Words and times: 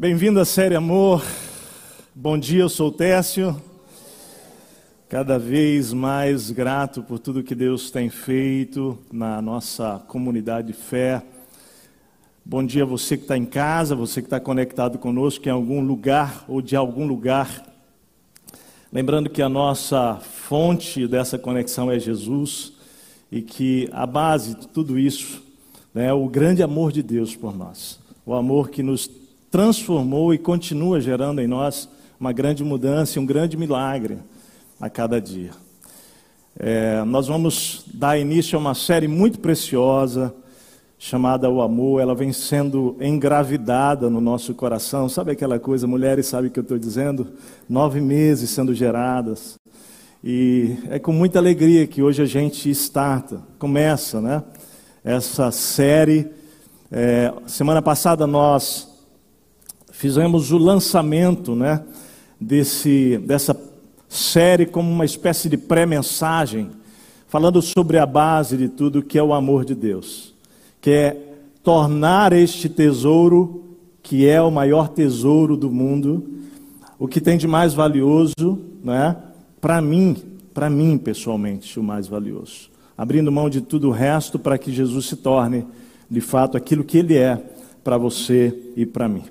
Bem-vindo 0.00 0.38
à 0.38 0.44
série 0.44 0.76
Amor. 0.76 1.24
Bom 2.14 2.38
dia, 2.38 2.60
eu 2.60 2.68
sou 2.68 2.86
o 2.86 2.92
Técio. 2.92 3.60
Cada 5.08 5.40
vez 5.40 5.92
mais 5.92 6.52
grato 6.52 7.02
por 7.02 7.18
tudo 7.18 7.42
que 7.42 7.52
Deus 7.52 7.90
tem 7.90 8.08
feito 8.08 8.96
na 9.10 9.42
nossa 9.42 10.00
comunidade 10.06 10.68
de 10.68 10.72
fé. 10.72 11.20
Bom 12.44 12.64
dia 12.64 12.84
a 12.84 12.86
você 12.86 13.16
que 13.16 13.24
está 13.24 13.36
em 13.36 13.44
casa, 13.44 13.96
você 13.96 14.22
que 14.22 14.26
está 14.26 14.38
conectado 14.38 14.98
conosco 14.98 15.48
em 15.48 15.50
algum 15.50 15.80
lugar 15.80 16.44
ou 16.46 16.62
de 16.62 16.76
algum 16.76 17.04
lugar. 17.04 17.66
Lembrando 18.92 19.28
que 19.28 19.42
a 19.42 19.48
nossa 19.48 20.14
fonte 20.20 21.08
dessa 21.08 21.36
conexão 21.36 21.90
é 21.90 21.98
Jesus 21.98 22.72
e 23.32 23.42
que 23.42 23.88
a 23.90 24.06
base 24.06 24.54
de 24.54 24.68
tudo 24.68 24.96
isso 24.96 25.42
né, 25.92 26.06
é 26.06 26.12
o 26.12 26.28
grande 26.28 26.62
amor 26.62 26.92
de 26.92 27.02
Deus 27.02 27.34
por 27.34 27.58
nós. 27.58 27.98
O 28.24 28.32
amor 28.32 28.70
que 28.70 28.80
nos 28.80 29.10
transformou 29.50 30.32
e 30.32 30.38
continua 30.38 31.00
gerando 31.00 31.40
em 31.40 31.46
nós 31.46 31.88
uma 32.18 32.32
grande 32.32 32.64
mudança 32.64 33.18
e 33.18 33.22
um 33.22 33.26
grande 33.26 33.56
milagre 33.56 34.18
a 34.80 34.90
cada 34.90 35.20
dia. 35.20 35.50
É, 36.58 37.04
nós 37.04 37.28
vamos 37.28 37.84
dar 37.94 38.18
início 38.18 38.56
a 38.56 38.60
uma 38.60 38.74
série 38.74 39.06
muito 39.06 39.38
preciosa 39.38 40.34
chamada 40.98 41.48
O 41.48 41.62
Amor. 41.62 42.00
Ela 42.00 42.14
vem 42.14 42.32
sendo 42.32 42.96
engravidada 43.00 44.10
no 44.10 44.20
nosso 44.20 44.52
coração. 44.54 45.08
Sabe 45.08 45.30
aquela 45.30 45.58
coisa, 45.58 45.86
mulheres 45.86 46.26
sabem 46.26 46.50
o 46.50 46.52
que 46.52 46.58
eu 46.58 46.62
estou 46.62 46.78
dizendo? 46.78 47.28
Nove 47.68 48.00
meses 48.00 48.50
sendo 48.50 48.74
geradas. 48.74 49.56
E 50.22 50.76
é 50.90 50.98
com 50.98 51.12
muita 51.12 51.38
alegria 51.38 51.86
que 51.86 52.02
hoje 52.02 52.20
a 52.20 52.26
gente 52.26 52.68
starta, 52.70 53.40
começa, 53.58 54.20
né? 54.20 54.42
Essa 55.04 55.52
série. 55.52 56.26
É, 56.90 57.32
semana 57.46 57.80
passada 57.80 58.26
nós 58.26 58.97
fizemos 59.98 60.52
o 60.52 60.58
lançamento, 60.58 61.56
né? 61.56 61.82
Desse, 62.40 63.18
dessa 63.26 63.60
série 64.08 64.64
como 64.64 64.88
uma 64.88 65.04
espécie 65.04 65.48
de 65.48 65.56
pré-mensagem, 65.56 66.70
falando 67.26 67.60
sobre 67.60 67.98
a 67.98 68.06
base 68.06 68.56
de 68.56 68.68
tudo 68.68 69.02
que 69.02 69.18
é 69.18 69.22
o 69.22 69.34
amor 69.34 69.64
de 69.64 69.74
Deus, 69.74 70.32
que 70.80 70.90
é 70.92 71.16
tornar 71.64 72.32
este 72.32 72.68
tesouro, 72.68 73.76
que 74.00 74.24
é 74.24 74.40
o 74.40 74.52
maior 74.52 74.88
tesouro 74.88 75.56
do 75.56 75.68
mundo, 75.68 76.24
o 76.96 77.08
que 77.08 77.20
tem 77.20 77.36
de 77.36 77.48
mais 77.48 77.74
valioso, 77.74 78.56
né? 78.84 79.16
para 79.60 79.80
mim, 79.80 80.16
para 80.54 80.70
mim 80.70 80.96
pessoalmente, 80.96 81.78
o 81.80 81.82
mais 81.82 82.06
valioso. 82.06 82.70
Abrindo 82.96 83.32
mão 83.32 83.50
de 83.50 83.60
tudo 83.60 83.88
o 83.88 83.92
resto 83.92 84.38
para 84.38 84.56
que 84.56 84.70
Jesus 84.72 85.06
se 85.06 85.16
torne, 85.16 85.66
de 86.08 86.20
fato, 86.20 86.56
aquilo 86.56 86.84
que 86.84 86.98
Ele 86.98 87.16
é 87.16 87.36
para 87.82 87.98
você 87.98 88.56
e 88.76 88.86
para 88.86 89.08
mim. 89.08 89.24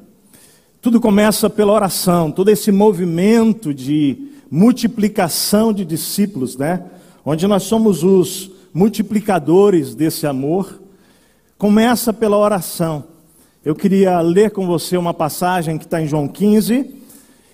Tudo 0.88 1.02
começa 1.02 1.49
pela 1.49 1.73
oração, 1.73 2.31
todo 2.31 2.47
esse 2.47 2.71
movimento 2.71 3.73
de 3.73 4.30
multiplicação 4.49 5.73
de 5.73 5.83
discípulos, 5.83 6.55
né? 6.55 6.81
Onde 7.25 7.45
nós 7.45 7.63
somos 7.63 8.05
os 8.05 8.49
multiplicadores 8.73 9.93
desse 9.93 10.25
amor, 10.25 10.81
começa 11.58 12.13
pela 12.13 12.38
oração. 12.38 13.03
Eu 13.65 13.75
queria 13.75 14.21
ler 14.21 14.52
com 14.52 14.65
você 14.65 14.95
uma 14.95 15.13
passagem 15.13 15.77
que 15.77 15.83
está 15.83 16.02
em 16.02 16.08
João 16.08 16.25
15, 16.25 16.89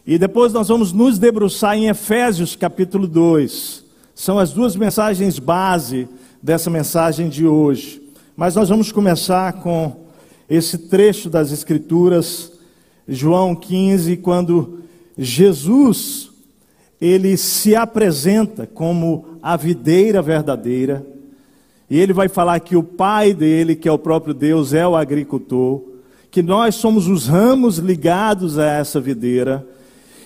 e 0.05 0.19
depois 0.19 0.53
nós 0.53 0.67
vamos 0.67 0.93
nos 0.93 1.17
debruçar 1.17 1.75
em 1.75 1.89
Efésios 1.89 2.55
capítulo 2.55 3.07
2. 3.07 3.83
São 4.13 4.37
as 4.37 4.53
duas 4.53 4.75
mensagens 4.75 5.39
base 5.39 6.07
dessa 6.39 6.69
mensagem 6.69 7.29
de 7.29 7.47
hoje. 7.47 7.99
Mas 8.37 8.53
nós 8.53 8.69
vamos 8.69 8.91
começar 8.91 9.53
com 9.53 10.03
esse 10.47 10.77
trecho 10.77 11.31
das 11.31 11.51
Escrituras, 11.51 12.52
João 13.07 13.55
15, 13.55 14.17
quando 14.17 14.79
Jesus 15.17 16.31
ele 16.99 17.35
se 17.35 17.75
apresenta 17.75 18.65
como 18.65 19.37
a 19.41 19.57
videira 19.57 20.21
verdadeira, 20.21 21.05
e 21.89 21.99
ele 21.99 22.13
vai 22.13 22.29
falar 22.29 22.59
que 22.61 22.75
o 22.75 22.83
pai 22.83 23.33
dele, 23.33 23.75
que 23.75 23.89
é 23.89 23.91
o 23.91 23.99
próprio 23.99 24.33
Deus, 24.33 24.73
é 24.73 24.87
o 24.87 24.95
agricultor, 24.95 25.83
que 26.31 26.41
nós 26.41 26.75
somos 26.75 27.07
os 27.07 27.27
ramos 27.27 27.77
ligados 27.77 28.57
a 28.57 28.65
essa 28.65 28.99
videira, 28.99 29.67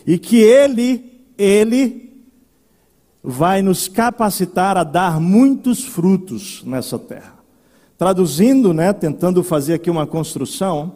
e 0.06 0.18
que 0.18 0.38
Ele, 0.38 1.03
Ele 1.38 2.13
vai 3.22 3.62
nos 3.62 3.90
capacitar 3.90 4.78
a 4.78 4.85
dar 4.85 5.19
muitos 5.19 5.84
frutos 5.84 6.63
nessa 6.66 6.97
terra. 6.97 7.35
Traduzindo, 7.97 8.73
né, 8.73 8.94
tentando 8.94 9.44
fazer 9.44 9.73
aqui 9.73 9.90
uma 9.90 10.07
construção, 10.07 10.94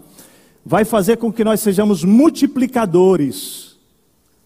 vai 0.66 0.86
fazer 0.86 1.18
com 1.18 1.32
que 1.32 1.44
nós 1.44 1.60
sejamos 1.60 2.04
multiplicadores. 2.04 3.78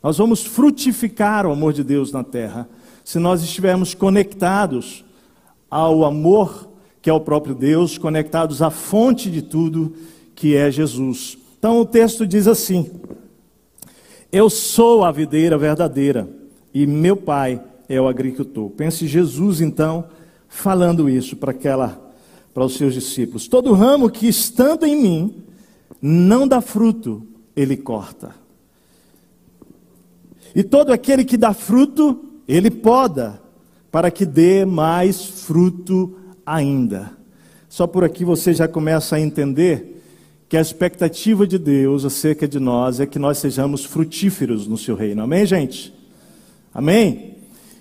Nós 0.02 0.18
vamos 0.18 0.44
frutificar 0.44 1.46
o 1.46 1.52
amor 1.52 1.74
de 1.74 1.84
Deus 1.84 2.12
na 2.12 2.24
terra, 2.24 2.68
se 3.04 3.20
nós 3.20 3.44
estivermos 3.44 3.94
conectados 3.94 5.04
ao 5.70 6.06
amor 6.06 6.70
que 7.02 7.10
é 7.10 7.14
o 7.14 7.20
próprio 7.20 7.54
Deus, 7.54 7.98
conectados 8.00 8.64
à 8.64 8.72
fonte 8.72 9.30
de 9.30 9.44
tudo, 9.44 9.96
que 10.34 10.56
é 10.56 10.72
Jesus. 10.72 11.38
Então 11.60 11.80
o 11.80 11.86
texto 11.86 12.26
diz 12.26 12.48
assim: 12.48 12.90
eu 14.36 14.50
sou 14.50 15.06
a 15.06 15.14
videira 15.14 15.58
verdadeira 15.58 16.28
e 16.74 16.86
meu 16.86 17.16
pai 17.16 17.62
é 17.88 18.02
o 18.02 18.08
agricultor. 18.08 18.70
Pense 18.72 19.08
Jesus 19.08 19.62
então 19.62 20.10
falando 20.50 21.10
isso 21.10 21.38
para 21.38 21.52
aquela 21.52 22.02
para 22.54 22.66
os 22.66 22.76
seus 22.76 22.94
discípulos. 22.94 23.48
Todo 23.48 23.72
ramo 23.72 24.10
que 24.10 24.28
estando 24.28 24.86
em 24.86 25.02
mim 25.02 25.44
não 26.02 26.48
dá 26.48 26.62
fruto, 26.62 27.26
ele 27.56 27.78
corta. 27.78 28.36
E 30.56 30.64
todo 30.64 30.92
aquele 30.92 31.26
que 31.26 31.38
dá 31.38 31.54
fruto, 31.54 32.24
ele 32.48 32.72
poda, 32.72 33.42
para 33.92 34.10
que 34.10 34.26
dê 34.26 34.66
mais 34.66 35.26
fruto 35.26 36.18
ainda. 36.46 37.12
Só 37.68 37.86
por 37.86 38.04
aqui 38.04 38.24
você 38.24 38.54
já 38.54 38.68
começa 38.68 39.16
a 39.16 39.20
entender 39.20 40.02
que 40.48 40.56
a 40.56 40.62
expectativa 40.62 41.46
de 41.46 41.58
Deus 41.58 42.06
acerca 42.06 42.48
de 42.48 42.60
nós 42.60 43.00
é 43.00 43.06
que 43.06 43.20
nós 43.20 43.38
sejamos 43.38 43.84
frutíferos 43.84 44.68
no 44.68 44.78
seu 44.78 44.96
reino. 44.96 45.24
Amém, 45.24 45.46
gente? 45.46 45.94
Amém? 46.74 47.36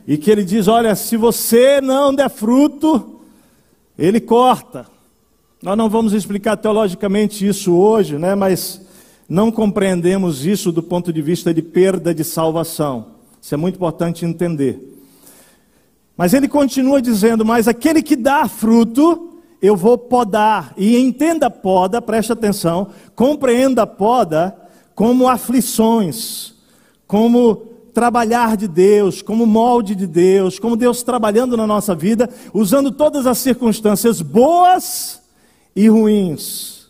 E 0.06 0.16
que 0.16 0.30
ele 0.30 0.44
diz: 0.44 0.66
olha, 0.66 0.94
se 0.94 1.16
você 1.16 1.80
não 1.80 2.14
der 2.14 2.30
fruto, 2.30 3.20
ele 3.98 4.20
corta. 4.20 4.86
Nós 5.64 5.78
não 5.78 5.88
vamos 5.88 6.12
explicar 6.12 6.58
teologicamente 6.58 7.48
isso 7.48 7.74
hoje, 7.74 8.18
né? 8.18 8.34
Mas 8.34 8.82
não 9.26 9.50
compreendemos 9.50 10.44
isso 10.44 10.70
do 10.70 10.82
ponto 10.82 11.10
de 11.10 11.22
vista 11.22 11.54
de 11.54 11.62
perda 11.62 12.14
de 12.14 12.22
salvação. 12.22 13.06
Isso 13.40 13.54
é 13.54 13.56
muito 13.56 13.76
importante 13.76 14.26
entender. 14.26 14.78
Mas 16.18 16.34
ele 16.34 16.48
continua 16.48 17.00
dizendo: 17.00 17.46
Mas 17.46 17.66
aquele 17.66 18.02
que 18.02 18.14
dá 18.14 18.46
fruto, 18.46 19.38
eu 19.62 19.74
vou 19.74 19.96
podar. 19.96 20.74
E 20.76 20.98
entenda 20.98 21.48
poda, 21.48 22.02
preste 22.02 22.30
atenção, 22.30 22.88
compreenda 23.16 23.86
poda 23.86 24.54
como 24.94 25.26
aflições, 25.26 26.52
como 27.06 27.56
trabalhar 27.94 28.54
de 28.58 28.68
Deus, 28.68 29.22
como 29.22 29.46
molde 29.46 29.94
de 29.94 30.06
Deus, 30.06 30.58
como 30.58 30.76
Deus 30.76 31.02
trabalhando 31.02 31.56
na 31.56 31.66
nossa 31.66 31.94
vida, 31.94 32.28
usando 32.52 32.90
todas 32.90 33.26
as 33.26 33.38
circunstâncias 33.38 34.20
boas 34.20 35.23
e 35.74 35.88
ruins. 35.88 36.86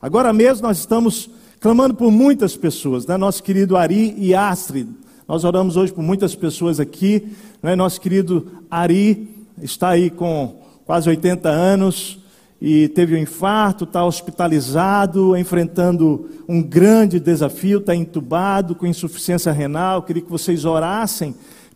Agora 0.00 0.32
mesmo 0.32 0.66
nós 0.66 0.78
estamos 0.78 1.30
clamando 1.60 1.94
por 1.94 2.10
muitas 2.10 2.56
pessoas, 2.56 3.06
né? 3.06 3.16
Nosso 3.16 3.42
querido 3.42 3.76
Ari 3.76 4.14
e 4.18 4.34
Astrid. 4.34 4.88
Nós 5.26 5.44
oramos 5.44 5.76
hoje 5.76 5.92
por 5.92 6.02
muitas 6.02 6.34
pessoas 6.34 6.78
aqui, 6.78 7.32
né? 7.62 7.74
Nosso 7.74 8.00
querido 8.00 8.46
Ari 8.70 9.46
está 9.62 9.90
aí 9.90 10.10
com 10.10 10.62
quase 10.84 11.08
80 11.08 11.48
anos, 11.48 12.18
e 12.66 12.88
teve 12.88 13.14
um 13.14 13.18
infarto, 13.18 13.84
está 13.84 14.02
hospitalizado, 14.06 15.36
enfrentando 15.36 16.30
um 16.48 16.62
grande 16.62 17.20
desafio, 17.20 17.78
está 17.78 17.94
entubado 17.94 18.74
com 18.74 18.86
insuficiência 18.86 19.52
renal. 19.52 20.02
queria 20.02 20.22
que 20.22 20.30
vocês 20.30 20.64
orassem 20.64 21.34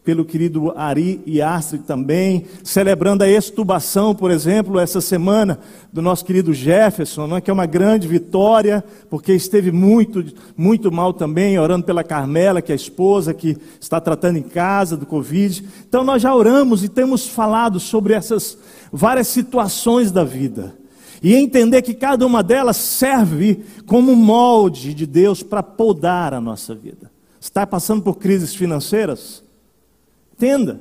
pelo 0.09 0.25
querido 0.25 0.73
Ari 0.75 1.21
e 1.27 1.43
Astrid 1.43 1.83
também, 1.83 2.47
celebrando 2.65 3.25
a 3.25 3.29
extubação, 3.29 4.15
por 4.15 4.31
exemplo, 4.31 4.81
essa 4.81 5.03
semana 5.03 5.61
do 5.93 6.01
nosso 6.01 6.25
querido 6.25 6.55
Jefferson, 6.55 7.27
não 7.27 7.37
é? 7.37 7.43
que 7.43 7.51
é 7.51 7.53
uma 7.53 7.67
grande 7.67 8.09
vitória, 8.09 8.83
porque 9.11 9.35
esteve 9.35 9.71
muito, 9.71 10.25
muito 10.57 10.91
mal 10.91 11.13
também, 11.13 11.59
orando 11.59 11.85
pela 11.85 12.03
Carmela, 12.03 12.63
que 12.63 12.73
é 12.73 12.75
a 12.75 12.77
esposa 12.77 13.35
que 13.35 13.55
está 13.79 14.01
tratando 14.01 14.39
em 14.39 14.43
casa 14.43 14.97
do 14.97 15.05
Covid. 15.05 15.63
Então 15.87 16.03
nós 16.03 16.23
já 16.23 16.35
oramos 16.35 16.83
e 16.83 16.89
temos 16.89 17.29
falado 17.29 17.79
sobre 17.79 18.15
essas 18.15 18.57
várias 18.91 19.27
situações 19.27 20.11
da 20.11 20.25
vida. 20.25 20.75
E 21.23 21.35
entender 21.35 21.83
que 21.83 21.93
cada 21.93 22.25
uma 22.25 22.43
delas 22.43 22.79
serve 22.79 23.63
como 23.85 24.17
molde 24.17 24.95
de 24.95 25.05
Deus 25.05 25.43
para 25.43 25.63
podar 25.63 26.33
a 26.33 26.41
nossa 26.41 26.75
vida. 26.75 27.11
Está 27.39 27.67
passando 27.67 28.03
por 28.03 28.15
crises 28.15 28.55
financeiras? 28.55 29.47
Entenda 30.39 30.81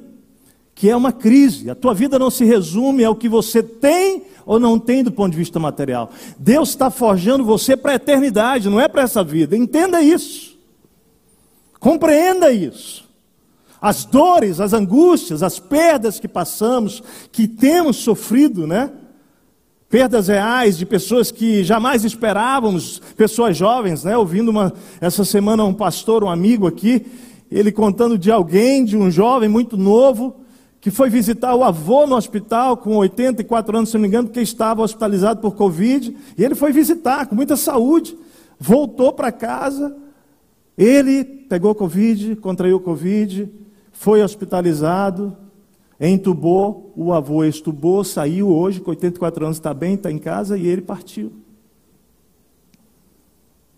que 0.76 0.88
é 0.88 0.96
uma 0.96 1.12
crise. 1.12 1.72
A 1.72 1.74
tua 1.74 1.96
vida 1.96 2.20
não 2.20 2.30
se 2.30 2.46
resume 2.46 3.04
ao 3.04 3.16
que 3.16 3.28
você 3.28 3.64
tem 3.64 4.22
ou 4.46 4.60
não 4.60 4.78
tem 4.78 5.04
do 5.04 5.12
ponto 5.12 5.32
de 5.32 5.38
vista 5.38 5.60
material. 5.60 6.12
Deus 6.38 6.70
está 6.70 6.92
forjando 6.92 7.44
você 7.44 7.76
para 7.76 7.94
a 7.94 7.96
eternidade, 7.96 8.70
não 8.70 8.80
é 8.80 8.88
para 8.88 9.02
essa 9.02 9.24
vida. 9.24 9.58
Entenda 9.58 10.00
isso. 10.00 10.56
Compreenda 11.80 12.52
isso. 12.52 13.06
As 13.82 14.06
dores, 14.06 14.60
as 14.60 14.74
angústias, 14.74 15.42
as 15.42 15.58
perdas 15.58 16.20
que 16.20 16.28
passamos, 16.28 17.02
que 17.32 17.48
temos 17.48 17.98
sofrido, 17.98 18.68
né? 18.68 18.92
Perdas 19.90 20.28
reais 20.28 20.78
de 20.78 20.86
pessoas 20.86 21.32
que 21.32 21.64
jamais 21.64 22.04
esperávamos, 22.04 23.02
pessoas 23.16 23.58
jovens, 23.58 24.04
né? 24.04 24.16
Ouvindo 24.16 24.50
uma, 24.50 24.72
essa 25.02 25.26
semana 25.26 25.64
um 25.64 25.74
pastor, 25.74 26.24
um 26.24 26.30
amigo 26.30 26.68
aqui, 26.68 27.06
ele 27.52 27.72
contando 27.72 28.18
de 28.18 28.32
alguém, 28.32 28.84
de 28.84 28.98
um 28.98 29.10
jovem 29.10 29.50
muito 29.50 29.78
novo, 29.78 30.36
que 30.80 30.92
foi 30.92 31.10
visitar 31.10 31.56
o 31.56 31.64
avô 31.64 32.06
no 32.06 32.16
hospital 32.16 32.78
com 32.78 32.96
84 32.98 33.78
anos, 33.78 33.90
se 33.90 33.96
não 33.96 34.02
me 34.02 34.08
engano, 34.08 34.28
porque 34.28 34.42
estava 34.42 34.82
hospitalizado 34.82 35.42
por 35.42 35.56
Covid, 35.56 36.16
e 36.38 36.44
ele 36.44 36.56
foi 36.56 36.72
visitar 36.72 37.26
com 37.26 37.36
muita 37.36 37.56
saúde, 37.56 38.18
voltou 38.60 39.12
para 39.12 39.32
casa, 39.32 39.96
ele 40.78 41.24
pegou 41.24 41.74
Covid, 41.74 42.36
contraiu 42.38 42.80
Covid, 42.80 43.50
foi 43.92 44.22
hospitalizado, 44.22 45.36
entubou, 46.00 46.94
o 46.96 47.12
avô 47.12 47.44
estubou, 47.44 48.04
saiu 48.04 48.50
hoje, 48.50 48.80
com 48.80 48.92
84 48.92 49.46
anos 49.46 49.58
está 49.58 49.74
bem, 49.74 49.96
está 49.96 50.12
em 50.12 50.20
casa, 50.20 50.58
e 50.58 50.68
ele 50.68 50.82
partiu. 50.82 51.32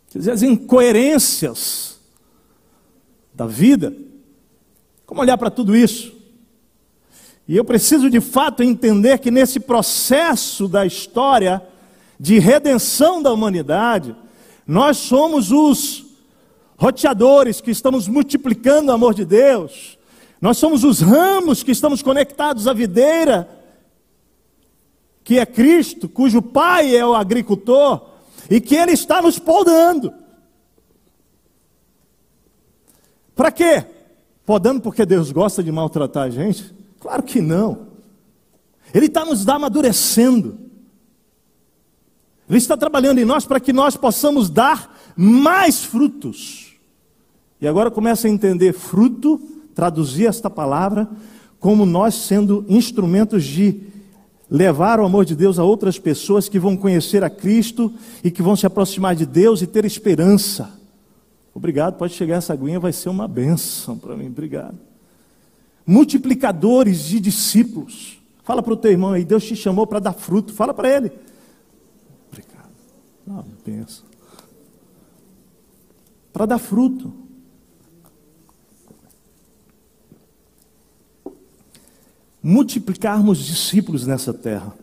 Quer 0.10 0.20
dizer, 0.20 0.32
as 0.32 0.42
incoerências 0.42 1.99
da 3.40 3.48
vida, 3.48 3.94
como 5.06 5.22
olhar 5.22 5.38
para 5.38 5.50
tudo 5.50 5.74
isso? 5.74 6.14
E 7.48 7.56
eu 7.56 7.64
preciso 7.64 8.10
de 8.10 8.20
fato 8.20 8.62
entender 8.62 9.18
que 9.20 9.32
nesse 9.32 9.62
processo 9.62 10.68
da 10.68 10.86
história 10.86 11.64
de 12.20 12.38
redenção 12.38 13.24
da 13.24 13.32
humanidade, 13.32 14.14
nós 14.68 14.98
somos 14.98 15.54
os 15.54 16.06
roteadores 16.78 17.62
que 17.62 17.72
estamos 17.72 18.10
multiplicando 18.10 18.92
o 18.92 18.94
amor 18.94 19.14
de 19.14 19.24
Deus, 19.24 19.98
nós 20.42 20.58
somos 20.58 20.84
os 20.84 21.00
ramos 21.00 21.64
que 21.64 21.72
estamos 21.72 22.02
conectados 22.02 22.68
à 22.68 22.74
videira, 22.74 23.50
que 25.24 25.40
é 25.40 25.46
Cristo, 25.46 26.10
cujo 26.10 26.42
pai 26.42 26.94
é 26.94 27.06
o 27.06 27.16
agricultor, 27.16 28.02
e 28.50 28.60
que 28.60 28.76
ele 28.76 28.92
está 28.92 29.22
nos 29.22 29.40
podando. 29.40 30.14
Para 33.40 33.54
quê? 33.54 33.86
Podando 34.46 34.82
porque 34.82 35.06
Deus 35.06 35.32
gosta 35.32 35.64
de 35.64 35.72
maltratar 35.72 36.24
a 36.24 36.30
gente? 36.30 36.76
Claro 37.00 37.24
que 37.24 37.40
não. 37.40 37.88
Ele 38.94 39.06
está 39.06 39.24
nos 39.24 39.48
amadurecendo. 39.48 40.60
Ele 42.50 42.58
está 42.58 42.76
trabalhando 42.76 43.20
em 43.20 43.24
nós 43.24 43.46
para 43.46 43.62
que 43.62 43.72
nós 43.72 43.96
possamos 43.96 44.50
dar 44.50 44.94
mais 45.16 45.86
frutos. 45.86 46.76
E 47.62 47.68
agora 47.70 47.90
começa 47.90 48.28
a 48.28 48.30
entender 48.30 48.74
fruto, 48.74 49.40
traduzir 49.74 50.26
esta 50.26 50.50
palavra 50.50 51.10
como 51.62 51.86
nós 51.86 52.16
sendo 52.16 52.66
instrumentos 52.68 53.46
de 53.46 53.84
levar 54.50 55.00
o 55.00 55.06
amor 55.06 55.24
de 55.24 55.34
Deus 55.34 55.58
a 55.58 55.64
outras 55.64 55.98
pessoas 55.98 56.50
que 56.50 56.60
vão 56.60 56.76
conhecer 56.76 57.24
a 57.24 57.30
Cristo 57.30 57.94
e 58.22 58.32
que 58.32 58.42
vão 58.42 58.58
se 58.58 58.66
aproximar 58.66 59.16
de 59.16 59.26
Deus 59.26 59.62
e 59.62 59.68
ter 59.68 59.86
esperança. 59.86 60.78
Obrigado, 61.60 61.98
pode 61.98 62.14
chegar 62.14 62.38
essa 62.38 62.54
aguinha, 62.54 62.80
vai 62.80 62.92
ser 62.92 63.10
uma 63.10 63.28
benção 63.28 63.98
para 63.98 64.16
mim. 64.16 64.28
Obrigado 64.28 64.90
multiplicadores 65.90 67.06
de 67.06 67.20
discípulos. 67.20 68.22
Fala 68.44 68.62
para 68.62 68.74
o 68.74 68.78
teu 68.78 68.92
irmão 68.92 69.14
aí, 69.14 69.26
Deus 69.26 69.44
te 69.44 69.56
chamou 69.56 69.88
para 69.88 69.98
dar 69.98 70.14
fruto. 70.14 70.54
Fala 70.54 70.72
para 70.72 70.88
ele. 70.88 71.12
Obrigado. 72.28 72.70
Não, 73.26 73.44
pensa. 73.64 74.04
Para 76.32 76.46
dar 76.46 76.60
fruto. 76.60 77.12
Multiplicarmos 82.42 83.40
discípulos 83.40 84.06
nessa 84.06 84.32
terra. 84.32 84.76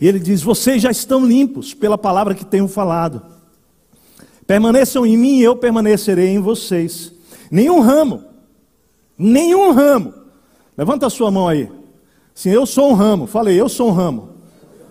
E 0.00 0.08
ele 0.08 0.18
diz: 0.18 0.42
Vocês 0.42 0.82
já 0.82 0.90
estão 0.90 1.24
limpos 1.24 1.72
pela 1.72 1.96
palavra 1.96 2.34
que 2.34 2.44
tenho 2.44 2.66
falado. 2.66 3.22
Permaneçam 4.50 5.06
em 5.06 5.16
mim 5.16 5.38
e 5.38 5.44
eu 5.44 5.54
permanecerei 5.54 6.30
em 6.30 6.40
vocês. 6.40 7.12
Nenhum 7.52 7.78
ramo 7.78 8.24
Nenhum 9.16 9.70
ramo. 9.70 10.12
Levanta 10.76 11.06
a 11.06 11.10
sua 11.10 11.30
mão 11.30 11.46
aí. 11.46 11.70
Sim, 12.34 12.50
eu 12.50 12.66
sou 12.66 12.90
um 12.90 12.94
ramo. 12.94 13.28
Falei, 13.28 13.60
eu 13.60 13.68
sou 13.68 13.90
um 13.90 13.92
ramo. 13.92 14.30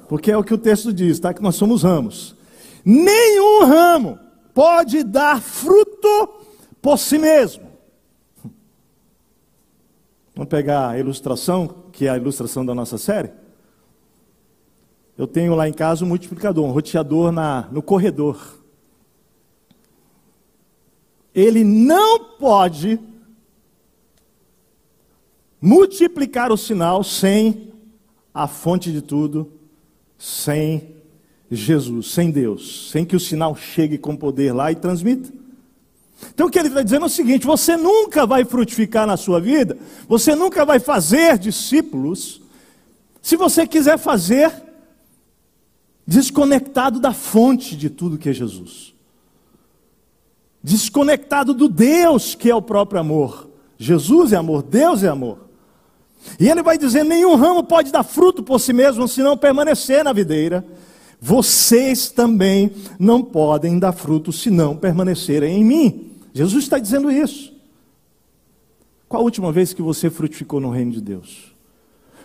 Porque 0.08 0.32
é 0.32 0.38
o 0.38 0.44
que 0.46 0.54
o 0.54 0.58
texto 0.58 0.94
diz, 0.94 1.20
tá? 1.20 1.34
Que 1.34 1.42
nós 1.42 1.56
somos 1.56 1.84
ramos. 1.84 2.36
Nenhum 2.86 3.66
ramo 3.66 4.18
pode 4.54 5.04
dar 5.04 5.42
fruto 5.42 6.30
por 6.82 6.98
si 6.98 7.18
mesmo. 7.18 7.68
Vamos 10.36 10.50
pegar 10.50 10.90
a 10.90 11.00
ilustração, 11.00 11.68
que 11.92 12.06
é 12.06 12.12
a 12.12 12.18
ilustração 12.18 12.66
da 12.66 12.74
nossa 12.74 12.98
série. 12.98 13.32
Eu 15.18 15.28
tenho 15.28 15.54
lá 15.54 15.68
em 15.68 15.74
casa 15.74 16.06
um 16.06 16.08
multiplicador, 16.08 16.64
um 16.66 16.72
roteador 16.72 17.32
na, 17.32 17.68
no 17.72 17.82
corredor. 17.82 18.59
Ele 21.40 21.64
não 21.64 22.20
pode 22.36 23.00
multiplicar 25.62 26.52
o 26.52 26.58
sinal 26.58 27.02
sem 27.02 27.72
a 28.34 28.46
fonte 28.46 28.92
de 28.92 29.02
tudo, 29.02 29.50
sem 30.18 30.96
Jesus, 31.50 32.12
sem 32.12 32.30
Deus, 32.30 32.92
sem 32.92 33.06
que 33.06 33.16
o 33.16 33.20
sinal 33.22 33.56
chegue 33.56 33.98
com 33.98 34.18
poder 34.18 34.52
lá 34.52 34.70
e 34.70 34.76
transmita. 34.76 35.32
Então 36.34 36.48
o 36.48 36.50
que 36.50 36.60
ele 36.60 36.68
está 36.68 36.84
dizendo 36.84 37.04
é 37.04 37.06
o 37.06 37.10
seguinte: 37.10 37.48
você 37.48 37.78
nunca 37.78 38.26
vai 38.26 38.44
frutificar 38.44 39.08
na 39.08 39.16
sua 39.16 39.40
vida, 39.40 39.78
você 40.10 40.36
nunca 40.36 40.66
vai 40.66 40.78
fazer 40.78 41.38
discípulos, 41.38 42.42
se 43.22 43.38
você 43.38 43.66
quiser 43.66 43.98
fazer 43.98 44.52
desconectado 46.06 47.00
da 47.00 47.14
fonte 47.14 47.78
de 47.78 47.90
tudo 47.90 48.18
que 48.18 48.28
é 48.28 48.34
Jesus, 48.34 48.94
desconectado 50.64 51.54
do 51.54 51.68
Deus 51.68 52.36
que 52.36 52.50
é 52.50 52.56
o 52.56 52.62
próprio 52.62 53.00
amor. 53.00 53.50
Jesus 53.78 54.34
é 54.34 54.36
amor, 54.36 54.62
Deus 54.64 55.04
é 55.04 55.08
amor. 55.08 55.50
E 56.40 56.50
ele 56.50 56.62
vai 56.62 56.78
dizer: 56.78 57.04
nenhum 57.04 57.36
ramo 57.36 57.64
pode 57.64 57.92
dar 57.92 58.04
fruto 58.04 58.44
por 58.44 58.60
si 58.60 58.74
mesmo 58.74 59.08
se 59.08 59.22
não 59.22 59.38
permanecer 59.38 60.04
na 60.04 60.14
videira. 60.14 60.66
Vocês 61.22 62.10
também 62.10 62.72
não 62.98 63.22
podem 63.22 63.78
dar 63.78 63.92
fruto 63.92 64.32
se 64.32 64.50
não 64.50 64.76
permanecerem 64.76 65.60
em 65.60 65.64
mim. 65.64 66.12
Jesus 66.34 66.64
está 66.64 66.80
dizendo 66.80 67.12
isso. 67.12 67.54
Qual 69.08 69.22
a 69.22 69.26
última 69.26 69.52
vez 69.52 69.74
que 69.74 69.82
você 69.82 70.10
frutificou 70.10 70.60
no 70.60 70.70
reino 70.70 70.92
de 70.92 71.02
Deus? 71.02 71.54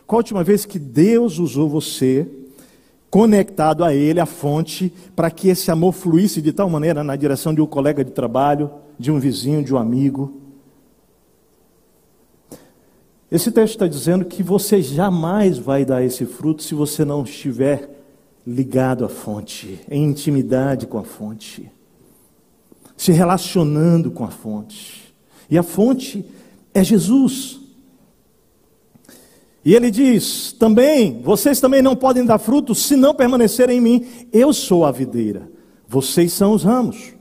Qual 0.07 0.19
a 0.19 0.21
última 0.21 0.45
vez 0.45 0.65
que 0.65 0.79
Deus 0.79 1.39
usou 1.39 1.69
você, 1.69 2.29
conectado 3.15 3.85
a 3.85 3.95
Ele, 3.95 4.19
a 4.19 4.27
fonte, 4.27 4.93
para 5.15 5.31
que 5.31 5.47
esse 5.47 5.71
amor 5.71 5.93
fluísse 5.93 6.43
de 6.43 6.53
tal 6.53 6.69
maneira 6.69 7.05
na 7.05 7.15
direção 7.15 7.55
de 7.55 7.61
um 7.61 7.67
colega 7.67 8.05
de 8.05 8.11
trabalho, 8.11 8.69
de 8.99 9.13
um 9.13 9.21
vizinho, 9.21 9.63
de 9.63 9.73
um 9.73 9.77
amigo? 9.79 10.41
Esse 13.31 13.53
texto 13.53 13.75
está 13.75 13.87
dizendo 13.87 14.25
que 14.25 14.43
você 14.43 14.83
jamais 14.83 15.59
vai 15.59 15.85
dar 15.85 16.03
esse 16.03 16.27
fruto 16.27 16.65
se 16.65 16.75
você 16.75 17.05
não 17.05 17.23
estiver 17.23 17.89
ligado 18.45 19.05
à 19.05 19.09
fonte, 19.09 19.79
em 19.89 20.07
intimidade 20.07 20.85
com 20.89 20.99
a 20.99 21.05
fonte, 21.05 21.71
se 22.97 23.13
relacionando 23.13 24.11
com 24.11 24.25
a 24.25 24.31
fonte. 24.33 25.15
E 25.49 25.57
a 25.57 25.63
fonte 25.63 26.25
é 26.75 26.83
Jesus. 26.83 27.61
E 29.65 29.75
ele 29.75 29.91
diz: 29.91 30.53
também, 30.53 31.21
vocês 31.23 31.61
também 31.61 31.81
não 31.81 31.97
podem 31.97 32.25
dar 32.25 32.39
fruto 32.39 32.75
se 32.75 32.97
não 32.97 33.15
permanecerem 33.15 33.79
em 33.79 33.81
mim. 33.81 34.07
Eu 34.33 34.53
sou 34.53 34.85
a 34.85 34.93
videira, 34.93 35.51
vocês 35.89 36.33
são 36.33 36.53
os 36.53 36.63
ramos. 36.63 37.15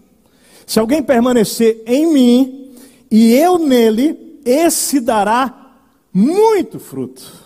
Se 0.65 0.79
alguém 0.79 1.01
permanecer 1.01 1.81
em 1.85 2.11
mim 2.11 2.71
e 3.09 3.33
eu 3.33 3.57
nele, 3.57 4.39
esse 4.45 4.99
dará 4.99 5.77
muito 6.13 6.79
fruto. 6.79 7.43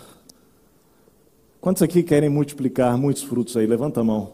Quantos 1.60 1.82
aqui 1.82 2.02
querem 2.02 2.28
multiplicar 2.28 2.96
muitos 2.96 3.22
frutos 3.22 3.56
aí? 3.56 3.66
Levanta 3.66 4.00
a 4.00 4.04
mão. 4.04 4.32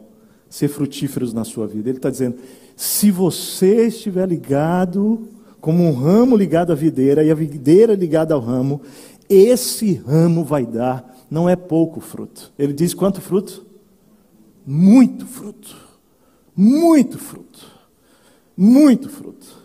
Ser 0.49 0.69
frutíferos 0.69 1.33
na 1.33 1.45
sua 1.45 1.67
vida. 1.67 1.89
Ele 1.89 1.99
está 1.99 2.11
dizendo: 2.11 2.37
se 2.77 3.11
você 3.11 3.87
estiver 3.87 4.29
ligado, 4.29 5.29
como 5.61 5.83
um 5.83 5.93
ramo 5.93 6.37
ligado 6.37 6.73
à 6.73 6.75
videira, 6.75 7.25
e 7.25 7.31
a 7.31 7.35
videira 7.35 7.95
ligada 7.95 8.35
ao 8.35 8.41
ramo, 8.41 8.83
esse 9.29 9.95
ramo 9.95 10.45
vai 10.45 10.67
dar, 10.67 11.25
não 11.31 11.49
é 11.49 11.57
pouco 11.57 12.01
fruto. 12.01 12.53
Ele 12.59 12.73
diz 12.73 12.95
quanto 12.95 13.21
fruto? 13.21 13.65
Muito 14.67 15.27
fruto. 15.27 15.77
Muito 16.57 17.19
fruto. 17.19 17.67
Muito 18.57 19.09
fruto. 19.09 19.65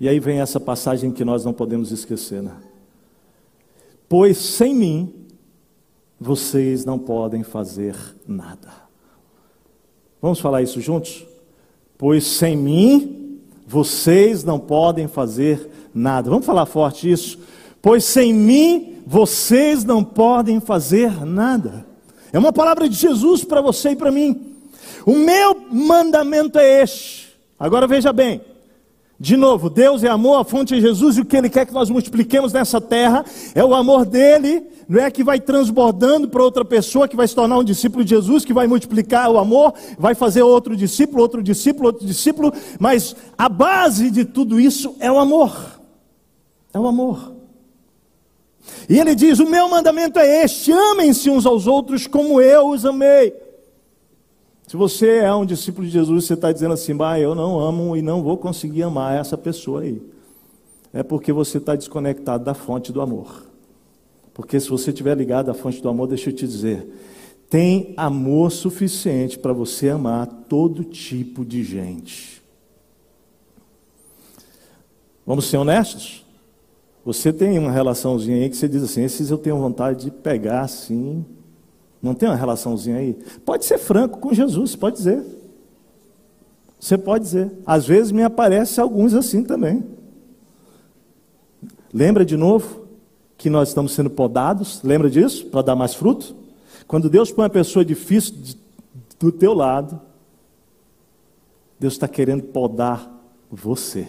E 0.00 0.08
aí 0.08 0.20
vem 0.20 0.40
essa 0.40 0.60
passagem 0.60 1.10
que 1.10 1.24
nós 1.24 1.44
não 1.44 1.52
podemos 1.52 1.90
esquecer, 1.90 2.42
né? 2.42 2.56
Pois 4.08 4.38
sem 4.38 4.74
mim 4.74 5.26
vocês 6.20 6.84
não 6.84 6.98
podem 6.98 7.42
fazer 7.42 7.96
nada. 8.26 8.72
Vamos 10.20 10.40
falar 10.40 10.62
isso 10.62 10.80
juntos? 10.80 11.26
Pois 11.96 12.24
sem 12.24 12.56
mim 12.56 13.17
vocês 13.68 14.42
não 14.42 14.58
podem 14.58 15.06
fazer 15.06 15.90
nada. 15.94 16.30
Vamos 16.30 16.46
falar 16.46 16.64
forte 16.64 17.10
isso? 17.10 17.38
Pois 17.82 18.02
sem 18.02 18.32
mim 18.32 19.02
vocês 19.06 19.84
não 19.84 20.02
podem 20.02 20.58
fazer 20.58 21.24
nada. 21.26 21.86
É 22.32 22.38
uma 22.38 22.52
palavra 22.52 22.88
de 22.88 22.96
Jesus 22.96 23.44
para 23.44 23.60
você 23.60 23.90
e 23.90 23.96
para 23.96 24.10
mim. 24.10 24.54
O 25.04 25.14
meu 25.14 25.54
mandamento 25.70 26.58
é 26.58 26.82
este. 26.82 27.28
Agora 27.58 27.86
veja 27.86 28.10
bem. 28.10 28.40
De 29.20 29.36
novo, 29.36 29.68
Deus 29.68 30.04
é 30.04 30.08
amor, 30.08 30.40
a 30.40 30.44
fonte 30.44 30.76
é 30.76 30.80
Jesus, 30.80 31.16
e 31.16 31.22
o 31.22 31.24
que 31.24 31.36
Ele 31.36 31.50
quer 31.50 31.66
que 31.66 31.72
nós 31.74 31.90
multipliquemos 31.90 32.52
nessa 32.52 32.80
terra 32.80 33.24
é 33.52 33.64
o 33.64 33.74
amor 33.74 34.06
dele, 34.06 34.64
não 34.88 35.00
é 35.00 35.10
que 35.10 35.24
vai 35.24 35.40
transbordando 35.40 36.28
para 36.28 36.42
outra 36.42 36.64
pessoa 36.64 37.08
que 37.08 37.16
vai 37.16 37.26
se 37.26 37.34
tornar 37.34 37.58
um 37.58 37.64
discípulo 37.64 38.04
de 38.04 38.10
Jesus, 38.10 38.44
que 38.44 38.52
vai 38.52 38.68
multiplicar 38.68 39.28
o 39.28 39.36
amor, 39.36 39.74
vai 39.98 40.14
fazer 40.14 40.42
outro 40.42 40.76
discípulo, 40.76 41.20
outro 41.20 41.42
discípulo, 41.42 41.86
outro 41.86 42.06
discípulo, 42.06 42.52
mas 42.78 43.16
a 43.36 43.48
base 43.48 44.08
de 44.08 44.24
tudo 44.24 44.60
isso 44.60 44.94
é 45.00 45.10
o 45.10 45.18
amor. 45.18 45.80
É 46.72 46.78
o 46.78 46.86
amor. 46.86 47.34
E 48.88 48.98
ele 49.00 49.14
diz: 49.16 49.40
O 49.40 49.48
meu 49.48 49.68
mandamento 49.68 50.18
é 50.18 50.44
este: 50.44 50.70
amem-se 50.70 51.28
uns 51.28 51.44
aos 51.44 51.66
outros 51.66 52.06
como 52.06 52.40
eu 52.40 52.68
os 52.68 52.86
amei. 52.86 53.34
Se 54.68 54.76
você 54.76 55.20
é 55.20 55.34
um 55.34 55.46
discípulo 55.46 55.86
de 55.86 55.92
Jesus, 55.94 56.26
você 56.26 56.34
está 56.34 56.52
dizendo 56.52 56.74
assim, 56.74 56.94
bah, 56.94 57.18
eu 57.18 57.34
não 57.34 57.58
amo 57.58 57.96
e 57.96 58.02
não 58.02 58.22
vou 58.22 58.36
conseguir 58.36 58.82
amar 58.82 59.18
essa 59.18 59.36
pessoa 59.36 59.80
aí. 59.80 60.02
É 60.92 61.02
porque 61.02 61.32
você 61.32 61.56
está 61.56 61.74
desconectado 61.74 62.44
da 62.44 62.52
fonte 62.52 62.92
do 62.92 63.00
amor. 63.00 63.46
Porque 64.34 64.60
se 64.60 64.68
você 64.68 64.90
estiver 64.90 65.16
ligado 65.16 65.50
à 65.50 65.54
fonte 65.54 65.80
do 65.80 65.88
amor, 65.88 66.06
deixa 66.06 66.28
eu 66.28 66.34
te 66.34 66.46
dizer, 66.46 66.86
tem 67.48 67.94
amor 67.96 68.52
suficiente 68.52 69.38
para 69.38 69.54
você 69.54 69.88
amar 69.88 70.26
todo 70.26 70.84
tipo 70.84 71.46
de 71.46 71.64
gente. 71.64 72.42
Vamos 75.26 75.46
ser 75.46 75.56
honestos? 75.56 76.26
Você 77.06 77.32
tem 77.32 77.58
uma 77.58 77.72
relaçãozinha 77.72 78.36
aí 78.36 78.50
que 78.50 78.56
você 78.56 78.68
diz 78.68 78.82
assim, 78.82 79.02
esses 79.02 79.30
eu 79.30 79.38
tenho 79.38 79.56
vontade 79.56 80.04
de 80.04 80.10
pegar 80.10 80.60
assim, 80.60 81.24
não 82.02 82.14
tem 82.14 82.28
uma 82.28 82.36
relaçãozinha 82.36 82.96
aí? 82.96 83.16
Pode 83.44 83.64
ser 83.64 83.78
franco 83.78 84.18
com 84.18 84.32
Jesus, 84.32 84.76
pode 84.76 84.96
dizer. 84.96 85.24
Você 86.78 86.96
pode 86.96 87.24
dizer. 87.24 87.52
Às 87.66 87.86
vezes 87.86 88.12
me 88.12 88.22
aparece 88.22 88.80
alguns 88.80 89.14
assim 89.14 89.42
também. 89.42 89.84
Lembra 91.92 92.24
de 92.24 92.36
novo 92.36 92.86
que 93.36 93.50
nós 93.50 93.68
estamos 93.68 93.92
sendo 93.92 94.10
podados? 94.10 94.80
Lembra 94.82 95.10
disso? 95.10 95.46
Para 95.46 95.62
dar 95.62 95.76
mais 95.76 95.94
fruto? 95.94 96.36
Quando 96.86 97.10
Deus 97.10 97.32
põe 97.32 97.44
uma 97.44 97.50
pessoa 97.50 97.84
difícil 97.84 98.34
do 99.18 99.32
teu 99.32 99.52
lado, 99.52 100.00
Deus 101.78 101.94
está 101.94 102.06
querendo 102.06 102.44
podar 102.44 103.10
você. 103.50 104.06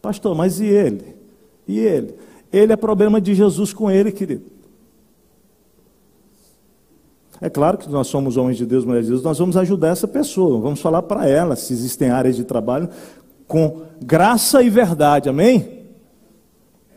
Pastor, 0.00 0.34
mas 0.34 0.60
e 0.60 0.66
ele? 0.66 1.14
E 1.68 1.78
ele? 1.78 2.14
Ele 2.52 2.72
é 2.72 2.76
problema 2.76 3.20
de 3.20 3.34
Jesus 3.34 3.72
com 3.72 3.90
ele, 3.90 4.10
querido. 4.10 4.59
É 7.40 7.48
claro 7.48 7.78
que 7.78 7.88
nós 7.88 8.06
somos 8.06 8.36
homens 8.36 8.58
de 8.58 8.66
Deus, 8.66 8.84
mulheres 8.84 9.06
de 9.06 9.12
Deus, 9.12 9.22
nós 9.22 9.38
vamos 9.38 9.56
ajudar 9.56 9.88
essa 9.88 10.06
pessoa, 10.06 10.60
vamos 10.60 10.80
falar 10.80 11.02
para 11.02 11.26
ela 11.26 11.56
se 11.56 11.72
existem 11.72 12.10
áreas 12.10 12.36
de 12.36 12.44
trabalho 12.44 12.88
com 13.48 13.82
graça 14.00 14.62
e 14.62 14.68
verdade, 14.68 15.28
amém? 15.28 15.80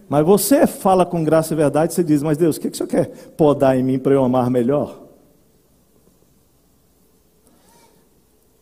Mas 0.09 0.25
você 0.25 0.67
fala 0.67 1.05
com 1.05 1.23
graça 1.23 1.53
e 1.53 1.57
verdade, 1.57 1.93
você 1.93 2.03
diz, 2.03 2.21
mas 2.21 2.37
Deus, 2.37 2.57
o 2.57 2.59
que, 2.59 2.69
que 2.69 2.75
o 2.75 2.77
Senhor 2.77 2.89
quer 2.89 3.09
podar 3.37 3.77
em 3.77 3.83
mim 3.83 3.97
para 3.97 4.13
eu 4.13 4.23
amar 4.23 4.49
melhor? 4.49 5.01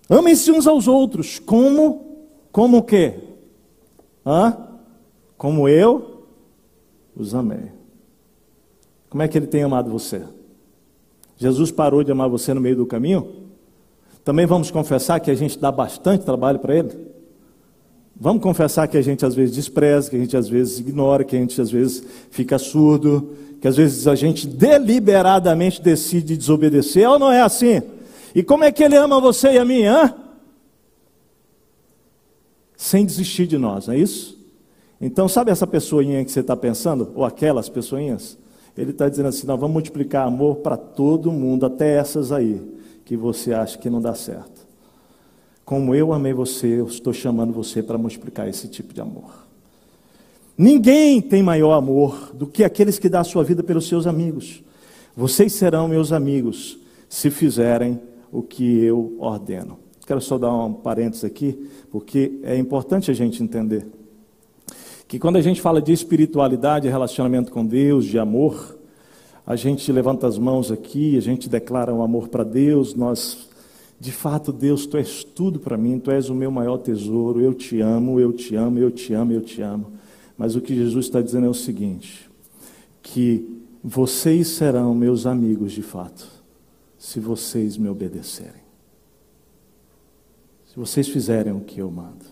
Amem-se 0.07 0.51
uns 0.51 0.67
aos 0.67 0.87
outros, 0.87 1.39
como, 1.39 2.27
como 2.51 2.77
o 2.77 2.83
quê? 2.83 3.19
Hã? 4.25 4.55
Como 5.37 5.67
eu 5.67 6.27
os 7.15 7.33
amei. 7.33 7.71
Como 9.09 9.23
é 9.23 9.27
que 9.27 9.37
ele 9.37 9.47
tem 9.47 9.63
amado 9.63 9.89
você? 9.89 10.23
Jesus 11.41 11.71
parou 11.71 12.03
de 12.03 12.11
amar 12.11 12.29
você 12.29 12.53
no 12.53 12.61
meio 12.61 12.75
do 12.75 12.85
caminho? 12.85 13.27
Também 14.23 14.45
vamos 14.45 14.69
confessar 14.69 15.19
que 15.19 15.31
a 15.31 15.33
gente 15.33 15.57
dá 15.57 15.71
bastante 15.71 16.23
trabalho 16.23 16.59
para 16.59 16.77
Ele? 16.77 16.91
Vamos 18.15 18.43
confessar 18.43 18.87
que 18.87 18.95
a 18.95 19.01
gente 19.01 19.25
às 19.25 19.33
vezes 19.33 19.55
despreza, 19.55 20.07
que 20.07 20.15
a 20.15 20.19
gente 20.19 20.37
às 20.37 20.47
vezes 20.47 20.77
ignora, 20.77 21.23
que 21.23 21.35
a 21.35 21.39
gente 21.39 21.59
às 21.59 21.71
vezes 21.71 22.03
fica 22.29 22.59
surdo, 22.59 23.35
que 23.59 23.67
às 23.67 23.75
vezes 23.75 24.07
a 24.07 24.13
gente 24.13 24.45
deliberadamente 24.45 25.81
decide 25.81 26.37
desobedecer, 26.37 27.09
ou 27.09 27.17
não 27.17 27.31
é 27.31 27.41
assim? 27.41 27.81
E 28.35 28.43
como 28.43 28.63
é 28.63 28.71
que 28.71 28.83
Ele 28.83 28.95
ama 28.95 29.19
você 29.19 29.53
e 29.53 29.57
a 29.57 29.65
mim, 29.65 29.81
hã? 29.85 30.13
Sem 32.77 33.03
desistir 33.03 33.47
de 33.47 33.57
nós, 33.57 33.87
não 33.87 33.95
é 33.95 33.97
isso? 33.97 34.37
Então, 35.01 35.27
sabe 35.27 35.49
essa 35.49 35.65
pessoinha 35.65 36.23
que 36.23 36.29
você 36.31 36.41
está 36.41 36.55
pensando? 36.55 37.11
Ou 37.15 37.25
aquelas 37.25 37.67
pessoinhas? 37.67 38.37
Ele 38.81 38.91
está 38.91 39.07
dizendo 39.07 39.29
assim: 39.29 39.45
nós 39.45 39.59
vamos 39.59 39.73
multiplicar 39.73 40.25
amor 40.25 40.57
para 40.57 40.75
todo 40.75 41.31
mundo, 41.31 41.67
até 41.67 41.97
essas 41.97 42.31
aí, 42.31 42.59
que 43.05 43.15
você 43.15 43.53
acha 43.53 43.77
que 43.77 43.91
não 43.91 44.01
dá 44.01 44.15
certo. 44.15 44.65
Como 45.63 45.93
eu 45.93 46.11
amei 46.11 46.33
você, 46.33 46.79
eu 46.79 46.87
estou 46.87 47.13
chamando 47.13 47.53
você 47.53 47.83
para 47.83 47.97
multiplicar 47.97 48.49
esse 48.49 48.67
tipo 48.67 48.91
de 48.91 48.99
amor. 48.99 49.45
Ninguém 50.57 51.21
tem 51.21 51.43
maior 51.43 51.73
amor 51.73 52.31
do 52.33 52.47
que 52.47 52.63
aqueles 52.63 52.97
que 52.97 53.07
dão 53.07 53.21
a 53.21 53.23
sua 53.23 53.43
vida 53.43 53.61
pelos 53.61 53.87
seus 53.87 54.07
amigos. 54.07 54.63
Vocês 55.15 55.53
serão 55.53 55.87
meus 55.87 56.11
amigos 56.11 56.79
se 57.07 57.29
fizerem 57.29 58.01
o 58.31 58.41
que 58.41 58.83
eu 58.83 59.15
ordeno. 59.19 59.77
Quero 60.07 60.19
só 60.21 60.39
dar 60.39 60.53
um 60.53 60.73
parênteses 60.73 61.23
aqui, 61.23 61.69
porque 61.91 62.39
é 62.41 62.57
importante 62.57 63.11
a 63.11 63.13
gente 63.13 63.43
entender 63.43 63.85
que 65.11 65.19
quando 65.19 65.35
a 65.35 65.41
gente 65.41 65.59
fala 65.59 65.81
de 65.81 65.91
espiritualidade, 65.91 66.87
relacionamento 66.87 67.51
com 67.51 67.65
Deus, 67.65 68.05
de 68.05 68.17
amor, 68.17 68.79
a 69.45 69.57
gente 69.57 69.91
levanta 69.91 70.25
as 70.25 70.37
mãos 70.37 70.71
aqui, 70.71 71.17
a 71.17 71.19
gente 71.19 71.49
declara 71.49 71.93
um 71.93 72.01
amor 72.01 72.29
para 72.29 72.45
Deus, 72.45 72.95
nós, 72.95 73.49
de 73.99 74.09
fato, 74.09 74.53
Deus, 74.53 74.85
tu 74.85 74.95
és 74.95 75.21
tudo 75.21 75.59
para 75.59 75.75
mim, 75.75 75.99
tu 75.99 76.11
és 76.11 76.29
o 76.29 76.33
meu 76.33 76.49
maior 76.49 76.77
tesouro, 76.77 77.41
eu 77.41 77.53
te 77.53 77.81
amo, 77.81 78.21
eu 78.21 78.31
te 78.31 78.55
amo, 78.55 78.79
eu 78.79 78.89
te 78.89 79.13
amo, 79.13 79.33
eu 79.33 79.41
te 79.41 79.61
amo. 79.61 79.91
Mas 80.37 80.55
o 80.55 80.61
que 80.61 80.73
Jesus 80.73 81.07
está 81.07 81.21
dizendo 81.21 81.45
é 81.45 81.49
o 81.49 81.53
seguinte: 81.53 82.31
que 83.03 83.45
vocês 83.83 84.47
serão 84.47 84.95
meus 84.95 85.25
amigos 85.25 85.73
de 85.73 85.81
fato, 85.81 86.25
se 86.97 87.19
vocês 87.19 87.75
me 87.75 87.89
obedecerem, 87.89 88.63
se 90.67 90.79
vocês 90.79 91.09
fizerem 91.09 91.51
o 91.51 91.59
que 91.59 91.79
eu 91.81 91.91
mando. 91.91 92.30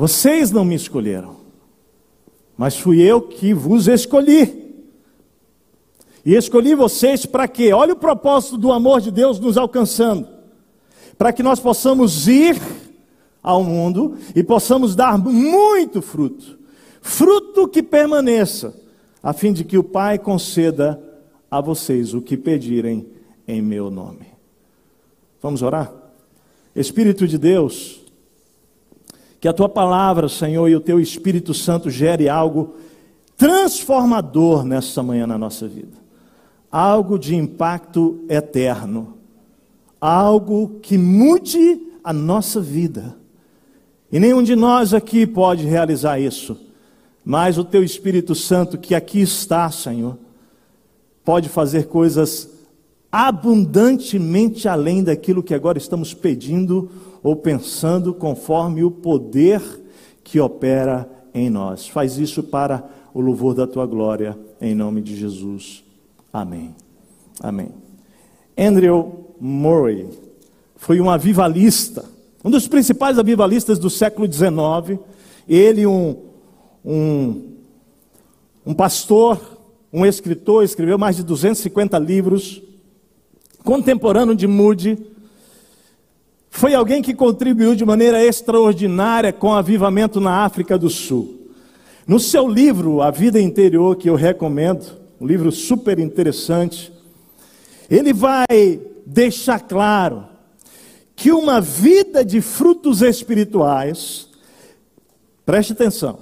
Vocês 0.00 0.50
não 0.50 0.64
me 0.64 0.74
escolheram, 0.74 1.36
mas 2.56 2.74
fui 2.74 3.02
eu 3.02 3.20
que 3.20 3.52
vos 3.52 3.86
escolhi. 3.86 4.88
E 6.24 6.34
escolhi 6.34 6.74
vocês 6.74 7.26
para 7.26 7.46
quê? 7.46 7.70
Olha 7.74 7.92
o 7.92 7.96
propósito 7.96 8.56
do 8.56 8.72
amor 8.72 9.02
de 9.02 9.10
Deus 9.10 9.38
nos 9.38 9.58
alcançando. 9.58 10.26
Para 11.18 11.34
que 11.34 11.42
nós 11.42 11.60
possamos 11.60 12.26
ir 12.28 12.58
ao 13.42 13.62
mundo 13.62 14.16
e 14.34 14.42
possamos 14.42 14.96
dar 14.96 15.18
muito 15.18 16.00
fruto. 16.00 16.58
Fruto 17.02 17.68
que 17.68 17.82
permaneça, 17.82 18.74
a 19.22 19.34
fim 19.34 19.52
de 19.52 19.64
que 19.64 19.76
o 19.76 19.84
Pai 19.84 20.18
conceda 20.18 20.98
a 21.50 21.60
vocês 21.60 22.14
o 22.14 22.22
que 22.22 22.38
pedirem 22.38 23.06
em 23.46 23.60
meu 23.60 23.90
nome. 23.90 24.28
Vamos 25.42 25.60
orar? 25.60 25.92
Espírito 26.74 27.28
de 27.28 27.36
Deus, 27.36 27.99
que 29.40 29.48
a 29.48 29.52
tua 29.52 29.68
palavra, 29.68 30.28
Senhor, 30.28 30.68
e 30.68 30.76
o 30.76 30.80
teu 30.80 31.00
Espírito 31.00 31.54
Santo 31.54 31.88
gere 31.88 32.28
algo 32.28 32.74
transformador 33.38 34.64
nessa 34.64 35.02
manhã 35.02 35.26
na 35.26 35.38
nossa 35.38 35.66
vida. 35.66 35.96
Algo 36.70 37.18
de 37.18 37.34
impacto 37.34 38.22
eterno. 38.28 39.14
Algo 39.98 40.78
que 40.82 40.98
mude 40.98 41.80
a 42.04 42.12
nossa 42.12 42.60
vida. 42.60 43.16
E 44.12 44.20
nenhum 44.20 44.42
de 44.42 44.54
nós 44.54 44.92
aqui 44.92 45.26
pode 45.26 45.64
realizar 45.64 46.18
isso. 46.18 46.58
Mas 47.24 47.56
o 47.56 47.64
teu 47.64 47.82
Espírito 47.82 48.34
Santo 48.34 48.76
que 48.76 48.94
aqui 48.94 49.22
está, 49.22 49.70
Senhor, 49.70 50.18
pode 51.24 51.48
fazer 51.48 51.86
coisas 51.86 52.50
abundantemente 53.10 54.68
além 54.68 55.02
daquilo 55.02 55.42
que 55.42 55.54
agora 55.54 55.78
estamos 55.78 56.12
pedindo 56.12 56.90
ou 57.22 57.36
pensando 57.36 58.14
conforme 58.14 58.82
o 58.82 58.90
poder 58.90 59.60
que 60.24 60.40
opera 60.40 61.08
em 61.34 61.50
nós. 61.50 61.88
Faz 61.88 62.18
isso 62.18 62.42
para 62.42 62.88
o 63.12 63.20
louvor 63.20 63.54
da 63.54 63.66
tua 63.66 63.86
glória, 63.86 64.38
em 64.60 64.74
nome 64.74 65.00
de 65.00 65.16
Jesus. 65.16 65.84
Amém. 66.32 66.74
Amém. 67.40 67.68
Andrew 68.56 69.26
Murray 69.40 70.08
foi 70.76 71.00
um 71.00 71.10
avivalista 71.10 72.04
Um 72.44 72.50
dos 72.50 72.66
principais 72.66 73.18
avivalistas 73.18 73.78
do 73.78 73.90
século 73.90 74.30
XIX, 74.30 74.98
ele, 75.46 75.86
um, 75.86 76.16
um, 76.84 77.52
um 78.64 78.72
pastor, 78.72 79.58
um 79.92 80.06
escritor, 80.06 80.64
escreveu 80.64 80.96
mais 80.96 81.16
de 81.16 81.22
250 81.22 81.98
livros, 81.98 82.62
contemporâneo 83.62 84.34
de 84.34 84.46
Moody, 84.46 85.09
foi 86.50 86.74
alguém 86.74 87.00
que 87.00 87.14
contribuiu 87.14 87.76
de 87.76 87.84
maneira 87.84 88.22
extraordinária 88.22 89.32
com 89.32 89.46
o 89.46 89.54
avivamento 89.54 90.20
na 90.20 90.44
África 90.44 90.76
do 90.76 90.90
Sul. 90.90 91.48
No 92.06 92.18
seu 92.18 92.48
livro, 92.48 93.00
A 93.00 93.10
Vida 93.10 93.40
Interior, 93.40 93.96
que 93.96 94.10
eu 94.10 94.16
recomendo, 94.16 94.98
um 95.20 95.26
livro 95.26 95.52
super 95.52 95.98
interessante, 96.00 96.92
ele 97.88 98.12
vai 98.12 98.80
deixar 99.06 99.60
claro 99.60 100.26
que 101.14 101.30
uma 101.30 101.60
vida 101.60 102.24
de 102.24 102.40
frutos 102.40 103.00
espirituais, 103.00 104.28
preste 105.46 105.72
atenção, 105.72 106.18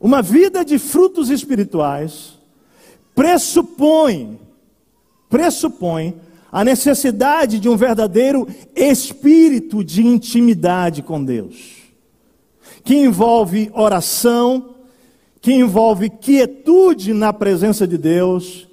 uma 0.00 0.22
vida 0.22 0.64
de 0.64 0.78
frutos 0.78 1.28
espirituais 1.28 2.38
pressupõe, 3.14 4.38
pressupõe 5.28 6.14
a 6.56 6.64
necessidade 6.64 7.60
de 7.60 7.68
um 7.68 7.76
verdadeiro 7.76 8.48
espírito 8.74 9.84
de 9.84 10.06
intimidade 10.06 11.02
com 11.02 11.22
Deus 11.22 11.76
que 12.82 12.94
envolve 12.94 13.70
oração, 13.74 14.70
que 15.40 15.52
envolve 15.52 16.08
quietude 16.08 17.12
na 17.12 17.30
presença 17.30 17.86
de 17.86 17.98
Deus, 17.98 18.66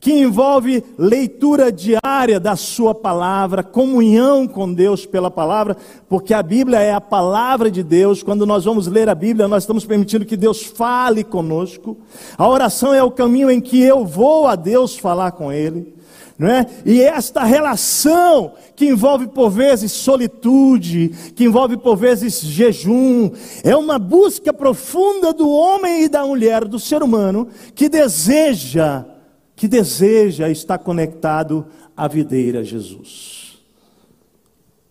que 0.00 0.10
envolve 0.10 0.82
leitura 0.98 1.70
diária 1.70 2.40
da 2.40 2.56
Sua 2.56 2.94
palavra, 2.94 3.62
comunhão 3.62 4.48
com 4.48 4.72
Deus 4.72 5.06
pela 5.06 5.30
palavra, 5.30 5.76
porque 6.08 6.34
a 6.34 6.42
Bíblia 6.42 6.80
é 6.80 6.92
a 6.92 7.00
palavra 7.00 7.70
de 7.70 7.84
Deus. 7.84 8.24
Quando 8.24 8.44
nós 8.44 8.64
vamos 8.64 8.88
ler 8.88 9.08
a 9.08 9.14
Bíblia, 9.14 9.46
nós 9.46 9.62
estamos 9.62 9.84
permitindo 9.84 10.24
que 10.24 10.36
Deus 10.36 10.64
fale 10.64 11.22
conosco. 11.22 11.96
A 12.36 12.48
oração 12.48 12.92
é 12.92 13.04
o 13.04 13.10
caminho 13.12 13.50
em 13.50 13.60
que 13.60 13.80
eu 13.80 14.04
vou 14.04 14.48
a 14.48 14.56
Deus 14.56 14.96
falar 14.96 15.30
com 15.32 15.52
Ele 15.52 15.99
não 16.40 16.48
é? 16.48 16.66
E 16.86 17.02
esta 17.02 17.44
relação 17.44 18.54
que 18.74 18.86
envolve 18.86 19.28
por 19.28 19.50
vezes 19.50 19.92
solitude, 19.92 21.10
que 21.36 21.44
envolve 21.44 21.76
por 21.76 21.96
vezes 21.96 22.40
jejum, 22.40 23.30
é 23.62 23.76
uma 23.76 23.98
busca 23.98 24.50
profunda 24.50 25.34
do 25.34 25.50
homem 25.50 26.04
e 26.04 26.08
da 26.08 26.24
mulher, 26.24 26.64
do 26.64 26.78
ser 26.78 27.02
humano, 27.02 27.48
que 27.74 27.90
deseja, 27.90 29.04
que 29.54 29.68
deseja 29.68 30.48
estar 30.48 30.78
conectado 30.78 31.66
à 31.94 32.08
videira 32.08 32.64
Jesus. 32.64 33.58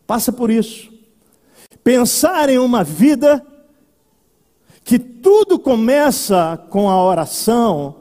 Passa 0.05 0.31
por 0.31 0.51
isso. 0.51 0.93
Pensar 1.83 2.47
em 2.49 2.59
uma 2.59 2.83
vida 2.83 3.43
que 4.83 4.99
tudo 4.99 5.57
começa 5.57 6.63
com 6.69 6.87
a 6.87 7.03
oração, 7.03 7.98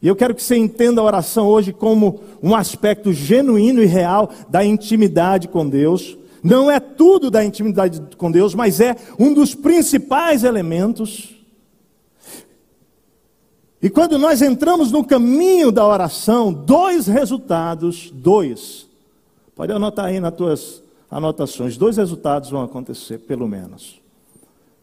e 0.00 0.06
eu 0.06 0.14
quero 0.14 0.34
que 0.34 0.42
você 0.42 0.56
entenda 0.56 1.00
a 1.00 1.04
oração 1.04 1.48
hoje 1.48 1.72
como 1.72 2.20
um 2.42 2.54
aspecto 2.54 3.12
genuíno 3.12 3.82
e 3.82 3.86
real 3.86 4.30
da 4.48 4.64
intimidade 4.64 5.48
com 5.48 5.68
Deus. 5.68 6.16
Não 6.42 6.70
é 6.70 6.78
tudo 6.78 7.30
da 7.30 7.44
intimidade 7.44 8.00
com 8.16 8.30
Deus, 8.30 8.54
mas 8.54 8.80
é 8.80 8.94
um 9.18 9.34
dos 9.34 9.56
principais 9.56 10.44
elementos. 10.44 11.34
E 13.82 13.90
quando 13.90 14.18
nós 14.18 14.40
entramos 14.40 14.92
no 14.92 15.04
caminho 15.04 15.72
da 15.72 15.86
oração, 15.86 16.52
dois 16.52 17.08
resultados, 17.08 18.10
dois, 18.12 18.88
pode 19.56 19.72
anotar 19.72 20.06
aí 20.06 20.20
nas 20.20 20.34
tuas 20.34 20.82
anotações, 21.10 21.76
dois 21.76 21.96
resultados 21.96 22.50
vão 22.50 22.62
acontecer, 22.62 23.18
pelo 23.18 23.48
menos. 23.48 24.00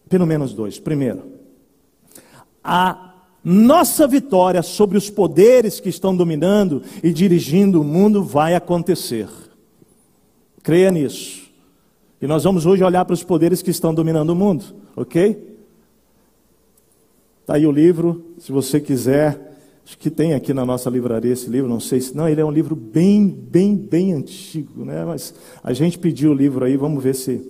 Pelo 0.10 0.26
menos 0.26 0.54
dois. 0.54 0.78
Primeiro, 0.78 1.24
a 2.62 3.15
nossa 3.48 4.08
vitória 4.08 4.64
sobre 4.64 4.98
os 4.98 5.08
poderes 5.08 5.80
que 5.80 5.88
estão 5.88 6.18
dominando 6.18 6.82
e 7.04 7.14
dirigindo 7.14 7.80
o 7.80 7.84
mundo 7.84 8.24
vai 8.24 8.56
acontecer. 8.56 9.30
Creia 10.64 10.90
nisso. 10.90 11.44
E 12.20 12.26
nós 12.26 12.44
vamos 12.44 12.66
hoje 12.66 12.84
olhar 12.84 13.06
para 13.06 13.14
os 13.14 13.24
poderes 13.24 13.62
que 13.62 13.70
estão 13.70 13.94
dominando 13.94 14.32
o 14.32 14.36
mundo, 14.36 14.66
ok? 14.96 15.58
Está 17.42 17.54
aí 17.54 17.68
o 17.68 17.72
livro, 17.72 18.34
se 18.40 18.52
você 18.52 18.80
quiser. 18.80 19.54
Acho 19.86 19.96
que 20.00 20.10
tem 20.10 20.34
aqui 20.34 20.52
na 20.52 20.66
nossa 20.66 20.90
livraria 20.90 21.32
esse 21.32 21.48
livro, 21.48 21.70
não 21.70 21.80
sei 21.80 22.02
se. 22.02 22.18
Não, 22.18 22.28
ele 22.28 22.42
é 22.42 22.46
um 22.46 22.50
livro 22.50 22.76
bem, 22.76 23.28
bem, 23.28 23.76
bem 23.76 24.14
antigo, 24.14 24.84
né? 24.84 25.06
Mas 25.06 25.36
a 25.64 25.72
gente 25.72 26.00
pediu 26.00 26.32
o 26.32 26.34
livro 26.34 26.66
aí, 26.66 26.76
vamos 26.76 27.04
ver 27.04 27.14
se. 27.14 27.48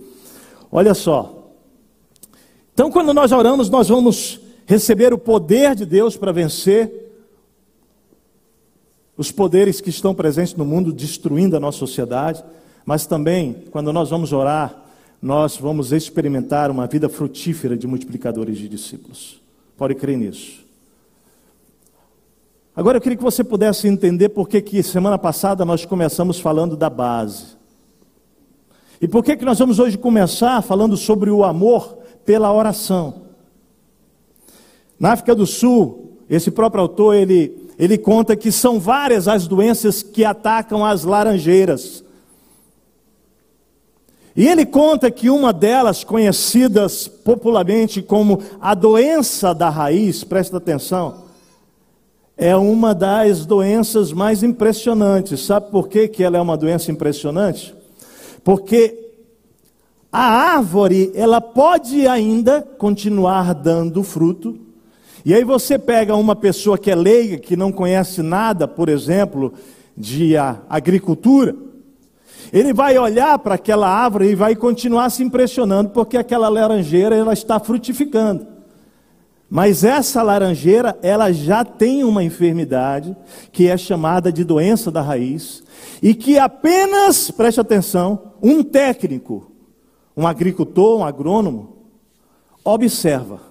Olha 0.70 0.94
só. 0.94 1.54
Então, 2.74 2.92
quando 2.92 3.14
nós 3.14 3.32
oramos, 3.32 3.70
nós 3.70 3.88
vamos 3.88 4.42
receber 4.66 5.14
o 5.14 5.18
poder 5.18 5.76
de 5.76 5.86
Deus 5.86 6.18
para 6.18 6.32
vencer 6.32 6.92
os 9.18 9.32
poderes 9.32 9.80
que 9.80 9.90
estão 9.90 10.14
presentes 10.14 10.56
no 10.56 10.66
mundo, 10.66 10.92
destruindo 10.92 11.56
a 11.56 11.60
nossa 11.60 11.78
sociedade, 11.78 12.44
mas 12.86 13.08
também, 13.08 13.64
quando 13.72 13.94
nós 13.94 14.10
vamos 14.10 14.34
orar, 14.34 14.84
nós 15.22 15.58
vamos 15.58 15.92
experimentar 15.92 16.70
uma 16.70 16.86
vida 16.86 17.08
frutífera 17.08 17.78
de 17.78 17.88
multiplicadores 17.88 18.58
de 18.58 18.68
discípulos. 18.68 19.42
Pode 19.78 19.96
crer 19.96 20.18
nisso. 20.18 20.64
Agora 22.76 22.98
eu 22.98 23.02
queria 23.02 23.18
que 23.18 23.24
você 23.24 23.44
pudesse 23.44 23.88
entender 23.88 24.30
por 24.30 24.50
que, 24.50 24.62
que 24.62 24.84
semana 24.84 25.18
passada 25.18 25.64
nós 25.64 25.86
começamos 25.86 26.40
falando 26.40 26.76
da 26.76 26.90
base. 26.90 27.56
E 29.02 29.08
por 29.08 29.24
que, 29.24 29.38
que 29.38 29.46
nós 29.46 29.58
vamos 29.58 29.80
hoje 29.80 29.98
começar 29.98 30.62
falando 30.62 30.98
sobre 30.98 31.32
o 31.32 31.44
amor 31.44 31.98
pela 32.26 32.52
oração. 32.52 33.25
Na 35.00 35.14
África 35.14 35.36
do 35.36 35.46
Sul, 35.46 36.20
esse 36.30 36.50
próprio 36.50 36.82
autor, 36.82 37.16
ele, 37.16 37.70
ele 37.78 37.98
conta 37.98 38.36
que 38.36 38.52
são 38.52 38.80
várias 38.80 39.28
as 39.28 39.48
doenças 39.48 40.02
que 40.02 40.24
atacam 40.24 40.86
as 40.86 41.04
laranjeiras. 41.04 42.04
E 44.36 44.48
ele 44.48 44.66
conta 44.66 45.10
que 45.10 45.30
uma 45.30 45.54
delas, 45.54 46.04
conhecidas 46.04 47.08
popularmente 47.08 48.02
como 48.02 48.42
a 48.60 48.74
doença 48.74 49.54
da 49.54 49.70
raiz, 49.70 50.24
presta 50.24 50.58
atenção, 50.58 51.24
é 52.38 52.54
uma 52.56 52.94
das 52.94 53.46
doenças 53.46 54.12
mais 54.12 54.44
impressionantes. 54.44 55.46
Sabe 55.46 55.72
por 55.72 55.88
que, 55.88 56.10
que 56.10 56.22
ela 56.22 56.38
é 56.38 56.42
uma 56.42 56.58
doença 56.58 56.92
impressionante? 56.92 57.74
Porque 58.44 59.06
a 60.12 60.56
árvore, 60.56 61.12
ela 61.16 61.40
pode 61.40 62.06
ainda 62.08 62.62
continuar 62.62 63.54
dando 63.54 64.04
fruto, 64.04 64.65
e 65.26 65.34
aí 65.34 65.44
você 65.44 65.80
pega 65.80 66.16
uma 66.16 66.36
pessoa 66.36 66.78
que 66.78 66.92
é 66.92 66.96
leiga, 66.96 67.40
que 67.40 67.58
não 67.58 67.72
conhece 67.72 68.22
nada, 68.22 68.68
por 68.68 68.88
exemplo, 68.88 69.54
de 69.98 70.38
agricultura, 70.70 71.56
ele 72.54 72.72
vai 72.72 72.96
olhar 73.00 73.40
para 73.40 73.56
aquela 73.56 73.90
árvore 73.90 74.30
e 74.30 74.36
vai 74.36 74.56
continuar 74.56 75.10
se 75.10 75.24
impressionando 75.24 75.90
porque 75.90 76.16
aquela 76.16 76.48
laranjeira 76.48 77.16
ela 77.16 77.34
está 77.34 77.60
frutificando. 77.60 78.46
Mas 79.50 79.84
essa 79.84 80.22
laranjeira, 80.22 80.96
ela 81.02 81.32
já 81.32 81.66
tem 81.66 82.04
uma 82.04 82.24
enfermidade 82.24 83.18
que 83.52 83.68
é 83.68 83.76
chamada 83.78 84.32
de 84.32 84.44
doença 84.44 84.92
da 84.92 85.02
raiz 85.02 85.64
e 86.04 86.14
que 86.14 86.38
apenas, 86.38 87.32
preste 87.32 87.60
atenção, 87.60 88.34
um 88.44 88.62
técnico, 88.62 89.52
um 90.16 90.28
agricultor, 90.28 91.00
um 91.00 91.04
agrônomo, 91.04 91.78
observa 92.64 93.45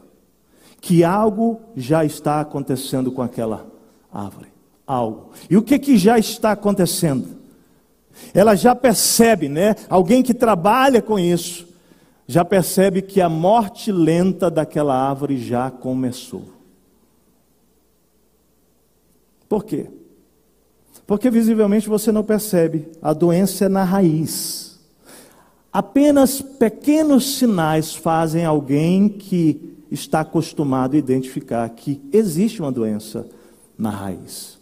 que 0.85 1.03
algo 1.03 1.63
já 1.75 2.05
está 2.05 2.43
acontecendo 2.43 3.11
com 3.11 3.23
aquela 3.23 3.67
árvore. 4.13 4.49
Algo. 4.87 5.31
E 5.49 5.57
o 5.57 5.63
que, 5.63 5.79
que 5.79 5.97
já 5.97 6.19
está 6.19 6.53
acontecendo? 6.53 7.27
Ela 8.35 8.55
já 8.55 8.75
percebe, 8.75 9.49
né? 9.49 9.77
Alguém 9.89 10.23
que 10.23 10.35
trabalha 10.35 11.01
com 11.01 11.19
isso, 11.19 11.67
já 12.27 12.45
percebe 12.45 13.01
que 13.01 13.23
a 13.23 13.31
morte 13.31 13.91
lenta 13.91 14.51
daquela 14.51 14.95
árvore 14.95 15.39
já 15.39 15.71
começou. 15.71 16.45
Por 19.49 19.65
quê? 19.65 19.87
Porque 21.07 21.31
visivelmente 21.31 21.89
você 21.89 22.13
não 22.13 22.23
percebe, 22.23 22.89
a 23.01 23.15
doença 23.15 23.65
é 23.65 23.69
na 23.71 23.85
raiz. 23.85 24.79
Apenas 25.73 26.43
pequenos 26.43 27.39
sinais 27.39 27.95
fazem 27.95 28.45
alguém 28.45 29.09
que 29.09 29.74
está 29.95 30.21
acostumado 30.21 30.95
a 30.95 30.99
identificar 30.99 31.69
que 31.71 32.03
existe 32.13 32.61
uma 32.61 32.73
doença 32.73 33.27
na 33.79 33.91
raiz. 33.91 34.59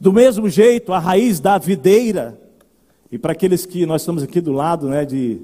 Do 0.00 0.12
mesmo 0.12 0.48
jeito, 0.48 0.92
a 0.92 0.98
raiz 0.98 1.40
da 1.40 1.56
videira, 1.56 2.38
e 3.10 3.18
para 3.18 3.32
aqueles 3.32 3.64
que 3.64 3.86
nós 3.86 4.02
estamos 4.02 4.22
aqui 4.22 4.40
do 4.40 4.52
lado, 4.52 4.88
né, 4.88 5.04
de 5.04 5.40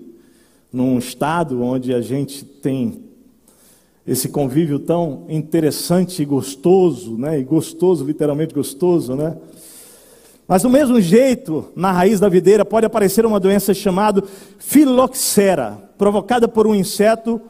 num 0.72 0.98
estado 0.98 1.62
onde 1.62 1.94
a 1.94 2.00
gente 2.00 2.44
tem 2.44 3.02
esse 4.06 4.28
convívio 4.28 4.78
tão 4.78 5.24
interessante 5.28 6.22
e 6.22 6.24
gostoso, 6.24 7.16
né, 7.16 7.38
e 7.38 7.44
gostoso, 7.44 8.04
literalmente 8.04 8.54
gostoso, 8.54 9.14
né? 9.14 9.36
Mas 10.48 10.62
do 10.62 10.70
mesmo 10.70 11.00
jeito, 11.00 11.66
na 11.76 11.92
raiz 11.92 12.18
da 12.18 12.28
videira 12.28 12.64
pode 12.64 12.84
aparecer 12.84 13.24
uma 13.24 13.38
doença 13.38 13.72
chamada 13.72 14.24
filoxera, 14.58 15.78
provocada 15.96 16.48
por 16.48 16.66
um 16.66 16.74
inseto, 16.74 17.40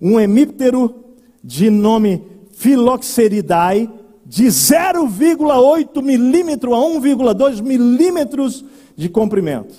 um 0.00 0.18
hemíptero 0.18 0.94
de 1.42 1.70
nome 1.70 2.22
Phylloxeridae, 2.52 3.90
de 4.26 4.44
0,8 4.44 6.02
milímetro 6.02 6.74
a 6.74 6.78
1,2 6.78 7.62
milímetros 7.62 8.64
de 8.94 9.08
comprimento. 9.08 9.74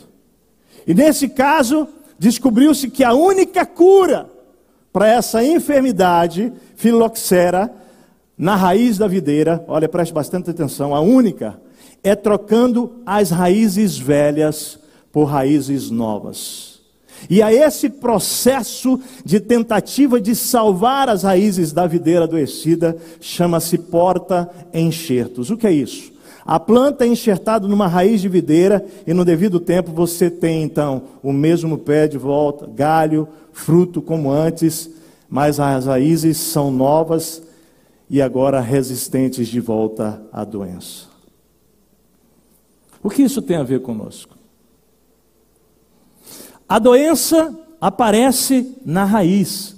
E 0.88 0.94
nesse 0.94 1.30
caso, 1.30 1.88
descobriu-se 2.18 2.90
que 2.90 3.04
a 3.04 3.14
única 3.14 3.66
cura 3.66 4.30
para 4.92 5.08
essa 5.08 5.44
enfermidade, 5.44 6.52
filoxera, 6.76 7.72
na 8.38 8.56
raiz 8.56 8.98
da 8.98 9.08
videira, 9.08 9.64
olha, 9.68 9.88
preste 9.88 10.14
bastante 10.14 10.50
atenção, 10.50 10.96
a 10.96 11.02
única 11.02 11.62
é 12.04 12.16
trocando 12.16 13.02
as 13.06 13.30
raízes 13.30 13.98
velhas 13.98 14.80
por 15.12 15.26
raízes 15.26 15.92
novas. 15.92 16.79
E 17.28 17.42
a 17.42 17.52
esse 17.52 17.90
processo 17.90 19.00
de 19.26 19.40
tentativa 19.40 20.22
de 20.22 20.36
salvar 20.36 21.10
as 21.10 21.24
raízes 21.24 21.72
da 21.72 21.88
videira 21.88 22.26
adoecida 22.26 22.96
chama-se 23.20 23.78
porta-enxertos. 23.78 25.50
O 25.50 25.58
que 25.58 25.66
é 25.66 25.72
isso? 25.72 26.12
A 26.46 26.60
planta 26.60 27.06
é 27.06 27.08
enxertada 27.08 27.68
numa 27.68 27.88
raiz 27.88 28.22
de 28.22 28.28
videira 28.28 28.86
e 29.06 29.14
no 29.14 29.24
devido 29.24 29.60
tempo 29.60 29.92
você 29.92 30.32
tem 30.32 30.64
então 30.64 31.04
o 31.22 31.32
mesmo 31.32 31.78
pé 31.78 32.08
de 32.08 32.18
volta, 32.18 32.66
galho, 32.66 33.28
fruto 33.54 34.02
como 34.02 34.32
antes, 34.32 34.90
mas 35.30 35.60
as 35.60 35.86
raízes 35.86 36.38
são 36.38 36.72
novas 36.72 37.44
e 38.10 38.20
agora 38.20 38.60
resistentes 38.60 39.48
de 39.48 39.60
volta 39.60 40.22
à 40.34 40.44
doença. 40.44 41.08
O 43.04 43.10
que 43.10 43.22
isso 43.22 43.44
tem 43.44 43.58
a 43.58 43.64
ver 43.64 43.82
conosco? 43.82 44.39
A 46.70 46.78
doença 46.78 47.58
aparece 47.82 48.78
na 48.86 49.04
raiz, 49.04 49.76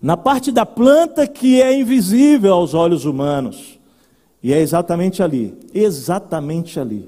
na 0.00 0.16
parte 0.16 0.50
da 0.50 0.64
planta 0.64 1.26
que 1.26 1.60
é 1.60 1.78
invisível 1.78 2.54
aos 2.54 2.72
olhos 2.72 3.04
humanos. 3.04 3.78
E 4.42 4.54
é 4.54 4.60
exatamente 4.60 5.22
ali, 5.22 5.54
exatamente 5.74 6.80
ali, 6.80 7.06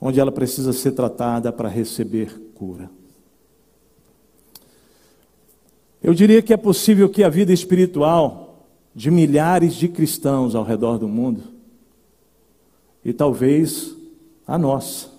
onde 0.00 0.18
ela 0.18 0.32
precisa 0.32 0.72
ser 0.72 0.92
tratada 0.92 1.52
para 1.52 1.68
receber 1.68 2.52
cura. 2.54 2.88
Eu 6.02 6.14
diria 6.14 6.40
que 6.40 6.52
é 6.52 6.56
possível 6.56 7.10
que 7.10 7.24
a 7.24 7.28
vida 7.28 7.52
espiritual 7.52 8.64
de 8.94 9.10
milhares 9.10 9.74
de 9.74 9.88
cristãos 9.88 10.54
ao 10.54 10.64
redor 10.64 10.96
do 10.96 11.08
mundo, 11.08 11.42
e 13.04 13.12
talvez 13.12 13.94
a 14.46 14.56
nossa. 14.56 15.13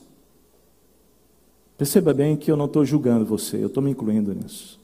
Perceba 1.77 2.13
bem 2.13 2.37
que 2.37 2.49
eu 2.49 2.55
não 2.55 2.65
estou 2.65 2.85
julgando 2.85 3.25
você, 3.25 3.57
eu 3.57 3.67
estou 3.67 3.83
me 3.83 3.91
incluindo 3.91 4.33
nisso. 4.33 4.79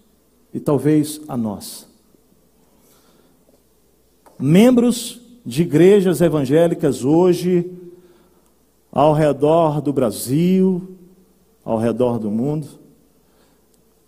E 0.54 0.60
talvez 0.60 1.21
a 1.27 1.38
nossa. 1.38 1.86
Membros 4.38 5.21
de 5.45 5.62
igrejas 5.62 6.19
evangélicas 6.19 7.04
hoje, 7.04 7.71
ao 8.91 9.13
redor 9.13 9.82
do 9.82 9.93
Brasil, 9.93 10.95
ao 11.63 11.77
redor 11.77 12.19
do 12.19 12.30
mundo, 12.30 12.67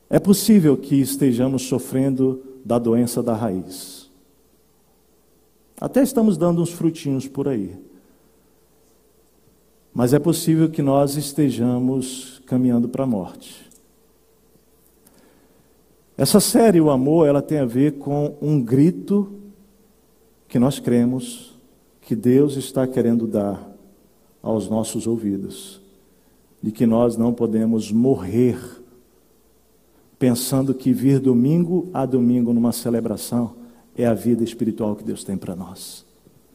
é 0.10 0.20
possível 0.20 0.76
que 0.76 0.96
estejamos 0.96 1.64
sofrendo 1.64 2.44
da 2.66 2.78
doença 2.78 3.24
da 3.24 3.34
raiz. 3.34 4.10
Até 5.80 6.04
estamos 6.04 6.38
dando 6.38 6.62
uns 6.62 6.72
frutinhos 6.72 7.28
por 7.28 7.48
aí. 7.48 7.76
Mas 9.94 10.14
é 10.14 10.20
possível 10.20 10.70
que 10.70 10.82
nós 10.82 11.16
estejamos 11.16 12.42
caminhando 12.46 12.90
para 12.90 13.04
a 13.04 13.08
morte. 13.08 13.70
Essa 16.18 16.40
série, 16.40 16.80
o 16.82 16.90
amor, 16.90 17.28
ela 17.28 17.42
tem 17.42 17.60
a 17.60 17.66
ver 17.66 17.94
com 17.94 18.36
um 18.42 18.62
grito 18.62 19.32
que 20.48 20.60
nós 20.60 20.80
cremos 20.80 21.54
que 22.02 22.16
Deus 22.16 22.56
está 22.56 22.86
querendo 22.86 23.26
dar 23.26 23.72
aos 24.42 24.70
nossos 24.70 25.08
ouvidos, 25.08 25.82
de 26.62 26.72
que 26.72 26.86
nós 26.86 27.18
não 27.18 27.34
podemos 27.34 27.92
morrer 27.92 28.60
pensando 30.20 30.74
que 30.74 30.94
vir 30.94 31.20
domingo 31.20 31.90
a 31.94 32.06
domingo 32.06 32.54
numa 32.54 32.72
celebração 32.72 33.56
é 33.96 34.06
a 34.06 34.14
vida 34.14 34.44
espiritual 34.44 34.96
que 34.96 35.04
Deus 35.04 35.24
tem 35.24 35.38
para 35.38 35.56
nós. 35.56 36.06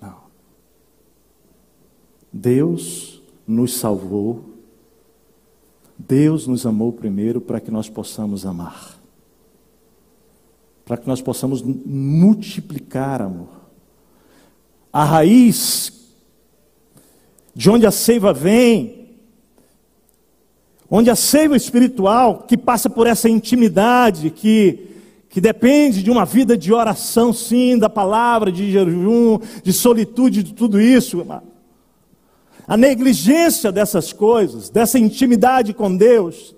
Não. 0.01 0.16
Deus 2.33 3.18
nos 3.49 3.79
salvou, 3.79 4.45
Deus 5.99 6.47
nos 6.47 6.67
amou 6.67 6.93
primeiro 6.93 7.41
para 7.41 7.59
que 7.59 7.71
nós 7.71 7.89
possamos 7.89 8.45
amar, 8.47 9.01
para 10.85 10.99
que 10.99 11.09
nós 11.09 11.21
possamos 11.21 11.63
multiplicar 11.63 13.23
amor. 13.23 13.49
A 14.93 15.03
raiz 15.03 15.93
de 17.55 17.69
onde 17.71 17.87
a 17.87 17.91
seiva 17.91 18.33
vem, 18.33 19.09
onde 20.91 21.11
a 21.11 21.17
seiva 21.17 21.57
espiritual 21.57 22.45
que 22.47 22.57
passa 22.57 22.89
por 22.89 23.07
essa 23.07 23.29
intimidade, 23.29 24.31
que 24.31 24.89
que 25.31 25.41
depende 25.41 26.03
de 26.03 26.11
uma 26.11 26.25
vida 26.25 26.57
de 26.57 26.73
oração, 26.73 27.33
sim, 27.33 27.79
da 27.79 27.91
palavra, 27.91 28.51
de 28.51 28.71
jejum, 28.71 29.39
de 29.63 29.73
solitude, 29.73 30.43
de 30.43 30.55
tudo 30.55 30.81
isso, 30.81 31.25
a 32.69 32.77
negligência 32.77 33.73
dessas 33.73 34.13
coisas, 34.13 34.69
dessa 34.69 34.99
intimidade 34.99 35.73
com 35.73 35.97
Deus, 35.97 36.55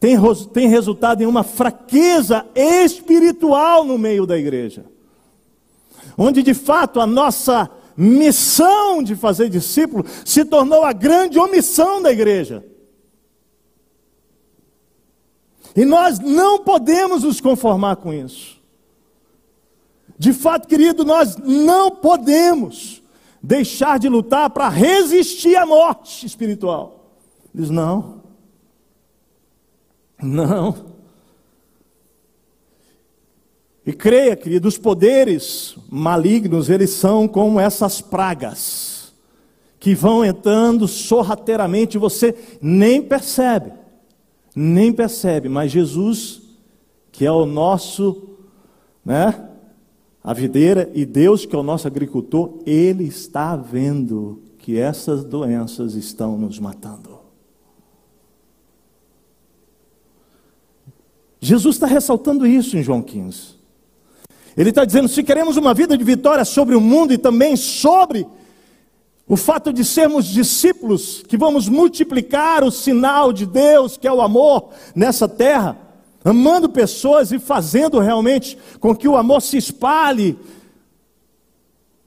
tem, 0.00 0.16
tem 0.52 0.68
resultado 0.68 1.22
em 1.22 1.26
uma 1.26 1.44
fraqueza 1.44 2.44
espiritual 2.56 3.84
no 3.84 3.96
meio 3.96 4.26
da 4.26 4.36
igreja. 4.36 4.84
Onde 6.16 6.42
de 6.42 6.54
fato 6.54 7.00
a 7.00 7.06
nossa 7.06 7.70
missão 7.96 9.00
de 9.00 9.14
fazer 9.14 9.48
discípulo 9.48 10.04
se 10.24 10.44
tornou 10.44 10.82
a 10.82 10.92
grande 10.92 11.38
omissão 11.38 12.02
da 12.02 12.10
igreja. 12.10 12.64
E 15.76 15.84
nós 15.84 16.18
não 16.18 16.58
podemos 16.64 17.22
nos 17.22 17.40
conformar 17.40 17.96
com 17.96 18.12
isso. 18.12 18.60
De 20.18 20.32
fato, 20.32 20.66
querido, 20.66 21.04
nós 21.04 21.36
não 21.36 21.92
podemos 21.92 23.00
deixar 23.48 23.98
de 23.98 24.10
lutar 24.10 24.50
para 24.50 24.68
resistir 24.68 25.56
à 25.56 25.64
morte 25.64 26.26
espiritual. 26.26 27.14
Diz: 27.54 27.70
não, 27.70 28.20
não. 30.22 30.98
E 33.86 33.92
creia, 33.94 34.36
querido, 34.36 34.68
os 34.68 34.76
poderes 34.76 35.74
malignos, 35.88 36.68
eles 36.68 36.90
são 36.90 37.26
como 37.26 37.58
essas 37.58 38.02
pragas, 38.02 39.14
que 39.80 39.94
vão 39.94 40.22
entrando 40.22 40.86
sorrateiramente 40.86 41.96
você 41.96 42.36
nem 42.60 43.00
percebe, 43.00 43.72
nem 44.54 44.92
percebe, 44.92 45.48
mas 45.48 45.72
Jesus, 45.72 46.42
que 47.10 47.24
é 47.24 47.32
o 47.32 47.46
nosso, 47.46 48.28
né, 49.02 49.47
a 50.28 50.34
videira 50.34 50.90
e 50.92 51.06
Deus, 51.06 51.46
que 51.46 51.56
é 51.56 51.58
o 51.58 51.62
nosso 51.62 51.86
agricultor, 51.86 52.58
Ele 52.66 53.04
está 53.04 53.56
vendo 53.56 54.42
que 54.58 54.78
essas 54.78 55.24
doenças 55.24 55.94
estão 55.94 56.36
nos 56.36 56.58
matando. 56.58 57.18
Jesus 61.40 61.76
está 61.76 61.86
ressaltando 61.86 62.46
isso 62.46 62.76
em 62.76 62.82
João 62.82 63.00
15. 63.00 63.54
Ele 64.54 64.68
está 64.68 64.84
dizendo: 64.84 65.08
se 65.08 65.22
queremos 65.22 65.56
uma 65.56 65.72
vida 65.72 65.96
de 65.96 66.04
vitória 66.04 66.44
sobre 66.44 66.74
o 66.74 66.80
mundo 66.80 67.14
e 67.14 67.16
também 67.16 67.56
sobre 67.56 68.26
o 69.26 69.34
fato 69.34 69.72
de 69.72 69.82
sermos 69.82 70.26
discípulos, 70.26 71.22
que 71.26 71.38
vamos 71.38 71.70
multiplicar 71.70 72.62
o 72.64 72.70
sinal 72.70 73.32
de 73.32 73.46
Deus, 73.46 73.96
que 73.96 74.06
é 74.06 74.12
o 74.12 74.20
amor, 74.20 74.72
nessa 74.94 75.26
terra 75.26 75.87
amando 76.24 76.68
pessoas 76.68 77.32
e 77.32 77.38
fazendo 77.38 77.98
realmente 77.98 78.58
com 78.80 78.94
que 78.94 79.08
o 79.08 79.16
amor 79.16 79.40
se 79.40 79.56
espalhe 79.56 80.38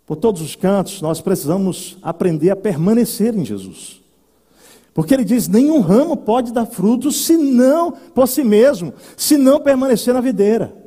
por 0.05 0.15
todos 0.17 0.41
os 0.41 0.55
cantos, 0.55 1.01
nós 1.01 1.21
precisamos 1.21 1.97
aprender 2.01 2.49
a 2.49 2.55
permanecer 2.55 3.33
em 3.33 3.45
Jesus. 3.45 4.01
Porque 4.93 5.13
ele 5.13 5.23
diz: 5.23 5.47
nenhum 5.47 5.79
ramo 5.79 6.17
pode 6.17 6.51
dar 6.51 6.65
frutos 6.65 7.25
se 7.25 7.37
não 7.37 7.91
por 7.91 8.27
si 8.27 8.43
mesmo, 8.43 8.93
se 9.15 9.37
não 9.37 9.59
permanecer 9.59 10.13
na 10.13 10.21
videira. 10.21 10.81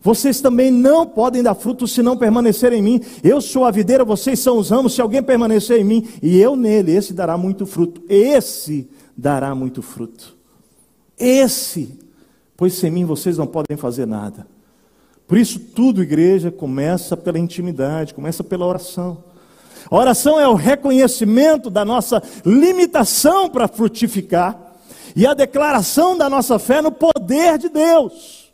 Vocês 0.00 0.40
também 0.40 0.70
não 0.70 1.06
podem 1.06 1.42
dar 1.42 1.54
frutos 1.54 1.92
se 1.92 2.02
não 2.02 2.16
permanecer 2.16 2.74
em 2.74 2.82
mim. 2.82 3.00
Eu 3.22 3.40
sou 3.40 3.64
a 3.64 3.70
videira, 3.70 4.04
vocês 4.04 4.38
são 4.38 4.58
os 4.58 4.68
ramos. 4.68 4.94
Se 4.94 5.00
alguém 5.00 5.22
permanecer 5.22 5.80
em 5.80 5.84
mim 5.84 6.06
e 6.22 6.38
eu 6.38 6.54
nele, 6.54 6.92
esse 6.92 7.14
dará 7.14 7.38
muito 7.38 7.64
fruto. 7.64 8.02
Esse 8.06 8.86
dará 9.16 9.54
muito 9.54 9.80
fruto. 9.80 10.36
Esse 11.16 11.98
pois 12.56 12.74
sem 12.74 12.90
mim 12.90 13.04
vocês 13.04 13.38
não 13.38 13.46
podem 13.46 13.76
fazer 13.76 14.06
nada. 14.06 14.46
Por 15.26 15.38
isso, 15.38 15.58
tudo, 15.58 16.02
igreja, 16.02 16.50
começa 16.50 17.16
pela 17.16 17.38
intimidade, 17.38 18.14
começa 18.14 18.44
pela 18.44 18.66
oração. 18.66 19.24
A 19.90 19.96
oração 19.96 20.38
é 20.38 20.48
o 20.48 20.54
reconhecimento 20.54 21.70
da 21.70 21.84
nossa 21.84 22.22
limitação 22.44 23.48
para 23.48 23.68
frutificar 23.68 24.58
e 25.16 25.26
a 25.26 25.34
declaração 25.34 26.16
da 26.16 26.28
nossa 26.28 26.58
fé 26.58 26.82
no 26.82 26.90
poder 26.90 27.58
de 27.58 27.68
Deus. 27.68 28.52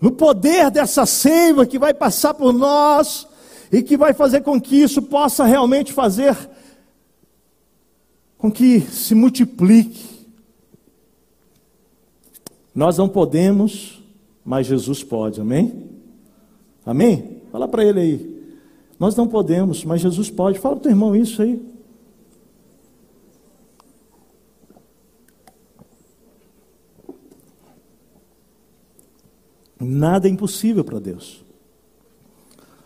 No 0.00 0.12
poder 0.12 0.70
dessa 0.70 1.04
seiva 1.06 1.66
que 1.66 1.78
vai 1.78 1.92
passar 1.92 2.34
por 2.34 2.52
nós 2.52 3.26
e 3.70 3.82
que 3.82 3.96
vai 3.96 4.12
fazer 4.12 4.42
com 4.42 4.60
que 4.60 4.76
isso 4.76 5.02
possa 5.02 5.44
realmente 5.44 5.92
fazer 5.92 6.36
com 8.38 8.50
que 8.50 8.80
se 8.80 9.14
multiplique. 9.14 10.19
Nós 12.74 12.98
não 12.98 13.08
podemos, 13.08 14.00
mas 14.44 14.66
Jesus 14.66 15.02
pode, 15.02 15.40
amém? 15.40 15.90
Amém? 16.84 17.42
Fala 17.50 17.66
para 17.66 17.84
ele 17.84 18.00
aí. 18.00 18.40
Nós 18.98 19.16
não 19.16 19.26
podemos, 19.26 19.84
mas 19.84 20.00
Jesus 20.00 20.30
pode. 20.30 20.58
Fala 20.58 20.76
para 20.76 20.80
o 20.80 20.82
teu 20.82 20.92
irmão 20.92 21.16
isso 21.16 21.42
aí. 21.42 21.60
Nada 29.80 30.28
é 30.28 30.30
impossível 30.30 30.84
para 30.84 30.98
Deus. 30.98 31.42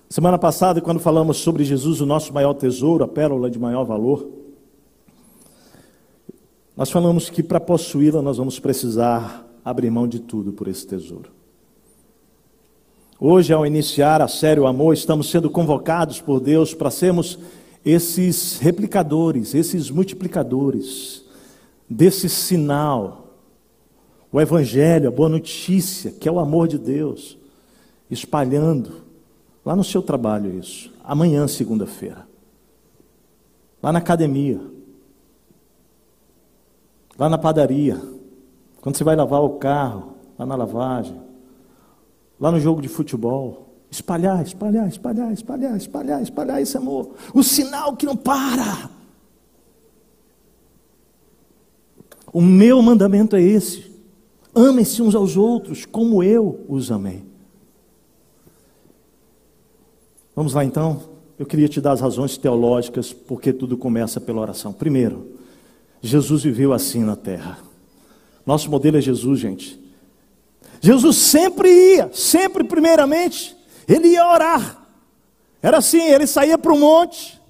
Semana 0.08 0.38
passada, 0.38 0.80
quando 0.80 1.00
falamos 1.00 1.38
sobre 1.38 1.64
Jesus, 1.64 2.00
o 2.00 2.06
nosso 2.06 2.32
maior 2.32 2.54
tesouro, 2.54 3.02
a 3.02 3.08
pérola 3.08 3.50
de 3.50 3.58
maior 3.58 3.82
valor, 3.82 4.30
nós 6.76 6.88
falamos 6.88 7.28
que 7.28 7.42
para 7.42 7.58
possuí-la 7.58 8.22
nós 8.22 8.36
vamos 8.36 8.60
precisar 8.60 9.43
abrir 9.64 9.90
mão 9.90 10.06
de 10.06 10.20
tudo 10.20 10.52
por 10.52 10.68
esse 10.68 10.86
tesouro. 10.86 11.30
Hoje, 13.18 13.52
ao 13.52 13.64
iniciar 13.64 14.20
a 14.20 14.28
série 14.28 14.60
O 14.60 14.66
Amor, 14.66 14.92
estamos 14.92 15.30
sendo 15.30 15.48
convocados 15.48 16.20
por 16.20 16.40
Deus 16.40 16.74
para 16.74 16.90
sermos 16.90 17.38
esses 17.84 18.58
replicadores, 18.58 19.54
esses 19.54 19.90
multiplicadores 19.90 21.24
desse 21.88 22.28
sinal, 22.28 23.28
o 24.32 24.40
Evangelho, 24.40 25.08
a 25.08 25.12
boa 25.12 25.28
notícia, 25.28 26.10
que 26.10 26.28
é 26.28 26.32
o 26.32 26.40
amor 26.40 26.66
de 26.66 26.76
Deus, 26.76 27.38
espalhando 28.10 29.04
Lá 29.64 29.74
no 29.74 29.82
seu 29.82 30.02
trabalho 30.02 30.58
isso. 30.58 30.92
Amanhã, 31.02 31.48
segunda-feira. 31.48 32.26
Lá 33.82 33.90
na 33.90 33.98
academia. 33.98 34.60
Lá 37.18 37.30
na 37.30 37.38
padaria. 37.38 38.00
Quando 38.84 38.98
você 38.98 39.02
vai 39.02 39.16
lavar 39.16 39.40
o 39.40 39.56
carro, 39.56 40.12
lá 40.38 40.44
na 40.44 40.54
lavagem. 40.56 41.18
Lá 42.38 42.52
no 42.52 42.60
jogo 42.60 42.82
de 42.82 42.88
futebol. 42.88 43.74
Espalhar, 43.90 44.42
espalhar, 44.42 44.86
espalhar, 44.86 45.32
espalhar, 45.32 45.74
espalhar, 45.74 46.22
espalhar 46.22 46.60
esse 46.60 46.76
amor. 46.76 47.14
O 47.32 47.42
sinal 47.42 47.96
que 47.96 48.04
não 48.04 48.14
para. 48.14 48.90
O 52.30 52.42
meu 52.42 52.82
mandamento 52.82 53.36
é 53.36 53.40
esse: 53.40 53.90
amem-se 54.54 55.00
uns 55.00 55.14
aos 55.14 55.34
outros 55.34 55.86
como 55.86 56.22
eu 56.22 56.62
os 56.68 56.92
amei. 56.92 57.24
Vamos 60.36 60.52
lá 60.52 60.62
então? 60.62 61.04
Eu 61.38 61.46
queria 61.46 61.70
te 61.70 61.80
dar 61.80 61.92
as 61.92 62.02
razões 62.02 62.36
teológicas 62.36 63.14
porque 63.14 63.50
tudo 63.50 63.78
começa 63.78 64.20
pela 64.20 64.42
oração. 64.42 64.74
Primeiro, 64.74 65.26
Jesus 66.02 66.42
viveu 66.42 66.74
assim 66.74 67.02
na 67.02 67.16
terra. 67.16 67.72
Nosso 68.46 68.70
modelo 68.70 68.98
é 68.98 69.00
Jesus, 69.00 69.40
gente. 69.40 69.80
Jesus 70.80 71.16
sempre 71.16 71.68
ia, 71.70 72.10
sempre 72.12 72.62
primeiramente, 72.62 73.56
ele 73.88 74.08
ia 74.08 74.26
orar. 74.26 74.82
Era 75.62 75.78
assim, 75.78 76.02
ele 76.02 76.26
saía 76.26 76.58
para 76.58 76.72
o 76.72 76.78
monte, 76.78 77.40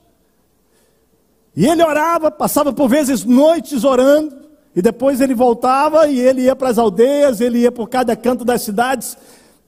e 1.57 1.67
ele 1.67 1.83
orava, 1.83 2.31
passava 2.31 2.73
por 2.73 2.89
vezes 2.89 3.25
noites 3.25 3.83
orando, 3.83 4.45
e 4.75 4.83
depois 4.83 5.21
ele 5.21 5.35
voltava 5.35 6.09
e 6.09 6.19
ele 6.19 6.43
ia 6.43 6.57
para 6.57 6.69
as 6.69 6.79
aldeias, 6.79 7.41
ele 7.41 7.61
ia 7.61 7.71
por 7.73 7.89
cada 7.89 8.17
canto 8.17 8.45
das 8.45 8.63
cidades, 8.63 9.17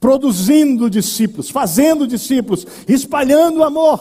produzindo 0.01 0.91
discípulos, 0.91 1.49
fazendo 1.49 2.07
discípulos, 2.07 2.67
espalhando 2.89 3.63
amor. 3.63 4.01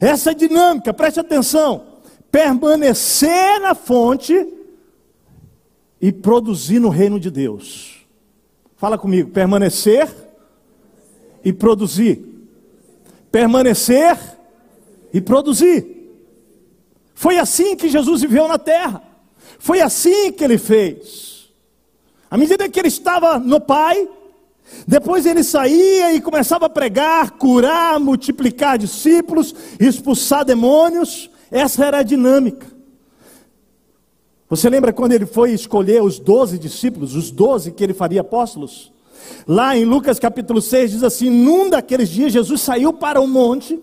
Essa 0.00 0.34
dinâmica, 0.34 0.92
preste 0.92 1.20
atenção, 1.20 1.82
permanecer 2.30 3.60
na 3.60 3.74
fonte 3.74 4.46
e 6.00 6.12
produzir 6.12 6.78
no 6.78 6.88
reino 6.88 7.18
de 7.18 7.30
Deus. 7.30 8.06
Fala 8.76 8.96
comigo, 8.96 9.30
permanecer 9.30 10.08
e 11.44 11.52
produzir. 11.52 12.24
Permanecer 13.30 14.16
e 15.12 15.20
produzir. 15.20 15.98
Foi 17.14 17.38
assim 17.38 17.74
que 17.74 17.88
Jesus 17.88 18.20
viveu 18.20 18.46
na 18.46 18.58
terra. 18.58 19.02
Foi 19.58 19.80
assim 19.80 20.32
que 20.32 20.44
ele 20.44 20.58
fez. 20.58 21.48
À 22.30 22.36
medida 22.36 22.68
que 22.68 22.78
ele 22.78 22.88
estava 22.88 23.38
no 23.38 23.60
Pai, 23.60 24.08
depois 24.86 25.26
ele 25.26 25.42
saía 25.42 26.14
e 26.14 26.20
começava 26.20 26.66
a 26.66 26.70
pregar, 26.70 27.32
curar, 27.32 27.98
multiplicar 27.98 28.78
discípulos, 28.78 29.54
expulsar 29.80 30.44
demônios. 30.44 31.28
Essa 31.50 31.86
era 31.86 31.98
a 31.98 32.02
dinâmica. 32.02 32.77
Você 34.48 34.70
lembra 34.70 34.92
quando 34.92 35.12
ele 35.12 35.26
foi 35.26 35.52
escolher 35.52 36.02
os 36.02 36.18
doze 36.18 36.58
discípulos, 36.58 37.14
os 37.14 37.30
doze 37.30 37.70
que 37.70 37.84
ele 37.84 37.92
faria 37.92 38.22
apóstolos? 38.22 38.90
Lá 39.46 39.76
em 39.76 39.84
Lucas 39.84 40.18
capítulo 40.18 40.62
6 40.62 40.90
diz 40.92 41.02
assim: 41.02 41.28
Num 41.28 41.68
daqueles 41.68 42.08
dias 42.08 42.32
Jesus 42.32 42.60
saiu 42.60 42.92
para 42.92 43.20
o 43.20 43.26
monte 43.26 43.78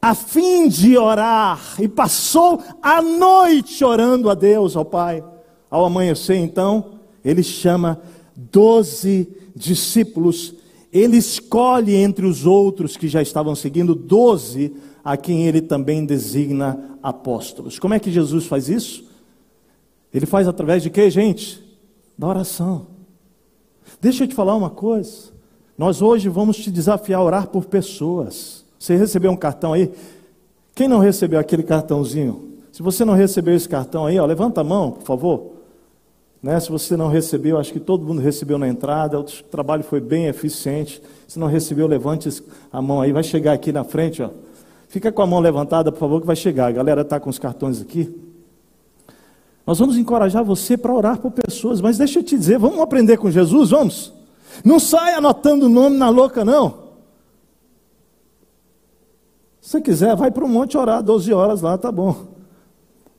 a 0.00 0.14
fim 0.14 0.68
de 0.68 0.96
orar 0.96 1.74
e 1.78 1.88
passou 1.88 2.62
a 2.80 3.02
noite 3.02 3.84
orando 3.84 4.30
a 4.30 4.34
Deus, 4.34 4.76
ao 4.76 4.84
Pai. 4.84 5.22
Ao 5.70 5.84
amanhecer, 5.84 6.36
então, 6.36 6.92
ele 7.24 7.42
chama 7.42 8.00
doze 8.34 9.28
discípulos, 9.54 10.54
ele 10.92 11.16
escolhe 11.16 11.94
entre 11.94 12.24
os 12.24 12.46
outros 12.46 12.96
que 12.96 13.08
já 13.08 13.20
estavam 13.20 13.54
seguindo 13.54 13.94
doze, 13.94 14.72
a 15.08 15.16
quem 15.16 15.46
ele 15.46 15.62
também 15.62 16.04
designa 16.04 16.98
apóstolos. 17.02 17.78
Como 17.78 17.94
é 17.94 17.98
que 17.98 18.12
Jesus 18.12 18.44
faz 18.44 18.68
isso? 18.68 19.08
Ele 20.12 20.26
faz 20.26 20.46
através 20.46 20.82
de 20.82 20.90
quê, 20.90 21.08
gente? 21.08 21.64
Da 22.18 22.26
oração. 22.26 22.88
Deixa 24.02 24.24
eu 24.24 24.28
te 24.28 24.34
falar 24.34 24.54
uma 24.54 24.68
coisa. 24.68 25.32
Nós 25.78 26.02
hoje 26.02 26.28
vamos 26.28 26.58
te 26.58 26.70
desafiar 26.70 27.20
a 27.20 27.24
orar 27.24 27.46
por 27.48 27.64
pessoas. 27.64 28.66
Você 28.78 28.96
recebeu 28.96 29.30
um 29.30 29.36
cartão 29.36 29.72
aí? 29.72 29.90
Quem 30.74 30.86
não 30.86 30.98
recebeu 30.98 31.40
aquele 31.40 31.62
cartãozinho? 31.62 32.58
Se 32.70 32.82
você 32.82 33.02
não 33.02 33.14
recebeu 33.14 33.54
esse 33.54 33.68
cartão 33.68 34.04
aí, 34.04 34.18
ó, 34.18 34.26
levanta 34.26 34.60
a 34.60 34.64
mão, 34.64 34.90
por 34.90 35.04
favor. 35.04 35.52
Né? 36.42 36.60
Se 36.60 36.70
você 36.70 36.98
não 36.98 37.08
recebeu, 37.08 37.56
acho 37.56 37.72
que 37.72 37.80
todo 37.80 38.04
mundo 38.04 38.20
recebeu 38.20 38.58
na 38.58 38.68
entrada, 38.68 39.18
o 39.18 39.24
trabalho 39.24 39.84
foi 39.84 40.00
bem 40.00 40.26
eficiente. 40.26 41.00
Se 41.26 41.38
não 41.38 41.46
recebeu, 41.46 41.86
levante 41.86 42.42
a 42.70 42.82
mão 42.82 43.00
aí, 43.00 43.10
vai 43.10 43.22
chegar 43.22 43.54
aqui 43.54 43.72
na 43.72 43.84
frente. 43.84 44.22
Ó. 44.22 44.28
Fica 44.88 45.12
com 45.12 45.22
a 45.22 45.26
mão 45.26 45.38
levantada, 45.38 45.92
por 45.92 45.98
favor, 45.98 46.20
que 46.20 46.26
vai 46.26 46.34
chegar. 46.36 46.66
A 46.66 46.72
galera 46.72 47.02
está 47.02 47.20
com 47.20 47.28
os 47.28 47.38
cartões 47.38 47.80
aqui. 47.80 48.12
Nós 49.66 49.78
vamos 49.78 49.98
encorajar 49.98 50.42
você 50.42 50.78
para 50.78 50.94
orar 50.94 51.18
por 51.18 51.30
pessoas, 51.30 51.80
mas 51.80 51.98
deixa 51.98 52.20
eu 52.20 52.22
te 52.22 52.38
dizer, 52.38 52.58
vamos 52.58 52.80
aprender 52.80 53.18
com 53.18 53.30
Jesus? 53.30 53.70
Vamos? 53.70 54.14
Não 54.64 54.80
saia 54.80 55.18
anotando 55.18 55.66
o 55.66 55.68
nome 55.68 55.98
na 55.98 56.08
louca, 56.08 56.42
não. 56.42 56.88
Se 59.60 59.78
quiser, 59.82 60.16
vai 60.16 60.30
para 60.30 60.42
o 60.42 60.48
monte 60.48 60.78
orar 60.78 61.02
12 61.02 61.30
horas 61.34 61.60
lá, 61.60 61.76
tá 61.76 61.92
bom. 61.92 62.28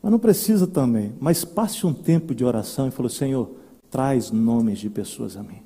Mas 0.02 0.12
não 0.12 0.18
precisa 0.18 0.66
também. 0.66 1.14
Mas 1.20 1.46
passe 1.46 1.86
um 1.86 1.94
tempo 1.94 2.34
de 2.34 2.44
oração 2.44 2.88
e 2.88 2.92
falou: 2.92 3.10
Senhor, 3.10 3.52
traz 3.92 4.32
nomes 4.32 4.80
de 4.80 4.90
pessoas 4.90 5.38
a 5.38 5.44
mim. 5.44 5.62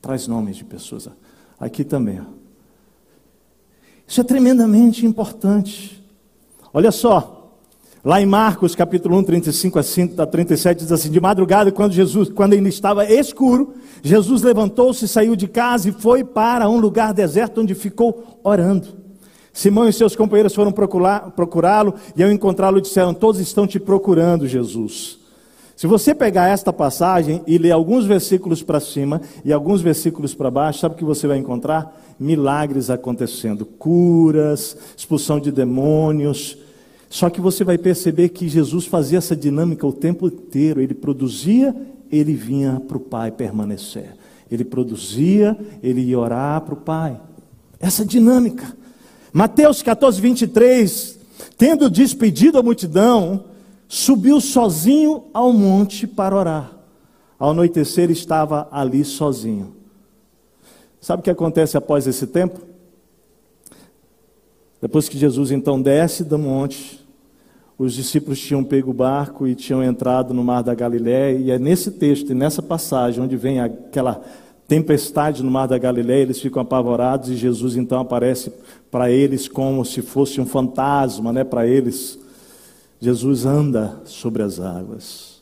Traz 0.00 0.28
nomes 0.28 0.56
de 0.56 0.64
pessoas. 0.64 1.08
Aqui 1.58 1.82
também. 1.82 2.20
Ó. 2.20 2.47
Isso 4.08 4.22
é 4.22 4.24
tremendamente 4.24 5.04
importante. 5.04 6.02
Olha 6.72 6.90
só. 6.90 7.34
Lá 8.02 8.22
em 8.22 8.26
Marcos, 8.26 8.74
capítulo 8.74 9.18
1, 9.18 9.24
35 9.24 9.78
a 10.18 10.26
37, 10.26 10.78
diz 10.78 10.92
assim: 10.92 11.10
De 11.10 11.20
madrugada, 11.20 11.70
quando 11.70 11.92
Jesus, 11.92 12.30
quando 12.30 12.54
ainda 12.54 12.68
estava 12.70 13.04
escuro, 13.04 13.74
Jesus 14.02 14.40
levantou-se, 14.40 15.06
saiu 15.06 15.36
de 15.36 15.46
casa 15.46 15.90
e 15.90 15.92
foi 15.92 16.24
para 16.24 16.70
um 16.70 16.78
lugar 16.78 17.12
deserto 17.12 17.60
onde 17.60 17.74
ficou 17.74 18.38
orando. 18.42 18.88
Simão 19.52 19.86
e 19.86 19.92
seus 19.92 20.16
companheiros 20.16 20.54
foram 20.54 20.72
procurá-lo 20.72 21.94
e 22.16 22.22
ao 22.22 22.30
encontrá-lo 22.30 22.80
disseram: 22.80 23.12
Todos 23.12 23.40
estão 23.40 23.66
te 23.66 23.78
procurando, 23.78 24.48
Jesus. 24.48 25.18
Se 25.76 25.86
você 25.86 26.14
pegar 26.14 26.48
esta 26.48 26.72
passagem 26.72 27.42
e 27.46 27.58
ler 27.58 27.72
alguns 27.72 28.04
versículos 28.04 28.62
para 28.62 28.80
cima 28.80 29.20
e 29.44 29.52
alguns 29.52 29.80
versículos 29.80 30.34
para 30.34 30.50
baixo, 30.50 30.80
sabe 30.80 30.94
o 30.94 30.98
que 30.98 31.04
você 31.04 31.26
vai 31.26 31.38
encontrar? 31.38 31.94
Milagres 32.18 32.90
acontecendo, 32.90 33.64
curas, 33.64 34.76
expulsão 34.96 35.38
de 35.38 35.52
demônios. 35.52 36.58
Só 37.08 37.30
que 37.30 37.40
você 37.40 37.64
vai 37.64 37.78
perceber 37.78 38.30
que 38.30 38.48
Jesus 38.48 38.86
fazia 38.86 39.18
essa 39.18 39.36
dinâmica 39.36 39.86
o 39.86 39.92
tempo 39.92 40.26
inteiro. 40.26 40.80
Ele 40.80 40.94
produzia, 40.94 41.74
ele 42.10 42.34
vinha 42.34 42.82
para 42.86 42.96
o 42.96 43.00
Pai 43.00 43.30
permanecer. 43.30 44.14
Ele 44.50 44.64
produzia, 44.64 45.56
ele 45.82 46.00
ia 46.00 46.18
orar 46.18 46.60
para 46.62 46.74
o 46.74 46.78
Pai. 46.78 47.20
Essa 47.78 48.04
dinâmica. 48.04 48.76
Mateus 49.32 49.82
14, 49.82 50.20
23, 50.20 51.18
tendo 51.56 51.88
despedido 51.88 52.58
a 52.58 52.62
multidão, 52.62 53.44
subiu 53.86 54.40
sozinho 54.40 55.24
ao 55.32 55.52
monte 55.52 56.06
para 56.06 56.36
orar. 56.36 56.72
Ao 57.38 57.50
anoitecer 57.50 58.10
estava 58.10 58.68
ali 58.72 59.04
sozinho. 59.04 59.77
Sabe 61.00 61.20
o 61.20 61.22
que 61.22 61.30
acontece 61.30 61.76
após 61.76 62.06
esse 62.06 62.26
tempo? 62.26 62.60
Depois 64.80 65.08
que 65.08 65.18
Jesus 65.18 65.50
então 65.50 65.80
desce 65.80 66.22
do 66.22 66.38
monte, 66.38 67.04
os 67.76 67.94
discípulos 67.94 68.40
tinham 68.40 68.64
pego 68.64 68.90
o 68.90 68.94
barco 68.94 69.46
e 69.46 69.54
tinham 69.54 69.82
entrado 69.82 70.34
no 70.34 70.42
mar 70.42 70.62
da 70.62 70.74
Galiléia, 70.74 71.38
e 71.38 71.50
é 71.50 71.58
nesse 71.58 71.92
texto 71.92 72.30
e 72.30 72.34
nessa 72.34 72.60
passagem 72.60 73.22
onde 73.22 73.36
vem 73.36 73.60
aquela 73.60 74.22
tempestade 74.66 75.42
no 75.42 75.50
mar 75.50 75.66
da 75.66 75.78
Galiléia, 75.78 76.22
eles 76.22 76.40
ficam 76.40 76.60
apavorados 76.60 77.30
e 77.30 77.36
Jesus 77.36 77.76
então 77.76 78.00
aparece 78.00 78.52
para 78.90 79.10
eles 79.10 79.48
como 79.48 79.84
se 79.84 80.02
fosse 80.02 80.40
um 80.40 80.46
fantasma, 80.46 81.32
né, 81.32 81.42
para 81.44 81.66
eles. 81.66 82.18
Jesus 83.00 83.46
anda 83.46 84.00
sobre 84.04 84.42
as 84.42 84.60
águas. 84.60 85.40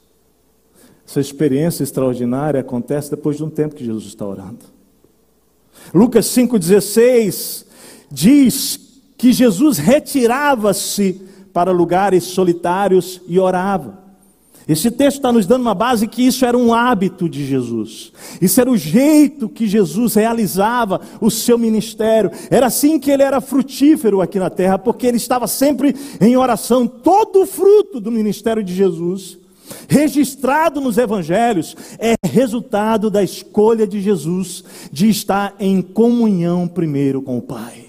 Essa 1.07 1.21
experiência 1.21 1.83
extraordinária 1.83 2.61
acontece 2.61 3.11
depois 3.11 3.37
de 3.37 3.45
um 3.45 3.51
tempo 3.51 3.75
que 3.75 3.85
Jesus 3.85 4.07
está 4.07 4.27
orando. 4.27 4.76
Lucas 5.95 6.27
5,16 6.27 7.65
diz 8.11 8.81
que 9.17 9.33
Jesus 9.33 9.79
retirava-se 9.79 11.21
para 11.53 11.73
lugares 11.73 12.25
solitários 12.25 13.21
e 13.27 13.39
orava. 13.39 14.07
Esse 14.69 14.91
texto 14.91 15.19
está 15.19 15.33
nos 15.33 15.47
dando 15.47 15.63
uma 15.63 15.75
base 15.75 16.09
que 16.09 16.27
isso 16.27 16.45
era 16.45 16.59
um 16.59 16.75
hábito 16.75 17.29
de 17.29 17.47
Jesus. 17.47 18.13
Isso 18.43 18.61
era 18.61 18.69
o 18.69 18.77
jeito 18.77 19.49
que 19.49 19.65
Jesus 19.67 20.15
realizava 20.15 21.01
o 21.21 21.31
seu 21.31 21.57
ministério. 21.57 22.33
Era 22.51 22.67
assim 22.67 22.99
que 22.99 23.11
ele 23.11 23.23
era 23.23 23.41
frutífero 23.41 24.21
aqui 24.21 24.41
na 24.41 24.51
terra, 24.51 24.77
porque 24.77 25.07
ele 25.07 25.19
estava 25.19 25.47
sempre 25.47 25.95
em 26.21 26.37
oração. 26.37 26.85
Todo 26.89 27.43
o 27.43 27.47
fruto 27.47 28.01
do 28.01 28.11
ministério 28.11 28.63
de 28.63 28.75
Jesus, 28.75 29.39
registrado 29.89 30.81
nos 30.81 30.99
evangelhos, 30.99 31.77
é 31.99 32.15
resultado 32.27 33.11
da 33.11 33.23
escolha 33.23 33.87
de 33.87 34.01
Jesus 34.01 34.65
de 34.93 35.09
estar 35.09 35.55
em 35.59 35.81
comunhão 35.83 36.67
primeiro 36.69 37.23
com 37.23 37.39
o 37.39 37.43
Pai. 37.43 37.87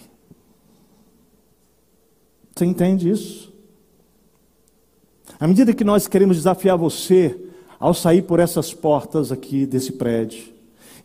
Você 2.56 2.66
entende 2.66 3.10
isso? 3.10 3.54
À 5.40 5.48
medida 5.48 5.74
que 5.74 5.84
nós 5.84 6.08
queremos 6.08 6.38
desafiar 6.38 6.78
você 6.78 7.40
ao 7.80 7.94
sair 7.94 8.24
por 8.24 8.40
essas 8.40 8.74
portas 8.74 9.32
aqui 9.32 9.66
desse 9.66 9.92
prédio, 9.92 10.57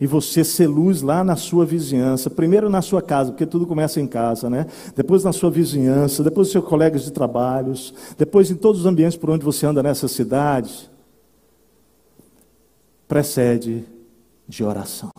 e 0.03 0.07
você 0.09 0.43
ser 0.43 0.67
luz 0.67 1.01
lá 1.01 1.23
na 1.23 1.37
sua 1.37 1.65
vizinhança, 1.65 2.29
primeiro 2.29 2.69
na 2.69 2.83
sua 2.83 3.01
casa, 3.01 3.31
porque 3.31 3.47
tudo 3.47 3.65
começa 3.65 4.01
em 4.01 4.07
casa, 4.09 4.51
né? 4.51 4.67
Depois 4.97 5.23
na 5.23 5.33
sua 5.33 5.49
vizinhança, 5.49 6.25
depois 6.25 6.49
nos 6.49 6.53
seus 6.53 6.65
colegas 6.65 7.05
de 7.05 7.13
trabalhos, 7.13 7.95
depois 8.19 8.51
em 8.51 8.57
todos 8.57 8.81
os 8.81 8.87
ambientes 8.87 9.17
por 9.17 9.31
onde 9.31 9.45
você 9.45 9.65
anda 9.65 9.81
nessa 9.81 10.09
cidade, 10.09 10.91
precede 13.07 13.85
de 14.49 14.65
oração. 14.65 15.13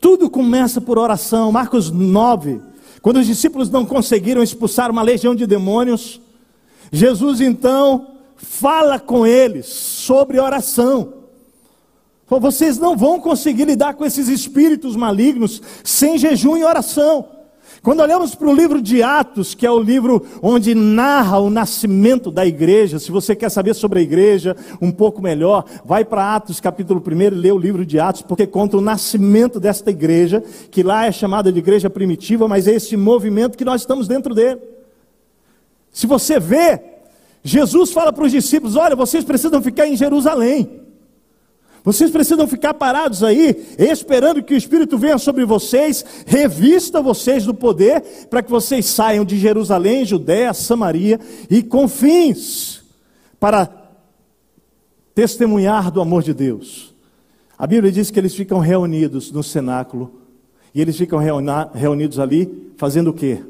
Tudo 0.00 0.30
começa 0.30 0.80
por 0.80 0.96
oração. 0.96 1.50
Marcos 1.50 1.90
9, 1.90 2.60
quando 3.00 3.16
os 3.16 3.26
discípulos 3.26 3.68
não 3.68 3.84
conseguiram 3.84 4.44
expulsar 4.44 4.92
uma 4.92 5.02
legião 5.02 5.34
de 5.34 5.44
demônios, 5.44 6.20
Jesus 6.92 7.40
então 7.40 8.11
fala 8.42 8.98
com 8.98 9.26
eles 9.26 9.66
sobre 9.66 10.38
oração. 10.38 11.14
Vocês 12.28 12.78
não 12.78 12.96
vão 12.96 13.20
conseguir 13.20 13.66
lidar 13.66 13.94
com 13.94 14.06
esses 14.06 14.28
espíritos 14.28 14.96
malignos 14.96 15.60
sem 15.84 16.16
jejum 16.16 16.56
e 16.56 16.64
oração. 16.64 17.28
Quando 17.82 18.00
olhamos 18.00 18.34
para 18.34 18.48
o 18.48 18.54
livro 18.54 18.80
de 18.80 19.02
Atos, 19.02 19.54
que 19.54 19.66
é 19.66 19.70
o 19.70 19.80
livro 19.80 20.24
onde 20.40 20.74
narra 20.74 21.40
o 21.40 21.50
nascimento 21.50 22.30
da 22.30 22.46
igreja, 22.46 22.98
se 22.98 23.10
você 23.10 23.34
quer 23.34 23.50
saber 23.50 23.74
sobre 23.74 23.98
a 23.98 24.02
igreja 24.02 24.56
um 24.80 24.90
pouco 24.90 25.20
melhor, 25.20 25.64
vai 25.84 26.04
para 26.04 26.34
Atos 26.34 26.60
capítulo 26.60 27.02
1 27.04 27.20
e 27.22 27.30
lê 27.30 27.52
o 27.52 27.58
livro 27.58 27.84
de 27.84 27.98
Atos, 27.98 28.22
porque 28.22 28.46
conta 28.46 28.76
o 28.76 28.80
nascimento 28.80 29.58
desta 29.58 29.90
igreja, 29.90 30.42
que 30.70 30.82
lá 30.82 31.06
é 31.06 31.12
chamada 31.12 31.52
de 31.52 31.58
igreja 31.58 31.90
primitiva, 31.90 32.46
mas 32.46 32.68
é 32.68 32.72
esse 32.72 32.96
movimento 32.96 33.58
que 33.58 33.64
nós 33.64 33.82
estamos 33.82 34.06
dentro 34.06 34.34
dele. 34.34 34.60
Se 35.90 36.06
você 36.06 36.38
vê, 36.38 36.91
Jesus 37.42 37.90
fala 37.92 38.12
para 38.12 38.24
os 38.24 38.32
discípulos: 38.32 38.76
olha, 38.76 38.94
vocês 38.94 39.24
precisam 39.24 39.62
ficar 39.62 39.86
em 39.86 39.96
Jerusalém. 39.96 40.80
Vocês 41.84 42.12
precisam 42.12 42.46
ficar 42.46 42.74
parados 42.74 43.24
aí, 43.24 43.74
esperando 43.76 44.40
que 44.40 44.54
o 44.54 44.56
Espírito 44.56 44.96
venha 44.96 45.18
sobre 45.18 45.44
vocês, 45.44 46.04
revista 46.24 47.02
vocês 47.02 47.44
do 47.44 47.52
poder, 47.52 48.00
para 48.30 48.40
que 48.40 48.48
vocês 48.48 48.86
saiam 48.86 49.24
de 49.24 49.36
Jerusalém, 49.36 50.04
Judéia, 50.04 50.54
Samaria 50.54 51.18
e 51.50 51.60
confins, 51.60 52.84
para 53.40 53.68
testemunhar 55.12 55.90
do 55.90 56.00
amor 56.00 56.22
de 56.22 56.32
Deus. 56.32 56.94
A 57.58 57.66
Bíblia 57.66 57.90
diz 57.90 58.12
que 58.12 58.18
eles 58.20 58.34
ficam 58.34 58.60
reunidos 58.60 59.32
no 59.32 59.42
cenáculo, 59.42 60.20
e 60.72 60.80
eles 60.80 60.96
ficam 60.96 61.18
reunidos 61.74 62.20
ali, 62.20 62.72
fazendo 62.76 63.10
o 63.10 63.12
quê? 63.12 63.42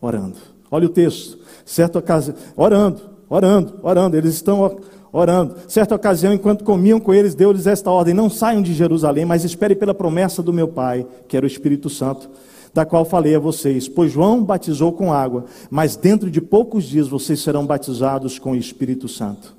Orando. 0.00 0.38
Olha 0.70 0.86
o 0.86 0.90
texto, 0.90 1.38
certa 1.66 1.98
ocasião, 1.98 2.34
orando, 2.56 3.09
orando, 3.30 3.78
orando, 3.82 4.16
eles 4.16 4.34
estão 4.34 4.78
orando. 5.12 5.54
Certa 5.68 5.94
ocasião, 5.94 6.34
enquanto 6.34 6.64
comiam 6.64 6.98
com 6.98 7.14
eles, 7.14 7.34
deu-lhes 7.34 7.66
esta 7.66 7.90
ordem: 7.90 8.12
Não 8.12 8.28
saiam 8.28 8.60
de 8.60 8.74
Jerusalém, 8.74 9.24
mas 9.24 9.44
esperem 9.44 9.76
pela 9.76 9.94
promessa 9.94 10.42
do 10.42 10.52
meu 10.52 10.68
Pai, 10.68 11.06
que 11.28 11.36
era 11.36 11.46
o 11.46 11.48
Espírito 11.48 11.88
Santo, 11.88 12.28
da 12.74 12.84
qual 12.84 13.04
falei 13.04 13.34
a 13.34 13.38
vocês. 13.38 13.88
Pois 13.88 14.12
João 14.12 14.42
batizou 14.42 14.92
com 14.92 15.12
água, 15.12 15.44
mas 15.70 15.96
dentro 15.96 16.30
de 16.30 16.40
poucos 16.40 16.84
dias 16.84 17.08
vocês 17.08 17.40
serão 17.40 17.64
batizados 17.64 18.38
com 18.38 18.52
o 18.52 18.56
Espírito 18.56 19.08
Santo. 19.08 19.56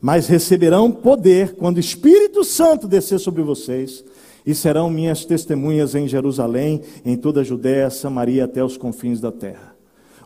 Mas 0.00 0.28
receberão 0.28 0.90
poder 0.90 1.56
quando 1.56 1.76
o 1.76 1.80
Espírito 1.80 2.42
Santo 2.42 2.88
descer 2.88 3.18
sobre 3.18 3.42
vocês, 3.42 4.02
e 4.46 4.54
serão 4.54 4.88
minhas 4.88 5.26
testemunhas 5.26 5.94
em 5.94 6.08
Jerusalém, 6.08 6.80
em 7.04 7.14
toda 7.14 7.40
a 7.42 7.44
Judéia, 7.44 7.90
Samaria, 7.90 8.46
até 8.46 8.64
os 8.64 8.78
confins 8.78 9.20
da 9.20 9.30
terra. 9.30 9.69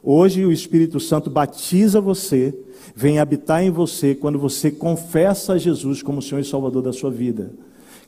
Hoje 0.05 0.45
o 0.45 0.53
Espírito 0.53 1.01
Santo 1.01 1.31
batiza 1.31 2.01
você 2.01 2.55
vem 2.95 3.19
habitar 3.19 3.62
em 3.62 3.71
você 3.71 4.14
quando 4.14 4.38
você 4.38 4.71
confessa 4.71 5.55
a 5.55 5.59
Jesus 5.59 6.03
como 6.03 6.23
Senhor 6.23 6.40
e 6.40 6.45
Salvador 6.45 6.83
da 6.83 6.93
sua 6.93 7.11
vida. 7.11 7.53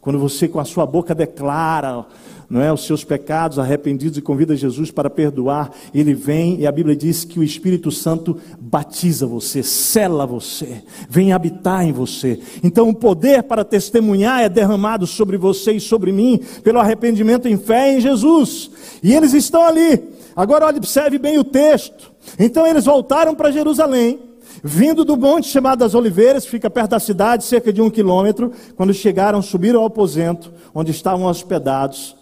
Quando 0.01 0.19
você 0.21 0.47
com 0.47 0.61
a 0.61 0.65
sua 0.65 0.87
boca 0.87 1.13
declara, 1.13 2.07
não 2.49 2.61
é, 2.61 2.73
os 2.73 2.87
seus 2.87 3.03
pecados 3.03 3.59
arrependidos 3.59 4.17
e 4.17 4.23
convida 4.23 4.55
Jesus 4.55 4.93
para 4.93 5.11
perdoar, 5.11 5.73
ele 5.93 6.15
vem 6.15 6.61
e 6.61 6.67
a 6.67 6.71
Bíblia 6.71 6.95
diz 6.95 7.25
que 7.25 7.41
o 7.41 7.43
Espírito 7.43 7.91
Santo 7.91 8.37
batiza 8.61 9.27
você, 9.27 9.65
sela 9.65 10.25
você, 10.25 10.85
vem 11.11 11.33
habitar 11.33 11.85
em 11.85 11.93
você. 11.93 12.39
Então 12.63 12.89
o 12.89 12.95
poder 12.95 13.43
para 13.43 13.65
testemunhar 13.65 14.43
é 14.43 14.49
derramado 14.49 15.09
sobre 15.09 15.37
você 15.37 15.73
e 15.73 15.81
sobre 15.81 16.13
mim 16.13 16.41
pelo 16.63 16.79
arrependimento 16.79 17.49
em 17.49 17.57
fé 17.57 17.97
em 17.97 18.01
Jesus. 18.01 18.71
E 19.03 19.13
eles 19.13 19.33
estão 19.33 19.67
ali. 19.67 20.16
Agora 20.37 20.69
observe 20.69 21.19
bem 21.19 21.39
o 21.39 21.45
texto. 21.45 22.13
Então 22.39 22.67
eles 22.67 22.85
voltaram 22.85 23.35
para 23.35 23.51
Jerusalém. 23.51 24.21
Vindo 24.63 25.05
do 25.05 25.17
monte 25.17 25.49
chamado 25.49 25.79
das 25.79 25.95
Oliveiras, 25.95 26.45
que 26.45 26.51
fica 26.51 26.71
perto 26.71 26.91
da 26.91 27.01
cidade, 27.01 27.45
cerca 27.45 27.73
de 27.73 27.81
um 27.81 27.91
quilômetro, 27.91 28.53
quando 28.75 28.93
chegaram, 28.93 29.43
subiram 29.43 29.81
ao 29.81 29.87
aposento, 29.87 30.53
onde 30.75 30.91
estavam 30.91 31.27
hospedados, 31.27 32.17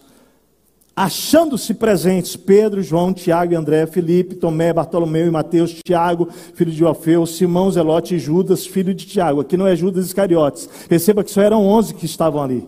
achando-se 0.97 1.75
presentes 1.75 2.35
Pedro, 2.35 2.83
João, 2.83 3.13
Tiago 3.13 3.57
André, 3.57 3.87
Felipe, 3.87 4.35
Tomé, 4.35 4.73
Bartolomeu 4.73 5.27
e 5.27 5.31
Mateus, 5.31 5.81
Tiago, 5.85 6.29
filho 6.55 6.73
de 6.73 6.85
Alfeu, 6.85 7.25
Simão, 7.27 7.71
Zelote 7.71 8.17
e 8.17 8.19
Judas, 8.19 8.67
filho 8.67 8.95
de 8.95 9.07
Tiago. 9.07 9.41
Aqui 9.41 9.57
não 9.57 9.67
é 9.67 9.77
Judas 9.77 10.07
Iscariotes. 10.07 10.69
Perceba 10.89 11.23
que 11.23 11.31
só 11.31 11.41
eram 11.41 11.65
onze 11.65 11.95
que 11.95 12.07
estavam 12.07 12.43
ali, 12.43 12.67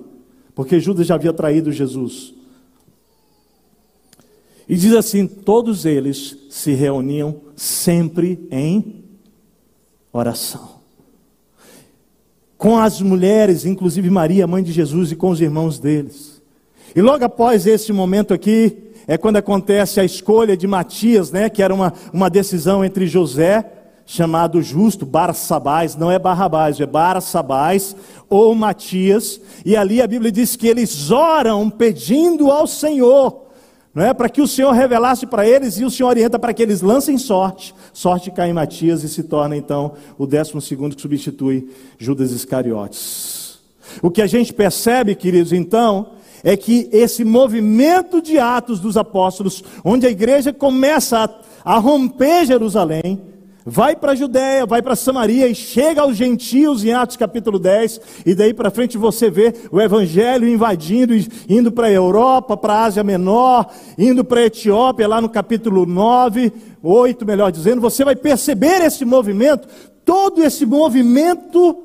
porque 0.54 0.78
Judas 0.78 1.06
já 1.06 1.16
havia 1.16 1.32
traído 1.32 1.72
Jesus. 1.72 2.34
E 4.68 4.74
diz 4.76 4.92
assim: 4.94 5.26
todos 5.26 5.84
eles 5.84 6.36
se 6.50 6.72
reuniam 6.72 7.36
sempre 7.54 8.46
em 8.50 9.04
oração. 10.12 10.76
Com 12.58 12.78
as 12.78 13.00
mulheres, 13.00 13.64
inclusive 13.64 14.08
Maria, 14.10 14.46
mãe 14.46 14.62
de 14.62 14.72
Jesus, 14.72 15.12
e 15.12 15.16
com 15.16 15.28
os 15.28 15.40
irmãos 15.40 15.78
deles. 15.78 16.42
E 16.94 17.02
logo 17.02 17.24
após 17.24 17.66
esse 17.66 17.92
momento 17.92 18.32
aqui, 18.32 18.84
é 19.06 19.16
quando 19.16 19.36
acontece 19.36 20.00
a 20.00 20.04
escolha 20.04 20.56
de 20.56 20.66
Matias, 20.66 21.30
né, 21.30 21.48
que 21.48 21.62
era 21.62 21.72
uma, 21.72 21.92
uma 22.12 22.30
decisão 22.30 22.84
entre 22.84 23.06
José, 23.06 23.64
chamado 24.06 24.62
justo, 24.62 25.04
Barsabás, 25.04 25.94
não 25.94 26.10
é 26.10 26.18
Barrabás, 26.18 26.80
é 26.80 26.86
Barsabás, 26.86 27.94
ou 28.28 28.54
Matias, 28.54 29.40
e 29.64 29.76
ali 29.76 30.00
a 30.00 30.06
Bíblia 30.06 30.32
diz 30.32 30.56
que 30.56 30.66
eles 30.66 31.10
oram 31.10 31.68
pedindo 31.68 32.50
ao 32.50 32.66
Senhor 32.66 33.45
não 33.96 34.04
é? 34.04 34.12
Para 34.12 34.28
que 34.28 34.42
o 34.42 34.46
Senhor 34.46 34.72
revelasse 34.72 35.26
para 35.26 35.48
eles 35.48 35.78
e 35.78 35.84
o 35.84 35.90
Senhor 35.90 36.10
orienta 36.10 36.38
para 36.38 36.52
que 36.52 36.62
eles 36.62 36.82
lancem 36.82 37.16
sorte. 37.16 37.74
Sorte 37.94 38.30
cai 38.30 38.50
em 38.50 38.52
Matias 38.52 39.02
e 39.02 39.08
se 39.08 39.22
torna 39.22 39.56
então 39.56 39.94
o 40.18 40.26
décimo 40.26 40.60
segundo 40.60 40.94
que 40.94 41.00
substitui 41.00 41.70
Judas 41.96 42.30
Iscariotes. 42.30 43.58
O 44.02 44.10
que 44.10 44.20
a 44.20 44.26
gente 44.26 44.52
percebe, 44.52 45.14
queridos, 45.14 45.50
então, 45.50 46.10
é 46.44 46.58
que 46.58 46.90
esse 46.92 47.24
movimento 47.24 48.20
de 48.20 48.38
Atos 48.38 48.80
dos 48.80 48.98
Apóstolos, 48.98 49.64
onde 49.82 50.06
a 50.06 50.10
igreja 50.10 50.52
começa 50.52 51.24
a, 51.64 51.76
a 51.76 51.78
romper 51.78 52.44
Jerusalém, 52.44 53.18
vai 53.68 53.96
para 53.96 54.12
a 54.12 54.14
Judéia, 54.14 54.64
vai 54.64 54.80
para 54.80 54.94
Samaria 54.94 55.48
e 55.48 55.54
chega 55.54 56.00
aos 56.00 56.16
gentios 56.16 56.84
em 56.84 56.92
Atos 56.92 57.16
capítulo 57.16 57.58
10, 57.58 58.00
e 58.24 58.32
daí 58.32 58.54
para 58.54 58.70
frente 58.70 58.96
você 58.96 59.28
vê 59.28 59.52
o 59.72 59.80
evangelho 59.80 60.48
invadindo, 60.48 61.12
indo 61.48 61.72
para 61.72 61.88
a 61.88 61.92
Europa, 61.92 62.56
para 62.56 62.74
a 62.74 62.84
Ásia 62.84 63.02
Menor, 63.02 63.66
indo 63.98 64.24
para 64.24 64.40
a 64.40 64.44
Etiópia, 64.44 65.08
lá 65.08 65.20
no 65.20 65.28
capítulo 65.28 65.84
9, 65.84 66.52
8, 66.80 67.26
melhor 67.26 67.50
dizendo, 67.50 67.80
você 67.80 68.04
vai 68.04 68.14
perceber 68.14 68.82
esse 68.82 69.04
movimento, 69.04 69.66
todo 70.04 70.44
esse 70.44 70.64
movimento 70.64 71.76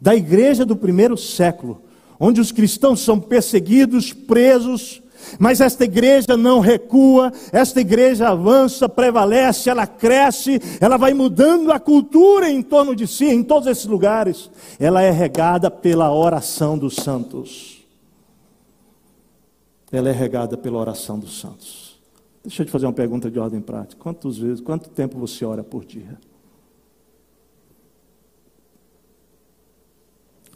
da 0.00 0.14
igreja 0.14 0.64
do 0.64 0.76
primeiro 0.76 1.16
século, 1.16 1.82
onde 2.20 2.40
os 2.40 2.52
cristãos 2.52 3.00
são 3.00 3.18
perseguidos, 3.18 4.12
presos, 4.12 5.02
mas 5.38 5.60
esta 5.60 5.84
igreja 5.84 6.36
não 6.36 6.60
recua, 6.60 7.32
esta 7.52 7.80
igreja 7.80 8.28
avança, 8.28 8.88
prevalece, 8.88 9.70
ela 9.70 9.86
cresce, 9.86 10.60
ela 10.80 10.96
vai 10.96 11.14
mudando 11.14 11.72
a 11.72 11.78
cultura 11.78 12.50
em 12.50 12.62
torno 12.62 12.94
de 12.94 13.06
si, 13.06 13.26
em 13.26 13.42
todos 13.42 13.68
esses 13.68 13.86
lugares. 13.86 14.50
Ela 14.78 15.02
é 15.02 15.10
regada 15.10 15.70
pela 15.70 16.12
oração 16.12 16.76
dos 16.78 16.96
santos. 16.96 17.84
Ela 19.90 20.08
é 20.08 20.12
regada 20.12 20.56
pela 20.56 20.78
oração 20.78 21.18
dos 21.18 21.38
santos. 21.40 22.00
Deixa 22.42 22.62
eu 22.62 22.66
te 22.66 22.72
fazer 22.72 22.84
uma 22.84 22.92
pergunta 22.92 23.30
de 23.30 23.38
ordem 23.38 23.60
prática. 23.60 24.02
Quantas 24.02 24.36
vezes, 24.36 24.60
quanto 24.60 24.90
tempo 24.90 25.18
você 25.18 25.44
ora 25.44 25.64
por 25.64 25.84
dia? 25.84 26.18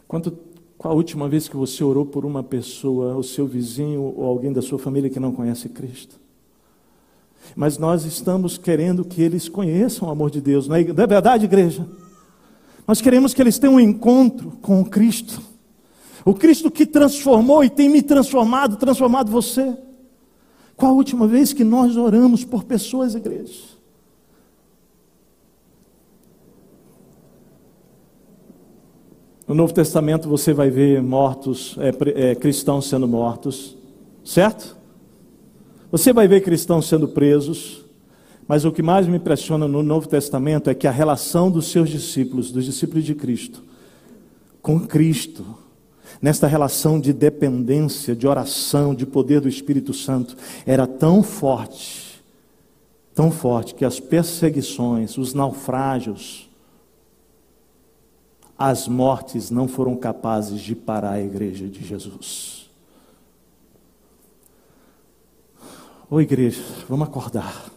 Quanto 0.07 0.31
qual 0.79 0.93
a 0.93 0.95
última 0.95 1.27
vez 1.27 1.49
que 1.49 1.57
você 1.57 1.83
orou 1.83 2.05
por 2.05 2.23
uma 2.23 2.41
pessoa, 2.41 3.17
o 3.17 3.21
seu 3.21 3.45
vizinho 3.45 4.01
ou 4.01 4.23
alguém 4.23 4.53
da 4.53 4.61
sua 4.61 4.79
família 4.79 5.09
que 5.09 5.19
não 5.19 5.33
conhece 5.33 5.67
Cristo? 5.67 6.17
Mas 7.53 7.77
nós 7.77 8.05
estamos 8.05 8.57
querendo 8.57 9.03
que 9.03 9.21
eles 9.21 9.49
conheçam 9.49 10.07
o 10.07 10.11
amor 10.11 10.31
de 10.31 10.39
Deus, 10.39 10.69
não 10.69 10.77
é, 10.77 10.83
não 10.85 11.03
é 11.03 11.07
verdade, 11.07 11.43
igreja? 11.43 11.85
Nós 12.87 13.01
queremos 13.01 13.33
que 13.33 13.41
eles 13.41 13.59
tenham 13.59 13.75
um 13.75 13.79
encontro 13.79 14.53
com 14.61 14.79
o 14.79 14.85
Cristo, 14.85 15.41
o 16.23 16.33
Cristo 16.33 16.71
que 16.71 16.85
transformou 16.85 17.61
e 17.61 17.69
tem 17.69 17.89
me 17.89 18.01
transformado, 18.01 18.77
transformado 18.77 19.29
você. 19.29 19.77
Qual 20.77 20.93
a 20.93 20.95
última 20.95 21.27
vez 21.27 21.51
que 21.51 21.65
nós 21.65 21.97
oramos 21.97 22.45
por 22.45 22.63
pessoas, 22.63 23.15
igreja? 23.15 23.78
No 29.49 29.55
Novo 29.55 29.73
Testamento 29.73 30.29
você 30.29 30.53
vai 30.53 30.69
ver 30.69 31.01
mortos, 31.01 31.75
é, 31.79 32.29
é, 32.29 32.35
cristãos 32.35 32.87
sendo 32.87 33.07
mortos, 33.07 33.75
certo? 34.23 34.77
Você 35.91 36.13
vai 36.13 36.27
ver 36.27 36.41
cristãos 36.41 36.87
sendo 36.87 37.07
presos, 37.07 37.83
mas 38.47 38.63
o 38.63 38.71
que 38.71 38.83
mais 38.83 39.07
me 39.07 39.17
impressiona 39.17 39.67
no 39.67 39.81
Novo 39.81 40.07
Testamento 40.07 40.69
é 40.69 40.75
que 40.75 40.85
a 40.85 40.91
relação 40.91 41.49
dos 41.49 41.71
seus 41.71 41.89
discípulos, 41.89 42.51
dos 42.51 42.63
discípulos 42.63 43.03
de 43.03 43.15
Cristo, 43.15 43.63
com 44.61 44.81
Cristo, 44.81 45.43
nesta 46.21 46.45
relação 46.45 46.99
de 46.99 47.11
dependência, 47.11 48.15
de 48.15 48.27
oração, 48.27 48.93
de 48.93 49.07
poder 49.07 49.41
do 49.41 49.49
Espírito 49.49 49.95
Santo, 49.95 50.37
era 50.63 50.85
tão 50.85 51.23
forte, 51.23 52.21
tão 53.15 53.31
forte, 53.31 53.73
que 53.73 53.83
as 53.83 53.99
perseguições, 53.99 55.17
os 55.17 55.33
naufrágios, 55.33 56.48
as 58.59 58.89
mortes 58.89 59.49
não 59.49 59.69
foram 59.69 59.95
capazes 59.95 60.59
de 60.59 60.75
parar 60.75 61.13
a 61.13 61.21
igreja 61.21 61.65
de 61.65 61.81
Jesus. 61.81 62.69
Ô 66.11 66.19
igreja, 66.19 66.61
vamos 66.89 67.07
acordar. 67.07 67.71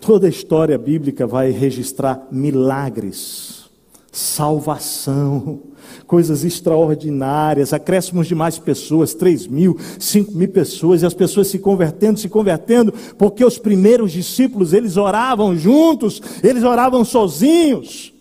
Toda 0.00 0.28
a 0.28 0.30
história 0.30 0.78
bíblica 0.78 1.26
vai 1.26 1.50
registrar 1.50 2.28
milagres, 2.30 3.68
salvação, 4.12 5.60
coisas 6.06 6.44
extraordinárias, 6.44 7.72
acréscimos 7.72 8.28
de 8.28 8.34
mais 8.34 8.58
pessoas, 8.58 9.14
3 9.14 9.48
mil, 9.48 9.76
5 9.98 10.32
mil 10.32 10.48
pessoas, 10.48 11.02
e 11.02 11.06
as 11.06 11.14
pessoas 11.14 11.48
se 11.48 11.58
convertendo, 11.58 12.20
se 12.20 12.28
convertendo, 12.28 12.92
porque 13.16 13.44
os 13.44 13.58
primeiros 13.58 14.12
discípulos, 14.12 14.72
eles 14.72 14.96
oravam 14.96 15.56
juntos, 15.56 16.20
eles 16.42 16.62
oravam 16.62 17.04
sozinhos. 17.04 18.11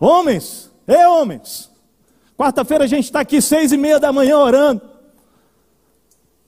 Homens, 0.00 0.70
é 0.86 1.06
homens. 1.06 1.70
Quarta-feira 2.36 2.84
a 2.84 2.86
gente 2.86 3.04
está 3.04 3.20
aqui 3.20 3.42
seis 3.42 3.70
e 3.70 3.76
meia 3.76 4.00
da 4.00 4.10
manhã 4.10 4.38
orando. 4.38 4.80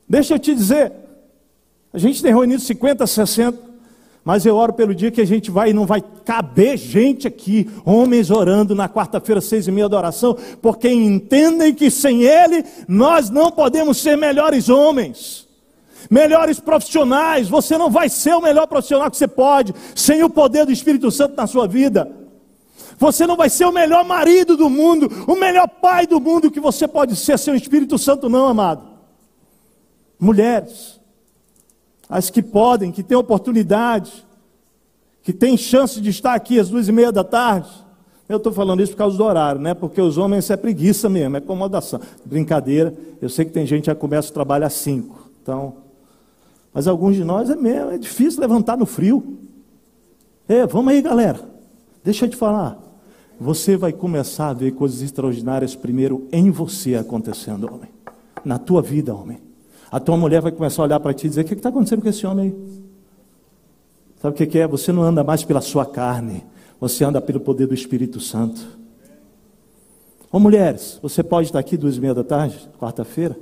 Deixa 0.09 0.34
eu 0.34 0.38
te 0.38 0.55
dizer, 0.55 0.90
a 1.92 1.98
gente 1.98 2.22
tem 2.22 2.32
reunido 2.32 2.62
50, 2.62 3.07
60, 3.07 3.59
mas 4.24 4.46
eu 4.46 4.57
oro 4.57 4.72
pelo 4.72 4.94
dia 4.94 5.11
que 5.11 5.20
a 5.20 5.26
gente 5.26 5.50
vai 5.50 5.70
e 5.70 5.74
não 5.74 5.84
vai 5.84 6.03
caber 6.24 6.78
gente 6.78 7.28
aqui, 7.28 7.68
homens 7.84 8.30
orando 8.30 8.74
na 8.74 8.88
quarta-feira, 8.88 9.40
seis 9.40 9.66
e 9.68 9.72
meia 9.72 9.88
da 9.88 9.98
oração, 9.98 10.36
porque 10.62 10.88
entendem 10.88 11.74
que 11.74 11.90
sem 11.90 12.22
Ele 12.22 12.64
nós 12.88 13.28
não 13.28 13.50
podemos 13.50 13.98
ser 13.98 14.16
melhores 14.16 14.70
homens, 14.70 15.46
melhores 16.09 16.59
profissionais. 16.59 17.48
Você 17.48 17.76
não 17.76 17.90
vai 17.90 18.09
ser 18.09 18.34
o 18.34 18.40
melhor 18.40 18.66
profissional 18.66 19.11
que 19.11 19.16
você 19.16 19.28
pode 19.28 19.74
sem 19.94 20.22
o 20.22 20.30
poder 20.30 20.64
do 20.64 20.72
Espírito 20.72 21.11
Santo 21.11 21.36
na 21.36 21.46
sua 21.46 21.66
vida. 21.66 22.22
Você 23.03 23.26
não 23.26 23.36
vai 23.36 23.50
ser 23.50 23.64
o 23.64 23.72
melhor 23.72 24.05
marido 24.05 24.57
do 24.57 24.70
mundo, 24.70 25.11
o 25.26 25.34
melhor 25.34 25.66
pai 25.66 26.07
do 26.07 26.20
mundo 26.20 26.53
que 26.53 26.61
você 26.61 26.86
pode 26.86 27.16
ser 27.16 27.36
sem 27.36 27.53
o 27.53 27.57
Espírito 27.57 27.98
Santo, 27.98 28.28
não, 28.28 28.46
amado. 28.46 28.84
Mulheres, 30.20 31.00
as 32.09 32.30
que 32.30 32.40
podem, 32.40 32.92
que 32.92 33.03
têm 33.03 33.16
oportunidade, 33.16 34.24
que 35.20 35.32
têm 35.32 35.57
chance 35.57 36.00
de 36.00 36.11
estar 36.11 36.34
aqui 36.34 36.61
às 36.61 36.68
duas 36.68 36.86
e 36.86 36.92
meia 36.92 37.11
da 37.11 37.24
tarde. 37.24 37.68
Eu 38.28 38.36
estou 38.36 38.53
falando 38.53 38.80
isso 38.80 38.92
por 38.92 38.98
causa 38.98 39.18
do 39.18 39.24
horário, 39.24 39.61
né? 39.61 39.74
Porque 39.74 40.00
os 40.00 40.16
homens 40.16 40.48
é 40.48 40.57
preguiça 40.57 41.09
mesmo, 41.09 41.34
é 41.34 41.38
acomodação. 41.40 42.00
Brincadeira, 42.24 42.94
eu 43.20 43.28
sei 43.28 43.44
que 43.44 43.50
tem 43.50 43.66
gente 43.66 43.80
que 43.80 43.86
já 43.86 43.96
começa 43.96 44.30
o 44.30 44.32
trabalho 44.32 44.64
às 44.64 44.74
cinco. 44.74 45.28
Então, 45.42 45.74
mas 46.72 46.86
alguns 46.86 47.16
de 47.16 47.24
nós 47.24 47.50
é 47.50 47.57
mesmo, 47.57 47.90
é 47.90 47.98
difícil 47.98 48.40
levantar 48.40 48.76
no 48.76 48.86
frio. 48.86 49.38
É, 50.46 50.64
vamos 50.68 50.92
aí, 50.92 51.03
galera. 51.03 51.40
Deixa 52.05 52.26
eu 52.26 52.30
te 52.30 52.36
falar 52.36 52.91
você 53.43 53.76
vai 53.76 53.93
começar 53.93 54.51
a 54.51 54.53
ver 54.53 54.70
coisas 54.72 55.03
extraordinárias 55.03 55.74
primeiro 55.74 56.28
em 56.30 56.51
você 56.51 56.95
acontecendo, 56.95 57.66
homem. 57.66 57.90
Na 58.45 58.57
tua 58.57 58.80
vida, 58.80 59.12
homem. 59.14 59.38
A 59.90 59.99
tua 59.99 60.16
mulher 60.16 60.40
vai 60.40 60.53
começar 60.53 60.82
a 60.82 60.84
olhar 60.84 61.01
para 61.01 61.12
ti 61.12 61.26
e 61.26 61.28
dizer: 61.28 61.43
O 61.43 61.45
que 61.45 61.55
está 61.55 61.68
acontecendo 61.68 62.03
com 62.03 62.09
esse 62.09 62.24
homem 62.26 62.47
aí? 62.47 62.82
Sabe 64.20 64.34
o 64.34 64.36
que, 64.36 64.47
que 64.47 64.59
é? 64.61 64.66
Você 64.68 64.93
não 64.93 65.03
anda 65.03 65.24
mais 65.24 65.43
pela 65.43 65.61
sua 65.61 65.84
carne, 65.84 66.45
você 66.80 67.05
anda 67.05 67.20
pelo 67.20 67.40
poder 67.40 67.66
do 67.66 67.74
Espírito 67.74 68.20
Santo. 68.20 68.64
Ô 70.30 70.38
mulheres, 70.38 70.99
você 71.03 71.22
pode 71.22 71.49
estar 71.49 71.59
aqui 71.59 71.76
duas 71.76 71.97
e 71.97 72.01
meia 72.01 72.14
da 72.14 72.24
tarde, 72.24 72.57
quarta-feira? 72.78 73.36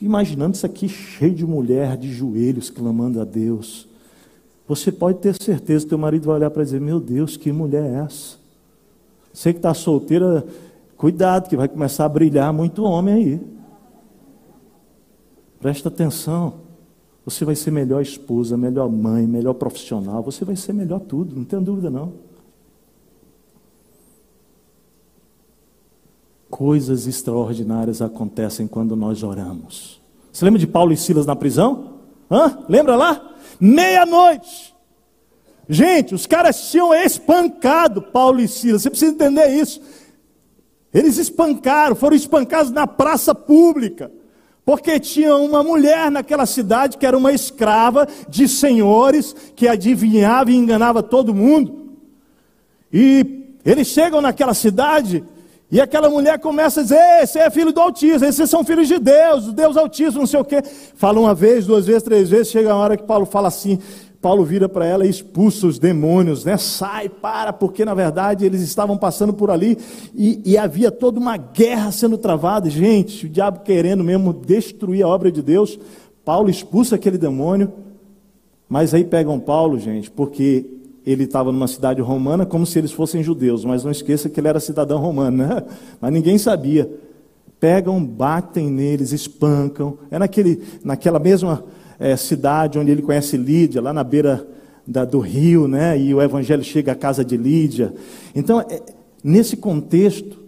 Imaginando 0.00 0.56
isso 0.56 0.66
aqui 0.66 0.88
cheio 0.88 1.34
de 1.34 1.46
mulher 1.46 1.96
de 1.96 2.12
joelhos 2.12 2.68
clamando 2.68 3.20
a 3.20 3.24
Deus. 3.24 3.88
Você 4.68 4.90
pode 4.90 5.20
ter 5.20 5.40
certeza 5.40 5.84
que 5.84 5.90
teu 5.90 5.98
marido 5.98 6.26
vai 6.26 6.36
olhar 6.36 6.50
para 6.50 6.64
dizer: 6.64 6.80
Meu 6.80 6.98
Deus, 6.98 7.36
que 7.36 7.52
mulher 7.52 7.84
é 7.84 8.04
essa? 8.04 8.45
Você 9.36 9.52
que 9.52 9.58
está 9.58 9.74
solteira, 9.74 10.46
cuidado, 10.96 11.50
que 11.50 11.58
vai 11.58 11.68
começar 11.68 12.06
a 12.06 12.08
brilhar 12.08 12.50
muito 12.54 12.82
homem 12.82 13.14
aí. 13.14 13.40
Presta 15.60 15.90
atenção. 15.90 16.54
Você 17.22 17.44
vai 17.44 17.54
ser 17.54 17.70
melhor 17.70 18.00
esposa, 18.00 18.56
melhor 18.56 18.88
mãe, 18.88 19.26
melhor 19.26 19.52
profissional. 19.52 20.22
Você 20.22 20.42
vai 20.42 20.56
ser 20.56 20.72
melhor 20.72 21.00
tudo, 21.00 21.36
não 21.36 21.44
tem 21.44 21.62
dúvida 21.62 21.90
não. 21.90 22.14
Coisas 26.48 27.06
extraordinárias 27.06 28.00
acontecem 28.00 28.66
quando 28.66 28.96
nós 28.96 29.22
oramos. 29.22 30.00
Você 30.32 30.46
lembra 30.46 30.60
de 30.60 30.66
Paulo 30.66 30.94
e 30.94 30.96
Silas 30.96 31.26
na 31.26 31.36
prisão? 31.36 31.96
Hã? 32.30 32.64
Lembra 32.70 32.96
lá? 32.96 33.34
Meia-noite. 33.60 34.74
Gente, 35.68 36.14
os 36.14 36.26
caras 36.26 36.70
tinham 36.70 36.94
espancado 36.94 38.00
Paulo 38.00 38.40
e 38.40 38.46
Silas, 38.46 38.82
você 38.82 38.90
precisa 38.90 39.12
entender 39.12 39.48
isso. 39.48 39.80
Eles 40.94 41.18
espancaram, 41.18 41.96
foram 41.96 42.16
espancados 42.16 42.70
na 42.70 42.86
praça 42.86 43.34
pública, 43.34 44.10
porque 44.64 44.98
tinha 44.98 45.36
uma 45.36 45.62
mulher 45.62 46.10
naquela 46.10 46.46
cidade 46.46 46.96
que 46.96 47.06
era 47.06 47.16
uma 47.16 47.32
escrava 47.32 48.06
de 48.28 48.48
senhores, 48.48 49.34
que 49.54 49.68
adivinhava 49.68 50.50
e 50.50 50.56
enganava 50.56 51.02
todo 51.02 51.34
mundo. 51.34 51.98
E 52.92 53.44
eles 53.64 53.88
chegam 53.88 54.20
naquela 54.20 54.54
cidade 54.54 55.22
e 55.70 55.80
aquela 55.80 56.08
mulher 56.08 56.38
começa 56.38 56.80
a 56.80 56.82
dizer: 56.84 57.22
Esse 57.22 57.38
é 57.38 57.50
filho 57.50 57.72
do 57.72 57.80
Altíssimo, 57.80 58.24
esses 58.24 58.48
são 58.48 58.64
filhos 58.64 58.86
de 58.86 58.98
Deus, 58.98 59.52
Deus 59.52 59.76
Altíssimo, 59.76 60.20
não 60.20 60.26
sei 60.26 60.38
o 60.38 60.44
quê. 60.44 60.62
Fala 60.94 61.18
uma 61.18 61.34
vez, 61.34 61.66
duas 61.66 61.86
vezes, 61.86 62.04
três 62.04 62.30
vezes, 62.30 62.48
chega 62.48 62.72
a 62.72 62.76
hora 62.76 62.96
que 62.96 63.02
Paulo 63.02 63.26
fala 63.26 63.48
assim: 63.48 63.80
Paulo 64.20 64.44
vira 64.44 64.68
para 64.68 64.86
ela 64.86 65.06
e 65.06 65.10
expulsa 65.10 65.66
os 65.66 65.78
demônios, 65.78 66.44
né? 66.44 66.56
Sai, 66.56 67.08
para, 67.08 67.52
porque 67.52 67.84
na 67.84 67.94
verdade 67.94 68.44
eles 68.44 68.60
estavam 68.60 68.96
passando 68.96 69.32
por 69.32 69.50
ali 69.50 69.78
e, 70.14 70.40
e, 70.44 70.58
havia 70.58 70.90
toda 70.90 71.20
uma 71.20 71.36
guerra 71.36 71.92
sendo 71.92 72.18
travada. 72.18 72.68
Gente, 72.68 73.26
o 73.26 73.28
diabo 73.28 73.60
querendo 73.60 74.02
mesmo 74.02 74.32
destruir 74.32 75.04
a 75.04 75.08
obra 75.08 75.30
de 75.30 75.42
Deus. 75.42 75.78
Paulo 76.24 76.50
expulsa 76.50 76.96
aquele 76.96 77.18
demônio, 77.18 77.72
mas 78.68 78.92
aí 78.92 79.04
pegam 79.04 79.38
Paulo, 79.38 79.78
gente, 79.78 80.10
porque 80.10 80.66
ele 81.06 81.22
estava 81.22 81.52
numa 81.52 81.68
cidade 81.68 82.00
romana 82.00 82.44
como 82.44 82.66
se 82.66 82.78
eles 82.80 82.90
fossem 82.90 83.22
judeus, 83.22 83.64
mas 83.64 83.84
não 83.84 83.92
esqueça 83.92 84.28
que 84.28 84.40
ele 84.40 84.48
era 84.48 84.58
cidadão 84.58 84.98
romano, 84.98 85.36
né? 85.36 85.62
Mas 86.00 86.12
ninguém 86.12 86.36
sabia. 86.36 86.90
Pegam, 87.60 88.04
batem 88.04 88.68
neles, 88.68 89.12
espancam. 89.12 89.98
É 90.10 90.18
naquele, 90.18 90.60
naquela 90.84 91.20
mesma 91.20 91.64
é, 91.98 92.16
cidade 92.16 92.78
onde 92.78 92.90
ele 92.90 93.02
conhece 93.02 93.36
Lídia, 93.36 93.80
lá 93.80 93.92
na 93.92 94.04
beira 94.04 94.46
da, 94.86 95.04
do 95.04 95.18
rio, 95.18 95.66
né? 95.66 95.98
E 95.98 96.14
o 96.14 96.22
evangelho 96.22 96.62
chega 96.62 96.92
à 96.92 96.94
casa 96.94 97.24
de 97.24 97.36
Lídia. 97.36 97.94
Então, 98.34 98.60
é, 98.60 98.80
nesse 99.22 99.56
contexto, 99.56 100.38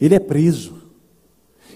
ele 0.00 0.14
é 0.14 0.20
preso. 0.20 0.82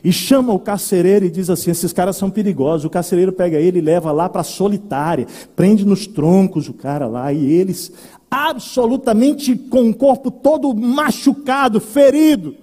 E 0.04 0.12
chama 0.12 0.52
o 0.52 0.58
carcereiro 0.58 1.24
e 1.24 1.30
diz 1.30 1.48
assim: 1.48 1.70
esses 1.70 1.92
caras 1.92 2.16
são 2.16 2.30
perigosos. 2.30 2.84
O 2.84 2.90
carcereiro 2.90 3.32
pega 3.32 3.58
ele 3.58 3.78
e 3.78 3.82
leva 3.82 4.12
lá 4.12 4.28
para 4.28 4.42
a 4.42 4.44
solitária, 4.44 5.26
prende 5.54 5.84
nos 5.84 6.06
troncos 6.06 6.68
o 6.68 6.74
cara 6.74 7.06
lá, 7.06 7.32
e 7.32 7.44
eles, 7.44 7.92
absolutamente 8.30 9.56
com 9.56 9.88
o 9.88 9.94
corpo 9.94 10.30
todo 10.30 10.74
machucado, 10.74 11.80
ferido, 11.80 12.54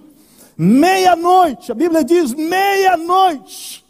meia-noite, 0.56 1.72
a 1.72 1.74
Bíblia 1.74 2.04
diz 2.04 2.32
meia-noite, 2.32 3.83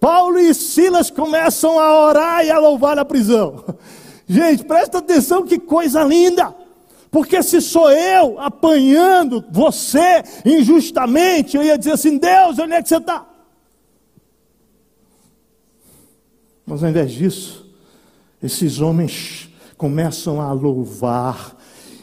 Paulo 0.00 0.38
e 0.38 0.54
Silas 0.54 1.10
começam 1.10 1.78
a 1.78 2.06
orar 2.06 2.44
e 2.44 2.50
a 2.50 2.58
louvar 2.58 2.96
na 2.96 3.04
prisão. 3.04 3.64
Gente, 4.26 4.64
presta 4.64 4.98
atenção 4.98 5.44
que 5.44 5.58
coisa 5.58 6.04
linda. 6.04 6.54
Porque 7.10 7.42
se 7.42 7.60
sou 7.60 7.90
eu 7.90 8.38
apanhando 8.38 9.42
você 9.50 10.22
injustamente, 10.44 11.56
eu 11.56 11.62
ia 11.62 11.78
dizer 11.78 11.92
assim: 11.92 12.18
Deus, 12.18 12.58
onde 12.58 12.74
é 12.74 12.82
que 12.82 12.88
você 12.88 12.98
está? 12.98 13.26
Mas 16.66 16.84
ao 16.84 16.90
invés 16.90 17.10
disso, 17.10 17.66
esses 18.42 18.80
homens 18.80 19.48
começam 19.78 20.40
a 20.40 20.52
louvar 20.52 21.56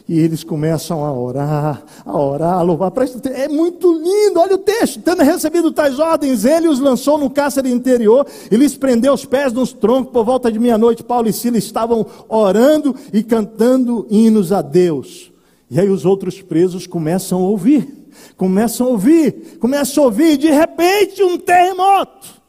e 0.08 0.20
eles 0.20 0.44
começam 0.44 1.04
a 1.04 1.12
orar, 1.12 1.84
a 2.06 2.18
orar, 2.18 2.54
a 2.60 2.62
louvar. 2.62 2.94
É 3.34 3.48
muito 3.48 3.92
lindo, 3.92 4.40
olha 4.40 4.54
o 4.54 4.60
texto. 4.60 5.02
Tendo 5.02 5.24
recebido 5.24 5.72
tais 5.72 5.98
ordens, 5.98 6.46
ele 6.46 6.68
os 6.68 6.80
lançou 6.80 7.18
no 7.18 7.30
cárcere 7.30 7.72
interior 7.72 8.26
e 8.52 8.56
lhes 8.56 8.78
prendeu 8.78 9.14
os 9.14 9.26
pés 9.26 9.52
nos 9.52 9.74
troncos. 9.74 10.14
Por 10.14 10.24
volta 10.24 10.52
de 10.52 10.60
meia-noite, 10.60 11.04
Paulo 11.04 11.28
e 11.28 11.34
Silas 11.34 11.64
estavam 11.64 12.06
orando 12.30 12.96
e 13.12 13.24
cantando 13.24 14.06
hinos 14.10 14.52
a 14.52 14.62
Deus. 14.62 15.32
E 15.72 15.80
aí 15.80 15.90
os 15.90 16.06
outros 16.06 16.40
presos 16.40 16.86
começam 16.86 17.40
a 17.40 17.48
ouvir, 17.48 18.08
começam 18.38 18.86
a 18.86 18.90
ouvir, 18.92 19.58
começam 19.60 20.04
a 20.04 20.06
ouvir, 20.06 20.38
de 20.38 20.52
repente 20.52 21.24
um 21.24 21.38
terremoto. 21.40 22.45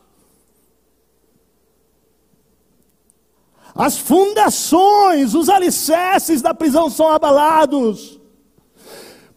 As 3.76 3.98
fundações, 3.98 5.34
os 5.34 5.50
alicerces 5.50 6.40
da 6.40 6.54
prisão 6.54 6.88
são 6.88 7.12
abalados. 7.12 8.18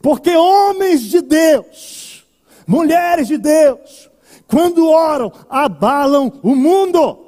Porque 0.02 0.36
homens 0.36 1.02
de 1.02 1.22
Deus, 1.22 2.26
mulheres 2.66 3.28
de 3.28 3.38
Deus, 3.38 4.10
quando 4.48 4.90
oram, 4.90 5.32
abalam 5.50 6.32
o 6.42 6.56
mundo. 6.56 7.20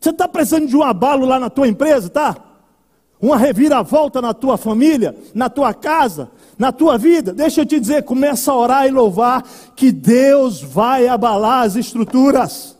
Você 0.00 0.10
está 0.10 0.26
precisando 0.26 0.66
de 0.66 0.76
um 0.76 0.82
abalo 0.82 1.24
lá 1.24 1.38
na 1.38 1.48
tua 1.48 1.68
empresa, 1.68 2.08
tá? 2.08 2.36
Uma 3.20 3.36
reviravolta 3.36 4.20
na 4.20 4.34
tua 4.34 4.56
família, 4.56 5.16
na 5.32 5.48
tua 5.48 5.72
casa, 5.72 6.30
na 6.58 6.72
tua 6.72 6.98
vida. 6.98 7.32
Deixa 7.32 7.60
eu 7.60 7.66
te 7.66 7.78
dizer, 7.78 8.02
começa 8.02 8.50
a 8.50 8.56
orar 8.56 8.86
e 8.86 8.90
louvar 8.90 9.44
que 9.76 9.92
Deus 9.92 10.60
vai 10.60 11.06
abalar 11.06 11.64
as 11.64 11.76
estruturas 11.76 12.77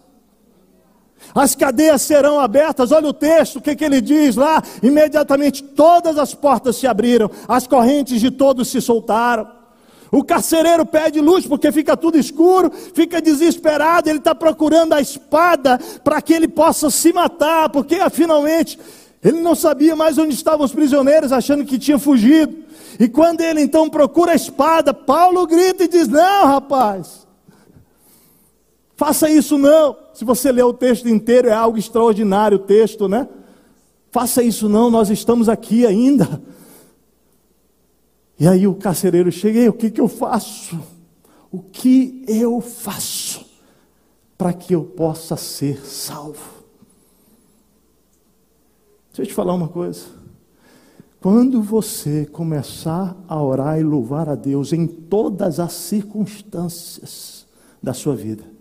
as 1.39 1.55
cadeias 1.55 2.03
serão 2.03 2.41
abertas. 2.41 2.93
Olha 2.93 3.09
o 3.09 3.13
texto, 3.13 3.57
o 3.57 3.61
que, 3.61 3.77
que 3.77 3.85
ele 3.85 4.01
diz 4.01 4.37
lá? 4.37 4.63
Imediatamente 4.83 5.63
todas 5.63 6.19
as 6.19 6.35
portas 6.35 6.77
se 6.77 6.87
abriram, 6.87 7.31
as 7.47 7.67
correntes 7.67 8.21
de 8.21 8.31
todos 8.31 8.69
se 8.69 8.81
soltaram. 8.81 9.59
O 10.11 10.25
carcereiro 10.25 10.87
pede 10.87 11.21
luz 11.21 11.47
porque 11.47 11.71
fica 11.71 11.97
tudo 11.97 12.19
escuro, 12.19 12.73
fica 12.95 13.21
desesperado, 13.21 14.09
ele 14.09 14.19
está 14.19 14.35
procurando 14.35 14.95
a 14.95 15.01
espada 15.01 15.79
para 16.03 16.23
que 16.23 16.33
ele 16.33 16.49
possa 16.49 16.91
se 16.91 17.13
matar, 17.13 17.69
porque 17.69 17.99
finalmente 18.11 18.79
ele 19.23 19.41
não 19.41 19.55
sabia 19.55 19.95
mais 19.95 20.17
onde 20.17 20.35
estavam 20.35 20.65
os 20.65 20.73
prisioneiros, 20.73 21.33
achando 21.33 21.65
que 21.65 21.79
tinha 21.79 21.99
fugido. 21.99 22.57
E 22.99 23.09
quando 23.09 23.43
ele 23.43 23.61
então 23.61 23.91
procura 23.91 24.33
a 24.33 24.37
espada, 24.37 24.95
Paulo 24.95 25.47
grita 25.47 25.85
e 25.85 25.89
diz: 25.89 26.09
Não, 26.09 26.47
rapaz, 26.47 27.28
Faça 28.99 29.31
isso 29.31 29.57
não. 29.57 29.97
Se 30.13 30.25
você 30.25 30.51
ler 30.51 30.65
o 30.65 30.75
texto 30.75 31.09
inteiro, 31.09 31.49
é 31.49 31.53
algo 31.53 31.79
extraordinário 31.79 32.57
o 32.57 32.61
texto, 32.61 33.07
né? 33.07 33.29
Faça 34.11 34.43
isso 34.43 34.69
não, 34.69 34.91
nós 34.91 35.09
estamos 35.09 35.49
aqui 35.49 35.87
ainda. 35.87 36.43
E 38.41 38.49
aí 38.49 38.67
o 38.67 38.75
carcereiro 38.75 39.31
chega, 39.31 39.61
e 39.61 39.69
o 39.69 39.73
que, 39.73 39.89
que 39.89 40.01
eu 40.01 40.09
faço? 40.09 40.81
O 41.49 41.61
que 41.61 42.25
eu 42.27 42.61
faço 42.61 43.47
para 44.37 44.53
que 44.53 44.75
eu 44.75 44.83
possa 44.83 45.37
ser 45.37 45.87
salvo? 45.87 46.65
Deixa 49.11 49.23
eu 49.23 49.27
te 49.27 49.33
falar 49.33 49.55
uma 49.55 49.69
coisa. 49.69 50.07
Quando 51.21 51.63
você 51.63 52.27
começar 52.27 53.17
a 53.29 53.41
orar 53.41 53.79
e 53.79 53.85
louvar 53.85 54.29
a 54.29 54.35
Deus 54.35 54.73
em 54.73 54.89
todas 54.89 55.61
as 55.61 55.73
circunstâncias 55.73 57.47
da 57.81 57.95
sua 57.95 58.17
vida, 58.17 58.58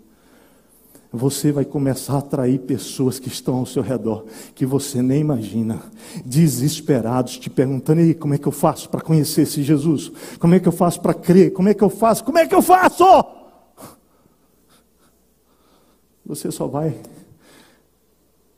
você 1.18 1.52
vai 1.52 1.66
começar 1.66 2.14
a 2.14 2.20
atrair 2.20 2.60
pessoas 2.60 3.20
que 3.20 3.28
estão 3.28 3.56
ao 3.56 3.66
seu 3.66 3.82
redor, 3.82 4.26
que 4.56 4.66
você 4.66 5.02
nem 5.02 5.20
imagina, 5.20 5.82
desesperados, 6.24 7.38
te 7.38 7.50
perguntando: 7.50 8.02
e 8.02 8.14
como 8.14 8.34
é 8.34 8.38
que 8.38 8.48
eu 8.48 8.52
faço 8.52 8.90
para 8.90 9.02
conhecer 9.02 9.42
esse 9.42 9.64
Jesus? 9.64 10.12
Como 10.40 10.54
é 10.54 10.60
que 10.60 10.68
eu 10.68 10.72
faço 10.72 11.02
para 11.02 11.14
crer? 11.14 11.52
Como 11.52 11.68
é 11.68 11.74
que 11.74 11.84
eu 11.84 11.90
faço? 11.90 12.24
Como 12.24 12.38
é 12.38 12.46
que 12.46 12.56
eu 12.56 12.62
faço? 12.62 13.04
Você 16.26 16.52
só 16.52 16.68
vai 16.68 16.96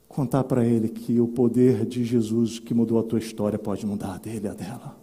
contar 0.07 0.43
para 0.43 0.66
ele 0.66 0.89
que 0.89 1.22
o 1.22 1.28
poder 1.28 1.86
de 1.86 2.03
Jesus 2.03 2.60
que 2.60 2.74
mudou 2.74 2.99
a 2.99 3.03
tua 3.03 3.20
história 3.20 3.57
pode 3.57 3.86
mudar 3.86 4.16
a 4.16 4.18
dele 4.18 4.47
a 4.47 4.53
dela. 4.53 4.99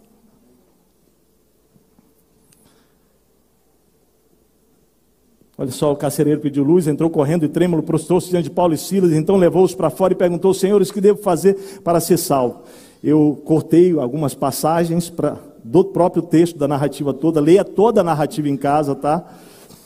Olha 5.59 5.71
só, 5.71 5.91
o 5.91 5.95
carcereiro 5.95 6.39
pediu 6.39 6.63
luz, 6.63 6.87
entrou 6.87 7.09
correndo 7.09 7.43
e 7.43 7.49
trêmulo, 7.49 7.81
prostrou-se 7.81 8.29
diante 8.29 8.43
de 8.43 8.51
Paulo 8.51 8.75
e 8.75 8.77
Silas, 8.77 9.11
então 9.11 9.37
levou-os 9.37 9.73
para 9.73 9.89
fora 9.89 10.13
e 10.13 10.15
perguntou, 10.15 10.53
senhores, 10.53 10.89
o 10.89 10.93
que 10.93 11.01
devo 11.01 11.19
fazer 11.19 11.55
para 11.83 11.99
ser 11.99 12.17
salvo? 12.17 12.61
Eu 13.03 13.41
cortei 13.43 13.97
algumas 13.97 14.35
passagens 14.35 15.09
pra, 15.09 15.37
do 15.63 15.83
próprio 15.83 16.21
texto, 16.21 16.59
da 16.59 16.67
narrativa 16.67 17.11
toda, 17.11 17.41
leia 17.41 17.65
toda 17.65 18.01
a 18.01 18.03
narrativa 18.03 18.47
em 18.47 18.55
casa, 18.55 18.93
tá? 18.93 19.25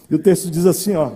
E 0.09 0.15
o 0.15 0.19
texto 0.19 0.51
diz 0.51 0.65
assim, 0.65 0.93
ó. 0.95 1.11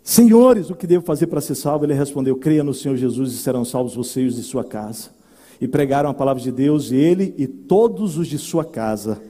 Senhores, 0.00 0.70
o 0.70 0.76
que 0.76 0.86
devo 0.86 1.04
fazer 1.04 1.26
para 1.26 1.40
ser 1.40 1.56
salvo? 1.56 1.84
Ele 1.84 1.94
respondeu, 1.94 2.36
creia 2.36 2.62
no 2.62 2.72
Senhor 2.72 2.96
Jesus 2.96 3.32
e 3.32 3.38
serão 3.38 3.64
salvos 3.64 3.96
vocês 3.96 4.36
de 4.36 4.44
sua 4.44 4.62
casa. 4.62 5.10
E 5.60 5.66
pregaram 5.66 6.08
a 6.08 6.14
palavra 6.14 6.40
de 6.40 6.52
Deus, 6.52 6.92
ele 6.92 7.34
e 7.36 7.48
todos 7.48 8.16
os 8.16 8.28
de 8.28 8.38
sua 8.38 8.64
casa 8.64 9.20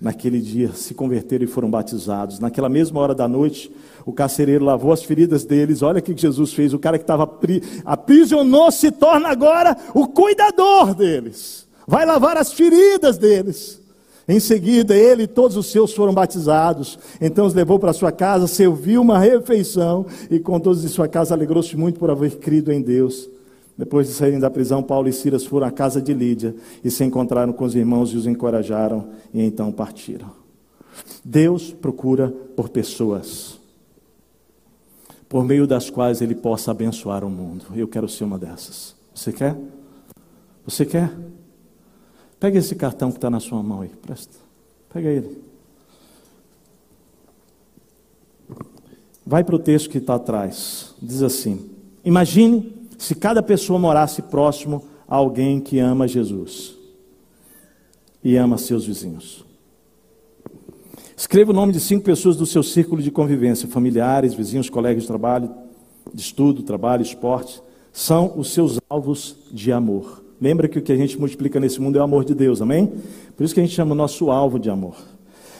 naquele 0.00 0.40
dia 0.40 0.72
se 0.72 0.94
converteram 0.94 1.44
e 1.44 1.48
foram 1.48 1.70
batizados. 1.70 2.38
Naquela 2.38 2.68
mesma 2.68 3.00
hora 3.00 3.14
da 3.14 3.26
noite, 3.26 3.70
o 4.06 4.12
carcereiro 4.12 4.64
lavou 4.64 4.92
as 4.92 5.02
feridas 5.02 5.44
deles. 5.44 5.82
Olha 5.82 5.98
o 5.98 6.02
que 6.02 6.16
Jesus 6.16 6.52
fez. 6.52 6.72
O 6.72 6.78
cara 6.78 6.98
que 6.98 7.04
estava 7.04 7.28
aprisionou 7.84 8.70
se 8.70 8.90
torna 8.90 9.28
agora 9.28 9.76
o 9.94 10.06
cuidador 10.06 10.94
deles. 10.94 11.66
Vai 11.86 12.06
lavar 12.06 12.36
as 12.36 12.52
feridas 12.52 13.18
deles. 13.18 13.80
Em 14.28 14.38
seguida, 14.38 14.94
ele 14.94 15.22
e 15.22 15.26
todos 15.26 15.56
os 15.56 15.70
seus 15.70 15.94
foram 15.94 16.12
batizados. 16.12 16.98
Então 17.18 17.46
os 17.46 17.54
levou 17.54 17.78
para 17.78 17.94
sua 17.94 18.12
casa, 18.12 18.46
serviu 18.46 19.00
uma 19.00 19.18
refeição 19.18 20.04
e 20.30 20.38
com 20.38 20.60
todos 20.60 20.82
de 20.82 20.88
sua 20.90 21.08
casa 21.08 21.34
alegrou-se 21.34 21.74
muito 21.76 21.98
por 21.98 22.10
haver 22.10 22.36
crido 22.36 22.70
em 22.70 22.82
Deus. 22.82 23.28
Depois 23.78 24.08
de 24.08 24.12
saírem 24.12 24.40
da 24.40 24.50
prisão, 24.50 24.82
Paulo 24.82 25.08
e 25.08 25.12
Silas 25.12 25.46
foram 25.46 25.68
à 25.68 25.70
casa 25.70 26.02
de 26.02 26.12
Lídia 26.12 26.52
e 26.82 26.90
se 26.90 27.04
encontraram 27.04 27.52
com 27.52 27.64
os 27.64 27.76
irmãos 27.76 28.10
e 28.10 28.16
os 28.16 28.26
encorajaram 28.26 29.10
e 29.32 29.40
então 29.40 29.70
partiram. 29.70 30.32
Deus 31.24 31.72
procura 31.72 32.28
por 32.56 32.68
pessoas 32.68 33.56
por 35.28 35.44
meio 35.44 35.66
das 35.66 35.90
quais 35.90 36.20
ele 36.22 36.34
possa 36.34 36.70
abençoar 36.70 37.22
o 37.22 37.30
mundo. 37.30 37.66
Eu 37.74 37.86
quero 37.86 38.08
ser 38.08 38.24
uma 38.24 38.38
dessas. 38.38 38.96
Você 39.14 39.32
quer? 39.32 39.56
Você 40.64 40.86
quer? 40.86 41.14
Pega 42.40 42.58
esse 42.58 42.74
cartão 42.74 43.10
que 43.10 43.18
está 43.18 43.28
na 43.28 43.38
sua 43.38 43.62
mão 43.62 43.82
aí, 43.82 43.90
presta. 43.90 44.34
Pega 44.92 45.08
ele. 45.08 45.42
Vai 49.24 49.44
para 49.44 49.54
o 49.54 49.58
texto 49.58 49.90
que 49.90 49.98
está 49.98 50.14
atrás. 50.14 50.94
Diz 51.00 51.22
assim: 51.22 51.70
Imagine 52.04 52.77
se 52.98 53.14
cada 53.14 53.42
pessoa 53.42 53.78
morasse 53.78 54.20
próximo 54.20 54.84
a 55.08 55.16
alguém 55.16 55.60
que 55.60 55.78
ama 55.78 56.08
Jesus 56.08 56.76
e 58.22 58.36
ama 58.36 58.58
seus 58.58 58.84
vizinhos. 58.84 59.44
Escreva 61.16 61.52
o 61.52 61.54
nome 61.54 61.72
de 61.72 61.80
cinco 61.80 62.04
pessoas 62.04 62.36
do 62.36 62.44
seu 62.44 62.62
círculo 62.62 63.00
de 63.00 63.10
convivência: 63.10 63.68
familiares, 63.68 64.34
vizinhos, 64.34 64.68
colegas 64.68 65.02
de 65.02 65.08
trabalho, 65.08 65.50
de 66.12 66.20
estudo, 66.20 66.62
trabalho, 66.62 67.02
esporte. 67.02 67.62
São 67.92 68.34
os 68.36 68.52
seus 68.52 68.78
alvos 68.90 69.36
de 69.50 69.72
amor. 69.72 70.22
Lembra 70.40 70.68
que 70.68 70.78
o 70.78 70.82
que 70.82 70.92
a 70.92 70.96
gente 70.96 71.18
multiplica 71.18 71.58
nesse 71.58 71.80
mundo 71.80 71.98
é 71.98 72.00
o 72.00 72.04
amor 72.04 72.24
de 72.24 72.34
Deus, 72.34 72.62
amém? 72.62 72.92
Por 73.36 73.42
isso 73.42 73.54
que 73.54 73.60
a 73.60 73.62
gente 73.64 73.74
chama 73.74 73.92
o 73.92 73.96
nosso 73.96 74.30
alvo 74.30 74.58
de 74.58 74.70
amor. 74.70 74.96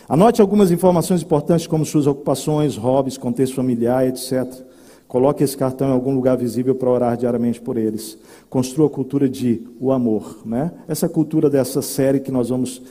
Anote 0.09 0.41
algumas 0.41 0.71
informações 0.71 1.23
importantes, 1.23 1.67
como 1.67 1.85
suas 1.85 2.07
ocupações, 2.07 2.77
hobbies, 2.77 3.19
contexto 3.19 3.57
familiar, 3.57 4.07
etc. 4.07 4.68
Coloque 5.09 5.43
esse 5.43 5.57
cartão 5.57 5.89
em 5.89 5.93
algum 5.93 6.15
lugar 6.15 6.37
visível 6.37 6.75
para 6.75 6.91
orar 6.91 7.17
diariamente 7.17 7.59
por 7.59 7.79
eles. 7.79 8.19
Construa 8.51 8.89
a 8.89 8.91
cultura 8.91 9.27
de 9.27 9.67
o 9.81 9.91
amor, 9.91 10.41
né? 10.45 10.71
Essa 10.87 11.09
cultura 11.09 11.49
dessa 11.49 11.81
série 11.81 12.21
que 12.21 12.31
nós 12.31 12.51
vamos 12.51 12.83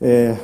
é, 0.00 0.36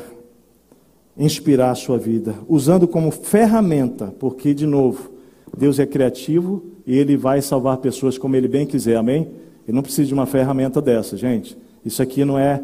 inspirar 1.18 1.72
a 1.72 1.74
sua 1.74 1.98
vida, 1.98 2.36
usando 2.48 2.86
como 2.86 3.10
ferramenta, 3.10 4.14
porque, 4.20 4.54
de 4.54 4.66
novo, 4.66 5.10
Deus 5.56 5.80
é 5.80 5.86
criativo 5.86 6.62
e 6.86 6.96
Ele 6.96 7.16
vai 7.16 7.42
salvar 7.42 7.78
pessoas 7.78 8.16
como 8.16 8.36
Ele 8.36 8.46
bem 8.46 8.64
quiser, 8.64 8.96
amém? 8.96 9.28
E 9.66 9.72
não 9.72 9.82
precisa 9.82 10.06
de 10.06 10.14
uma 10.14 10.26
ferramenta 10.26 10.80
dessa, 10.80 11.16
gente. 11.16 11.58
Isso 11.84 12.00
aqui 12.00 12.24
não 12.24 12.38
é, 12.38 12.62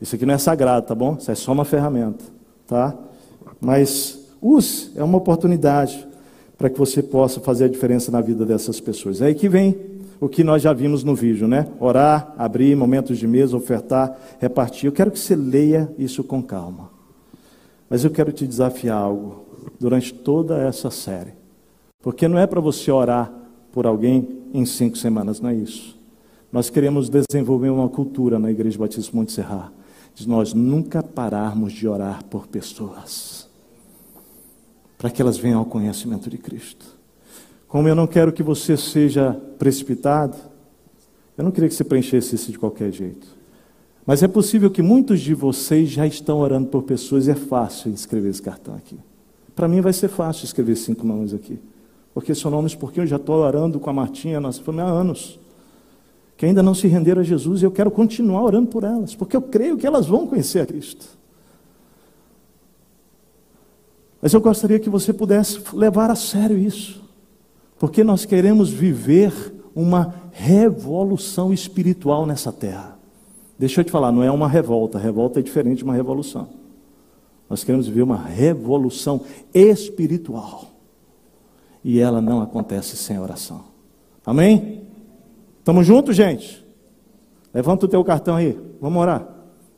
isso 0.00 0.16
aqui 0.16 0.26
não 0.26 0.34
é 0.34 0.38
sagrado, 0.38 0.86
tá 0.86 0.94
bom? 0.94 1.16
Isso 1.20 1.30
é 1.30 1.36
só 1.36 1.52
uma 1.52 1.64
ferramenta, 1.64 2.24
tá? 2.66 2.98
Mas 3.60 4.26
use, 4.40 4.90
é 4.96 5.04
uma 5.04 5.18
oportunidade 5.18 6.10
para 6.62 6.70
que 6.70 6.78
você 6.78 7.02
possa 7.02 7.40
fazer 7.40 7.64
a 7.64 7.68
diferença 7.68 8.12
na 8.12 8.20
vida 8.20 8.46
dessas 8.46 8.78
pessoas. 8.78 9.20
É 9.20 9.26
aí 9.26 9.34
que 9.34 9.48
vem 9.48 9.76
o 10.20 10.28
que 10.28 10.44
nós 10.44 10.62
já 10.62 10.72
vimos 10.72 11.02
no 11.02 11.12
vídeo, 11.12 11.48
né? 11.48 11.66
Orar, 11.80 12.32
abrir 12.38 12.76
momentos 12.76 13.18
de 13.18 13.26
mesa, 13.26 13.56
ofertar, 13.56 14.16
repartir. 14.38 14.86
Eu 14.86 14.92
quero 14.92 15.10
que 15.10 15.18
você 15.18 15.34
leia 15.34 15.92
isso 15.98 16.22
com 16.22 16.40
calma. 16.40 16.88
Mas 17.90 18.04
eu 18.04 18.12
quero 18.12 18.30
te 18.30 18.46
desafiar 18.46 18.96
algo 18.96 19.44
durante 19.80 20.14
toda 20.14 20.56
essa 20.56 20.88
série. 20.88 21.32
Porque 22.00 22.28
não 22.28 22.38
é 22.38 22.46
para 22.46 22.60
você 22.60 22.92
orar 22.92 23.32
por 23.72 23.84
alguém 23.84 24.28
em 24.54 24.64
cinco 24.64 24.96
semanas, 24.96 25.40
não 25.40 25.50
é 25.50 25.56
isso. 25.56 25.98
Nós 26.52 26.70
queremos 26.70 27.10
desenvolver 27.10 27.70
uma 27.70 27.88
cultura 27.88 28.38
na 28.38 28.52
Igreja 28.52 28.78
Batista 28.78 29.10
Monte 29.16 29.32
Serra 29.32 29.72
de 30.14 30.28
nós 30.28 30.54
nunca 30.54 31.02
pararmos 31.02 31.72
de 31.72 31.88
orar 31.88 32.24
por 32.26 32.46
pessoas, 32.46 33.48
para 35.02 35.10
que 35.10 35.20
elas 35.20 35.36
venham 35.36 35.58
ao 35.58 35.64
conhecimento 35.64 36.30
de 36.30 36.38
Cristo. 36.38 36.86
Como 37.66 37.88
eu 37.88 37.94
não 37.94 38.06
quero 38.06 38.32
que 38.32 38.40
você 38.40 38.76
seja 38.76 39.32
precipitado, 39.58 40.36
eu 41.36 41.42
não 41.42 41.50
queria 41.50 41.68
que 41.68 41.74
você 41.74 41.82
preenchesse 41.82 42.36
isso 42.36 42.52
de 42.52 42.58
qualquer 42.58 42.92
jeito. 42.92 43.26
Mas 44.06 44.22
é 44.22 44.28
possível 44.28 44.70
que 44.70 44.80
muitos 44.80 45.20
de 45.20 45.34
vocês 45.34 45.90
já 45.90 46.06
estão 46.06 46.38
orando 46.38 46.68
por 46.68 46.84
pessoas 46.84 47.26
e 47.26 47.32
é 47.32 47.34
fácil 47.34 47.92
escrever 47.92 48.28
esse 48.28 48.40
cartão 48.40 48.76
aqui. 48.76 48.96
Para 49.56 49.66
mim 49.66 49.80
vai 49.80 49.92
ser 49.92 50.06
fácil 50.06 50.44
escrever 50.44 50.76
cinco 50.76 51.04
nomes 51.04 51.34
aqui. 51.34 51.58
Porque 52.14 52.32
são 52.32 52.48
nomes 52.48 52.76
porque 52.76 53.00
eu 53.00 53.06
já 53.06 53.16
estou 53.16 53.40
orando 53.40 53.80
com 53.80 53.90
a 53.90 53.92
Martinha, 53.92 54.38
nossa 54.38 54.62
família, 54.62 54.84
há 54.84 54.92
anos. 54.92 55.36
Que 56.36 56.46
ainda 56.46 56.62
não 56.62 56.76
se 56.76 56.86
renderam 56.86 57.22
a 57.22 57.24
Jesus 57.24 57.60
e 57.60 57.64
eu 57.64 57.72
quero 57.72 57.90
continuar 57.90 58.44
orando 58.44 58.68
por 58.68 58.84
elas. 58.84 59.16
Porque 59.16 59.36
eu 59.36 59.42
creio 59.42 59.76
que 59.76 59.84
elas 59.84 60.06
vão 60.06 60.28
conhecer 60.28 60.60
a 60.60 60.66
Cristo. 60.66 61.21
Mas 64.22 64.32
eu 64.32 64.40
gostaria 64.40 64.78
que 64.78 64.88
você 64.88 65.12
pudesse 65.12 65.60
levar 65.74 66.08
a 66.08 66.14
sério 66.14 66.56
isso. 66.56 67.02
Porque 67.76 68.04
nós 68.04 68.24
queremos 68.24 68.70
viver 68.70 69.32
uma 69.74 70.14
revolução 70.30 71.52
espiritual 71.52 72.24
nessa 72.24 72.52
terra. 72.52 72.96
Deixa 73.58 73.80
eu 73.80 73.84
te 73.84 73.90
falar, 73.90 74.12
não 74.12 74.22
é 74.22 74.30
uma 74.30 74.48
revolta, 74.48 74.98
revolta 74.98 75.40
é 75.40 75.42
diferente 75.42 75.78
de 75.78 75.84
uma 75.84 75.94
revolução. 75.94 76.48
Nós 77.50 77.64
queremos 77.64 77.88
viver 77.88 78.02
uma 78.02 78.16
revolução 78.16 79.22
espiritual. 79.52 80.66
E 81.82 81.98
ela 81.98 82.20
não 82.20 82.40
acontece 82.40 82.96
sem 82.96 83.18
oração. 83.18 83.64
Amém? 84.24 84.84
Estamos 85.58 85.84
juntos, 85.84 86.14
gente? 86.14 86.64
Levanta 87.52 87.86
o 87.86 87.88
teu 87.88 88.04
cartão 88.04 88.36
aí. 88.36 88.58
Vamos 88.80 89.02
orar. 89.02 89.28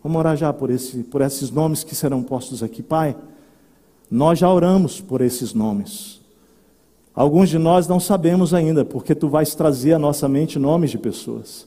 Vamos 0.02 0.18
orar 0.18 0.36
já 0.36 0.52
por, 0.52 0.70
esse, 0.70 1.02
por 1.04 1.22
esses 1.22 1.50
nomes 1.50 1.82
que 1.82 1.94
serão 1.94 2.22
postos 2.22 2.62
aqui. 2.62 2.82
Pai, 2.82 3.16
nós 4.10 4.38
já 4.38 4.52
oramos 4.52 5.00
por 5.00 5.20
esses 5.20 5.54
nomes. 5.54 6.20
Alguns 7.14 7.48
de 7.48 7.58
nós 7.58 7.86
não 7.86 8.00
sabemos 8.00 8.52
ainda, 8.52 8.84
porque 8.84 9.14
tu 9.14 9.28
vais 9.28 9.54
trazer 9.54 9.92
à 9.94 9.98
nossa 9.98 10.28
mente 10.28 10.58
nomes 10.58 10.90
de 10.90 10.98
pessoas. 10.98 11.66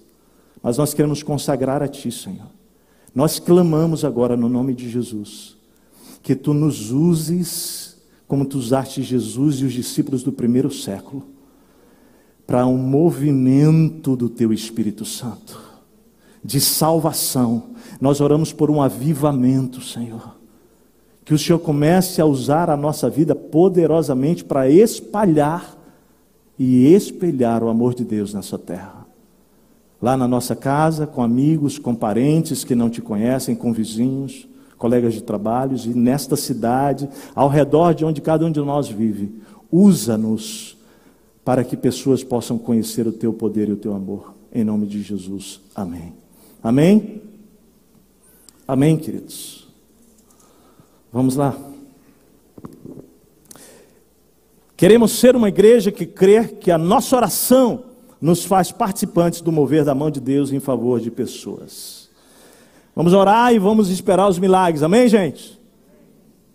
Mas 0.61 0.77
nós 0.77 0.93
queremos 0.93 1.23
consagrar 1.23 1.81
a 1.81 1.87
Ti, 1.87 2.11
Senhor. 2.11 2.47
Nós 3.15 3.39
clamamos 3.39 4.03
agora 4.03 4.35
no 4.35 4.49
nome 4.49 4.73
de 4.73 4.89
Jesus, 4.89 5.55
que 6.21 6.35
Tu 6.35 6.53
nos 6.53 6.91
uses 6.91 7.87
como 8.27 8.45
Tu 8.45 8.57
usaste 8.57 9.01
Jesus 9.01 9.61
e 9.61 9.65
os 9.65 9.73
discípulos 9.73 10.21
do 10.21 10.33
primeiro 10.33 10.69
século, 10.69 11.23
para 12.45 12.65
um 12.65 12.77
movimento 12.77 14.15
do 14.15 14.29
Teu 14.29 14.51
Espírito 14.53 15.05
Santo, 15.05 15.59
de 16.43 16.59
salvação. 16.59 17.71
Nós 17.99 18.21
oramos 18.21 18.51
por 18.51 18.69
um 18.69 18.81
avivamento, 18.81 19.81
Senhor. 19.81 20.36
Que 21.27 21.33
o 21.33 21.37
Senhor 21.37 21.59
comece 21.59 22.19
a 22.19 22.25
usar 22.25 22.71
a 22.71 22.75
nossa 22.75 23.07
vida 23.07 23.35
poderosamente 23.35 24.43
para 24.43 24.67
espalhar 24.67 25.77
e 26.57 26.87
espelhar 26.87 27.61
o 27.61 27.69
amor 27.69 27.93
de 27.93 28.03
Deus 28.03 28.33
nessa 28.33 28.57
terra 28.57 29.07
lá 30.01 30.15
na 30.15 30.27
nossa 30.27 30.55
casa, 30.55 31.07
com 31.07 31.21
amigos, 31.21 31.79
com 31.79 31.95
parentes 31.95 32.63
que 32.63 32.75
não 32.75 32.89
te 32.89 33.01
conhecem, 33.01 33.55
com 33.55 33.73
vizinhos, 33.73 34.47
colegas 34.77 35.13
de 35.13 35.23
trabalhos 35.23 35.85
e 35.85 35.89
nesta 35.89 36.35
cidade, 36.35 37.09
ao 37.33 37.49
redor 37.49 37.93
de 37.93 38.05
onde 38.05 38.21
cada 38.21 38.45
um 38.45 38.51
de 38.51 38.59
nós 38.59 38.87
vive. 38.87 39.33
Usa-nos 39.71 40.77
para 41.43 41.63
que 41.63 41.75
pessoas 41.75 42.23
possam 42.23 42.57
conhecer 42.57 43.07
o 43.07 43.11
teu 43.11 43.33
poder 43.33 43.69
e 43.69 43.73
o 43.73 43.77
teu 43.77 43.93
amor. 43.93 44.33
Em 44.53 44.63
nome 44.63 44.85
de 44.85 45.01
Jesus. 45.01 45.59
Amém. 45.73 46.13
Amém? 46.61 47.21
Amém, 48.67 48.97
queridos. 48.97 49.66
Vamos 51.17 51.35
lá. 51.35 51.57
Queremos 54.75 55.13
ser 55.13 55.35
uma 55.35 55.49
igreja 55.49 55.91
que 55.91 56.05
crê 56.05 56.47
que 56.47 56.69
a 56.69 56.77
nossa 56.77 57.15
oração 57.15 57.85
nos 58.21 58.45
faz 58.45 58.71
participantes 58.71 59.41
do 59.41 59.51
mover 59.51 59.83
da 59.83 59.95
mão 59.95 60.11
de 60.11 60.19
Deus 60.19 60.51
em 60.51 60.59
favor 60.59 60.99
de 60.99 61.09
pessoas. 61.09 62.07
Vamos 62.95 63.13
orar 63.13 63.51
e 63.51 63.57
vamos 63.57 63.89
esperar 63.89 64.29
os 64.29 64.37
milagres, 64.37 64.83
amém, 64.83 65.07
gente? 65.07 65.59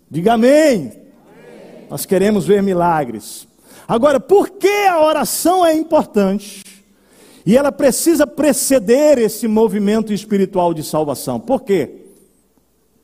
Diga 0.09 0.35
amém. 0.35 0.93
amém. 0.93 1.87
Nós 1.89 2.05
queremos 2.05 2.45
ver 2.45 2.63
milagres. 2.63 3.45
Agora, 3.85 4.17
por 4.17 4.49
que 4.49 4.87
a 4.87 5.03
oração 5.03 5.65
é 5.65 5.73
importante? 5.73 6.63
E 7.45 7.57
ela 7.57 7.69
precisa 7.69 8.25
preceder 8.25 9.17
esse 9.17 9.45
movimento 9.45 10.13
espiritual 10.13 10.73
de 10.73 10.83
salvação. 10.83 11.37
Por 11.37 11.63
quê? 11.63 12.05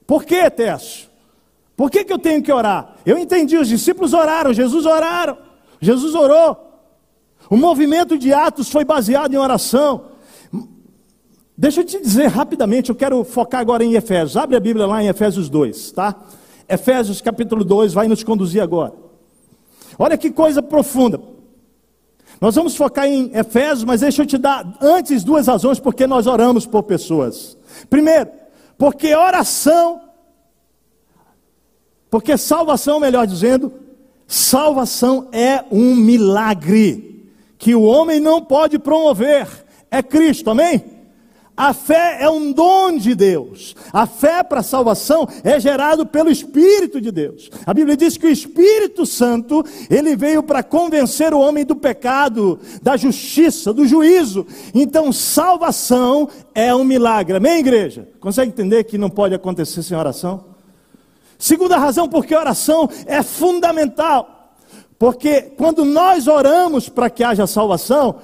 Por 0.08 0.24
quê, 0.24 0.50
Técio? 0.50 1.09
Por 1.80 1.90
que, 1.90 2.04
que 2.04 2.12
eu 2.12 2.20
tenho 2.20 2.44
que 2.44 2.52
orar? 2.52 2.96
Eu 3.06 3.18
entendi, 3.18 3.56
os 3.56 3.70
discípulos 3.70 4.14
oraram, 4.14 4.52
Jesus 4.52 4.86
oraram, 4.86 5.38
Jesus 5.80 6.14
orou. 6.14 6.58
O 7.50 7.56
movimento 7.56 8.18
de 8.18 8.34
Atos 8.34 8.70
foi 8.70 8.84
baseado 8.84 9.34
em 9.34 9.38
oração. 9.38 10.08
Deixa 11.58 11.80
eu 11.80 11.86
te 11.86 11.98
dizer 12.02 12.28
rapidamente, 12.28 12.90
eu 12.90 12.96
quero 12.96 13.24
focar 13.24 13.62
agora 13.62 13.82
em 13.82 13.94
Efésios. 13.94 14.36
Abre 14.36 14.58
a 14.58 14.60
Bíblia 14.60 14.86
lá 14.86 15.02
em 15.02 15.08
Efésios 15.08 15.48
2, 15.48 15.94
tá? 15.94 16.18
Efésios 16.68 17.22
capítulo 17.22 17.64
2 17.64 17.94
vai 17.94 18.10
nos 18.10 18.26
conduzir 18.26 18.62
agora. 18.62 18.92
Olha 19.98 20.18
que 20.18 20.32
coisa 20.32 20.62
profunda. 20.62 21.22
Nós 22.42 22.56
vamos 22.56 22.76
focar 22.76 23.08
em 23.08 23.32
Efésios, 23.34 23.86
mas 23.86 24.02
deixa 24.02 24.24
eu 24.24 24.26
te 24.26 24.38
dar 24.38 24.78
antes 24.82 25.24
duas 25.24 25.48
razões 25.48 25.80
porque 25.80 26.06
nós 26.06 26.28
oramos 26.28 26.66
por 26.66 26.84
pessoas. 26.84 27.58
Primeiro, 27.90 28.30
porque 28.78 29.16
oração, 29.16 30.09
porque 32.10 32.38
salvação, 32.38 33.00
melhor 33.00 33.28
dizendo, 33.28 33.72
salvação 34.28 35.28
é 35.32 35.64
um 35.72 35.96
milagre 35.96 37.28
que 37.58 37.76
o 37.76 37.84
homem 37.84 38.20
não 38.20 38.42
pode 38.42 38.80
promover, 38.80 39.48
é 39.92 40.02
Cristo, 40.02 40.50
amém? 40.50 41.00
A 41.60 41.74
fé 41.74 42.20
é 42.22 42.30
um 42.30 42.54
dom 42.54 42.96
de 42.96 43.14
Deus. 43.14 43.76
A 43.92 44.08
fé 44.08 44.42
para 44.44 44.62
a 44.62 44.64
salvação 44.64 45.28
é 45.44 45.60
gerado 45.60 46.06
pelo 46.06 46.32
Espírito 46.32 47.02
de 47.02 47.12
Deus. 47.12 47.50
A 47.66 47.74
Bíblia 47.74 47.98
diz 47.98 48.16
que 48.16 48.28
o 48.28 48.32
Espírito 48.32 49.06
Santo, 49.06 49.66
ele 49.90 50.16
veio 50.16 50.42
para 50.42 50.64
convencer 50.64 51.34
o 51.34 51.40
homem 51.40 51.66
do 51.66 51.76
pecado, 51.76 52.58
da 52.82 52.96
justiça, 52.96 53.74
do 53.74 53.86
juízo. 53.86 54.48
Então, 54.74 55.12
salvação 55.12 56.30
é 56.56 56.74
um 56.74 56.86
milagre. 56.86 57.36
Amém, 57.36 57.60
igreja? 57.60 58.08
Consegue 58.22 58.54
entender 58.54 58.86
que 58.86 58.98
não 58.98 59.10
pode 59.10 59.36
acontecer 59.36 59.84
sem 59.84 59.98
oração? 59.98 60.46
Segunda 61.40 61.78
razão, 61.78 62.10
porque 62.10 62.36
oração 62.36 62.90
é 63.06 63.24
fundamental. 63.24 64.54
Porque 65.00 65.42
quando 65.58 65.86
nós 65.86 66.28
oramos 66.28 66.90
para 66.90 67.10
que 67.10 67.24
haja 67.24 67.48
salvação, 67.48 68.18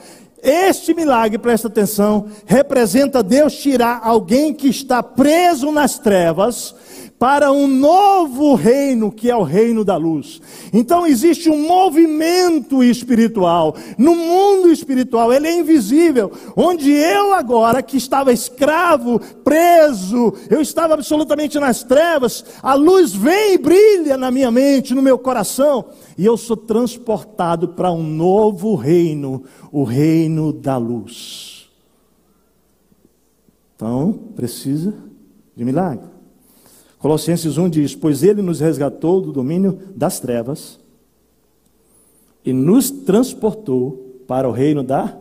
este 0.44 0.94
milagre, 0.94 1.38
presta 1.38 1.70
atenção, 1.70 2.28
representa 2.46 3.24
Deus 3.24 3.56
tirar 3.56 4.02
alguém 4.04 4.54
que 4.54 4.68
está 4.68 5.02
preso 5.02 5.72
nas 5.72 5.98
trevas 5.98 6.76
para 7.18 7.52
um 7.52 7.66
novo 7.68 8.56
reino, 8.56 9.12
que 9.12 9.30
é 9.30 9.36
o 9.36 9.44
reino 9.44 9.86
da 9.86 9.96
luz. 9.96 10.42
Então 10.74 11.08
existe 11.08 11.50
um 11.50 11.66
movimento 11.68 12.84
espiritual. 12.84 13.76
No 13.98 14.16
mundo 14.16 14.70
espiritual, 14.70 15.32
ele 15.32 15.48
é 15.48 15.60
invisível. 15.60 16.32
Onde 16.56 16.92
eu 16.92 17.34
agora, 17.34 17.82
que 17.82 17.96
estava 17.96 18.34
escravo, 18.34 19.20
preso, 19.44 20.34
eu 20.50 20.62
estava 20.62 20.94
absolutamente 20.94 21.58
nas 21.60 21.84
trevas, 21.84 22.44
a 22.62 22.74
luz 22.74 23.14
vem 23.14 23.54
e 23.54 23.58
brilha 23.58 24.18
na 24.18 24.30
minha 24.30 24.52
mente, 24.52 24.94
no 24.94 25.02
meu 25.02 25.18
coração, 25.18 25.86
e 26.18 26.26
eu 26.26 26.36
sou 26.36 26.58
transportado 26.58 27.70
para 27.70 27.92
um 27.92 28.04
novo 28.04 28.76
reino, 28.76 29.44
o 29.72 29.84
reino 29.84 30.52
da 30.52 30.78
luz. 30.78 31.70
Então, 33.76 34.14
precisa 34.36 34.94
de 35.56 35.64
milagre. 35.64 36.15
Colossenses 37.06 37.58
1 37.60 37.70
diz: 37.70 37.94
Pois 37.94 38.24
ele 38.24 38.42
nos 38.42 38.60
resgatou 38.60 39.22
do 39.22 39.32
domínio 39.32 39.78
das 39.96 40.20
trevas 40.20 40.80
e 42.44 42.52
nos 42.52 42.90
transportou 42.90 44.24
para 44.26 44.50
o 44.50 44.52
reino 44.52 44.82
da. 44.82 45.16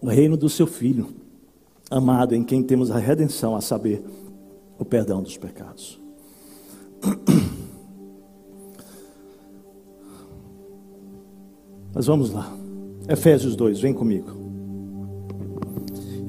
O 0.00 0.06
reino 0.06 0.34
do 0.34 0.48
seu 0.48 0.66
Filho, 0.66 1.08
amado, 1.90 2.34
em 2.34 2.42
quem 2.42 2.62
temos 2.62 2.90
a 2.90 2.96
redenção, 2.96 3.54
a 3.54 3.60
saber, 3.60 4.02
o 4.78 4.84
perdão 4.86 5.22
dos 5.22 5.36
pecados. 5.36 6.00
Mas 11.92 12.06
vamos 12.06 12.30
lá. 12.30 12.50
Efésios 13.06 13.54
2, 13.54 13.78
vem 13.78 13.92
comigo. 13.92 14.39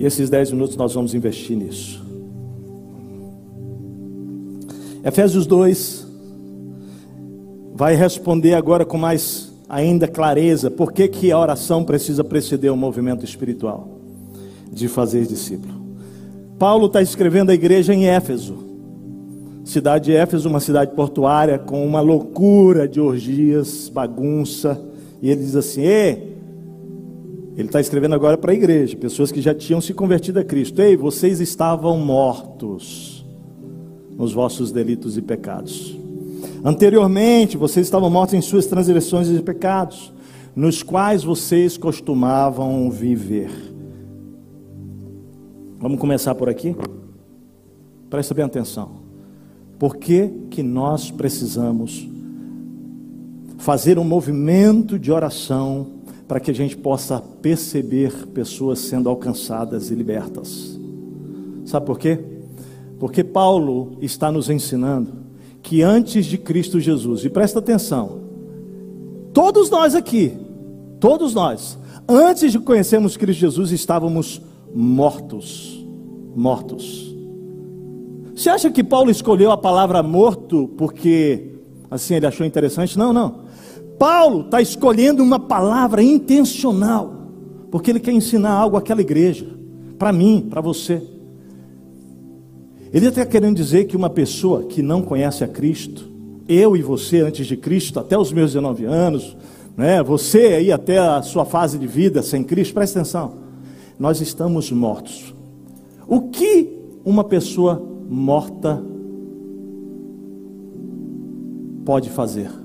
E 0.01 0.05
esses 0.07 0.31
dez 0.31 0.51
minutos 0.51 0.75
nós 0.75 0.95
vamos 0.95 1.13
investir 1.13 1.55
nisso. 1.55 2.03
Efésios 5.05 5.45
2 5.45 6.07
vai 7.75 7.93
responder 7.93 8.55
agora 8.55 8.83
com 8.83 8.97
mais 8.97 9.51
ainda 9.69 10.07
clareza 10.07 10.71
por 10.71 10.91
que, 10.91 11.07
que 11.07 11.31
a 11.31 11.37
oração 11.37 11.83
precisa 11.83 12.23
preceder 12.23 12.71
o 12.71 12.75
movimento 12.75 13.23
espiritual 13.23 13.99
de 14.71 14.87
fazer 14.87 15.27
discípulo. 15.27 15.75
Paulo 16.57 16.87
está 16.87 16.99
escrevendo 16.99 17.51
a 17.51 17.53
igreja 17.53 17.93
em 17.93 18.07
Éfeso. 18.07 18.57
Cidade 19.63 20.05
de 20.05 20.15
Éfeso, 20.15 20.49
uma 20.49 20.59
cidade 20.59 20.95
portuária 20.95 21.59
com 21.59 21.85
uma 21.85 22.01
loucura 22.01 22.87
de 22.87 22.99
orgias, 22.99 23.87
bagunça. 23.87 24.83
E 25.21 25.29
ele 25.29 25.43
diz 25.43 25.55
assim: 25.55 25.81
Ei, 25.81 26.30
ele 27.55 27.67
está 27.67 27.81
escrevendo 27.81 28.15
agora 28.15 28.37
para 28.37 28.51
a 28.51 28.55
igreja, 28.55 28.95
pessoas 28.95 29.31
que 29.31 29.41
já 29.41 29.53
tinham 29.53 29.81
se 29.81 29.93
convertido 29.93 30.39
a 30.39 30.43
Cristo. 30.43 30.81
Ei, 30.81 30.95
vocês 30.95 31.39
estavam 31.41 31.97
mortos 31.97 33.25
nos 34.17 34.33
vossos 34.33 34.71
delitos 34.71 35.17
e 35.17 35.21
pecados. 35.21 35.97
Anteriormente, 36.63 37.57
vocês 37.57 37.87
estavam 37.87 38.09
mortos 38.09 38.35
em 38.35 38.41
suas 38.41 38.65
transgressões 38.65 39.29
e 39.29 39.41
pecados, 39.41 40.13
nos 40.55 40.83
quais 40.83 41.23
vocês 41.23 41.75
costumavam 41.75 42.89
viver. 42.89 43.51
Vamos 45.79 45.99
começar 45.99 46.35
por 46.35 46.47
aqui? 46.47 46.75
Presta 48.09 48.33
bem 48.33 48.45
atenção. 48.45 49.01
Por 49.79 49.97
que, 49.97 50.27
que 50.51 50.61
nós 50.61 51.09
precisamos 51.09 52.07
fazer 53.57 53.97
um 53.97 54.03
movimento 54.03 54.99
de 54.99 55.11
oração 55.11 56.00
para 56.31 56.39
que 56.39 56.49
a 56.49 56.53
gente 56.53 56.77
possa 56.77 57.21
perceber 57.41 58.25
pessoas 58.27 58.79
sendo 58.79 59.09
alcançadas 59.09 59.91
e 59.91 59.95
libertas. 59.95 60.79
Sabe 61.65 61.85
por 61.85 61.99
quê? 61.99 62.17
Porque 62.97 63.21
Paulo 63.21 63.97
está 64.01 64.31
nos 64.31 64.49
ensinando 64.49 65.11
que 65.61 65.81
antes 65.81 66.25
de 66.25 66.37
Cristo 66.37 66.79
Jesus, 66.79 67.25
e 67.25 67.29
presta 67.29 67.59
atenção, 67.59 68.21
todos 69.33 69.69
nós 69.69 69.93
aqui, 69.93 70.37
todos 71.01 71.33
nós, 71.33 71.77
antes 72.07 72.53
de 72.53 72.59
conhecermos 72.59 73.17
Cristo 73.17 73.41
Jesus, 73.41 73.73
estávamos 73.73 74.41
mortos. 74.73 75.85
Mortos. 76.33 77.13
Você 78.33 78.49
acha 78.49 78.71
que 78.71 78.85
Paulo 78.85 79.11
escolheu 79.11 79.51
a 79.51 79.57
palavra 79.57 80.01
morto 80.01 80.69
porque 80.77 81.55
assim 81.89 82.15
ele 82.15 82.25
achou 82.25 82.45
interessante? 82.45 82.97
Não, 82.97 83.11
não. 83.11 83.50
Paulo 84.01 84.41
está 84.41 84.59
escolhendo 84.59 85.21
uma 85.21 85.39
palavra 85.39 86.01
intencional, 86.01 87.13
porque 87.69 87.91
ele 87.91 87.99
quer 87.99 88.11
ensinar 88.11 88.49
algo 88.49 88.75
àquela 88.75 88.99
igreja, 88.99 89.45
para 89.99 90.11
mim, 90.11 90.47
para 90.49 90.59
você. 90.59 91.03
Ele 92.91 93.05
está 93.05 93.23
querendo 93.27 93.55
dizer 93.55 93.85
que 93.85 93.95
uma 93.95 94.09
pessoa 94.09 94.63
que 94.63 94.81
não 94.81 95.03
conhece 95.03 95.43
a 95.43 95.47
Cristo, 95.47 96.09
eu 96.47 96.75
e 96.75 96.81
você 96.81 97.19
antes 97.19 97.45
de 97.45 97.55
Cristo, 97.55 97.99
até 97.99 98.17
os 98.17 98.33
meus 98.33 98.53
19 98.53 98.85
anos, 98.85 99.37
né, 99.77 100.01
você 100.01 100.47
aí 100.47 100.71
até 100.71 100.97
a 100.97 101.21
sua 101.21 101.45
fase 101.45 101.77
de 101.77 101.85
vida 101.85 102.23
sem 102.23 102.43
Cristo, 102.43 102.73
presta 102.73 103.01
atenção, 103.01 103.33
nós 103.99 104.19
estamos 104.19 104.71
mortos. 104.71 105.31
O 106.07 106.21
que 106.21 106.75
uma 107.05 107.23
pessoa 107.23 107.79
morta 108.09 108.83
pode 111.85 112.09
fazer? 112.09 112.60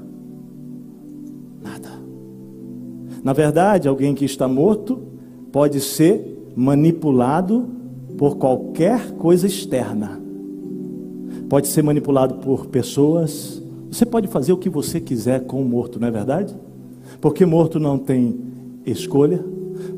Na 3.27 3.33
verdade, 3.33 3.89
alguém 3.89 4.15
que 4.15 4.25
está 4.25 4.47
morto 4.47 5.01
pode 5.51 5.81
ser 5.81 6.49
manipulado 6.55 7.69
por 8.17 8.37
qualquer 8.37 9.15
coisa 9.15 9.49
externa. 9.49 10.21
Pode 11.49 11.67
ser 11.67 11.83
manipulado 11.83 12.37
por 12.37 12.67
pessoas. 12.67 13.61
Você 13.91 14.07
pode 14.07 14.29
fazer 14.29 14.53
o 14.53 14.57
que 14.57 14.71
você 14.71 15.01
quiser 15.01 15.41
com 15.41 15.61
o 15.61 15.65
morto, 15.65 15.99
não 15.99 16.07
é 16.07 16.11
verdade? 16.13 16.55
Porque 17.21 17.45
morto 17.45 17.81
não 17.81 17.99
tem 17.99 18.39
escolha. 18.87 19.45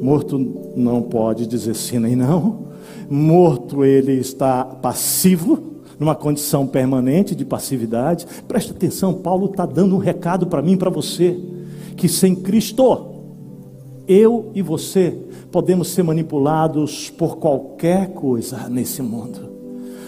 Morto 0.01 0.39
não 0.75 1.03
pode 1.03 1.47
dizer 1.47 1.75
sim 1.75 1.99
nem 1.99 2.17
não. 2.17 2.69
Morto 3.11 3.85
ele 3.85 4.13
está 4.13 4.65
passivo, 4.65 5.75
numa 6.01 6.15
condição 6.15 6.67
permanente 6.67 7.35
de 7.35 7.45
passividade. 7.45 8.27
Presta 8.49 8.73
atenção, 8.73 9.13
Paulo 9.13 9.51
está 9.51 9.67
dando 9.67 9.97
um 9.97 9.99
recado 9.99 10.47
para 10.47 10.63
mim 10.63 10.73
e 10.73 10.77
para 10.79 10.89
você: 10.89 11.39
que 11.95 12.09
sem 12.09 12.35
Cristo 12.35 13.18
eu 14.09 14.51
e 14.55 14.63
você 14.63 15.17
podemos 15.53 15.89
ser 15.89 16.03
manipulados 16.03 17.11
por 17.11 17.37
qualquer 17.37 18.09
coisa 18.15 18.69
nesse 18.69 19.03
mundo. 19.03 19.49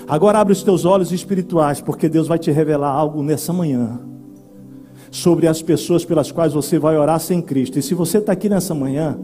Agora 0.09 0.40
abre 0.40 0.53
os 0.53 0.62
teus 0.62 0.84
olhos 0.84 1.12
espirituais, 1.12 1.80
porque 1.80 2.09
Deus 2.09 2.26
vai 2.26 2.38
te 2.38 2.51
revelar 2.51 2.90
algo 2.90 3.22
nessa 3.22 3.53
manhã 3.53 4.01
sobre 5.11 5.46
as 5.46 5.61
pessoas 5.61 6.05
pelas 6.05 6.32
quais 6.32 6.53
você 6.53 6.78
vai 6.78 6.96
orar 6.96 7.20
sem 7.20 7.42
Cristo. 7.42 7.78
E 7.78 7.82
se 7.82 7.94
você 7.94 8.18
está 8.18 8.32
aqui 8.32 8.48
nessa 8.48 8.74
manhã 8.74 9.18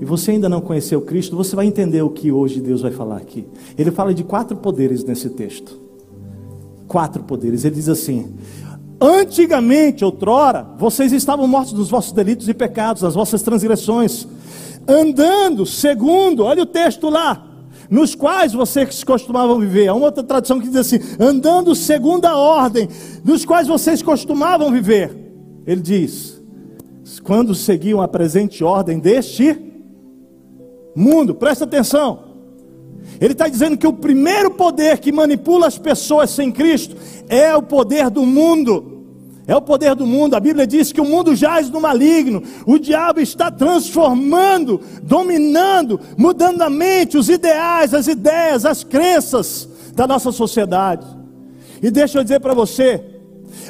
e 0.00 0.04
você 0.04 0.32
ainda 0.32 0.48
não 0.48 0.60
conheceu 0.60 1.00
Cristo, 1.02 1.36
você 1.36 1.54
vai 1.54 1.66
entender 1.66 2.02
o 2.02 2.10
que 2.10 2.32
hoje 2.32 2.60
Deus 2.60 2.82
vai 2.82 2.90
falar 2.90 3.18
aqui. 3.18 3.46
Ele 3.78 3.90
fala 3.90 4.12
de 4.12 4.24
quatro 4.24 4.56
poderes 4.56 5.04
nesse 5.04 5.30
texto. 5.30 5.80
Quatro 6.88 7.22
poderes. 7.22 7.64
Ele 7.64 7.76
diz 7.76 7.88
assim: 7.88 8.34
Antigamente, 9.02 10.04
outrora, 10.04 10.64
vocês 10.78 11.10
estavam 11.10 11.48
mortos 11.48 11.72
dos 11.72 11.90
vossos 11.90 12.12
delitos 12.12 12.48
e 12.48 12.54
pecados, 12.54 13.02
das 13.02 13.16
vossas 13.16 13.42
transgressões, 13.42 14.28
andando 14.86 15.66
segundo, 15.66 16.44
olha 16.44 16.62
o 16.62 16.66
texto 16.66 17.10
lá, 17.10 17.44
nos 17.90 18.14
quais 18.14 18.52
vocês 18.52 19.02
costumavam 19.02 19.58
viver. 19.58 19.88
Há 19.88 19.94
uma 19.94 20.06
outra 20.06 20.22
tradução 20.22 20.60
que 20.60 20.68
diz 20.68 20.76
assim: 20.76 21.00
andando 21.18 21.74
segundo 21.74 22.26
a 22.26 22.36
ordem, 22.36 22.88
nos 23.24 23.44
quais 23.44 23.66
vocês 23.66 24.00
costumavam 24.02 24.70
viver. 24.70 25.10
Ele 25.66 25.80
diz: 25.80 26.40
quando 27.24 27.56
seguiam 27.56 28.00
a 28.00 28.06
presente 28.06 28.62
ordem 28.62 29.00
deste 29.00 29.58
mundo, 30.94 31.34
presta 31.34 31.64
atenção. 31.64 32.30
Ele 33.20 33.32
está 33.32 33.48
dizendo 33.48 33.76
que 33.76 33.86
o 33.86 33.92
primeiro 33.92 34.52
poder 34.52 34.98
que 34.98 35.10
manipula 35.10 35.66
as 35.66 35.76
pessoas 35.76 36.30
sem 36.30 36.52
Cristo 36.52 36.96
é 37.28 37.52
o 37.52 37.62
poder 37.62 38.08
do 38.08 38.24
mundo. 38.24 38.91
É 39.46 39.56
o 39.56 39.60
poder 39.60 39.94
do 39.94 40.06
mundo. 40.06 40.34
A 40.34 40.40
Bíblia 40.40 40.66
diz 40.66 40.92
que 40.92 41.00
o 41.00 41.04
mundo 41.04 41.34
jaz 41.34 41.68
no 41.68 41.80
maligno. 41.80 42.42
O 42.66 42.78
diabo 42.78 43.20
está 43.20 43.50
transformando, 43.50 44.80
dominando, 45.02 45.98
mudando 46.16 46.62
a 46.62 46.70
mente, 46.70 47.18
os 47.18 47.28
ideais, 47.28 47.92
as 47.92 48.06
ideias, 48.06 48.64
as 48.64 48.84
crenças 48.84 49.68
da 49.94 50.06
nossa 50.06 50.30
sociedade. 50.30 51.06
E 51.82 51.90
deixa 51.90 52.18
eu 52.18 52.22
dizer 52.22 52.40
para 52.40 52.54
você, 52.54 53.02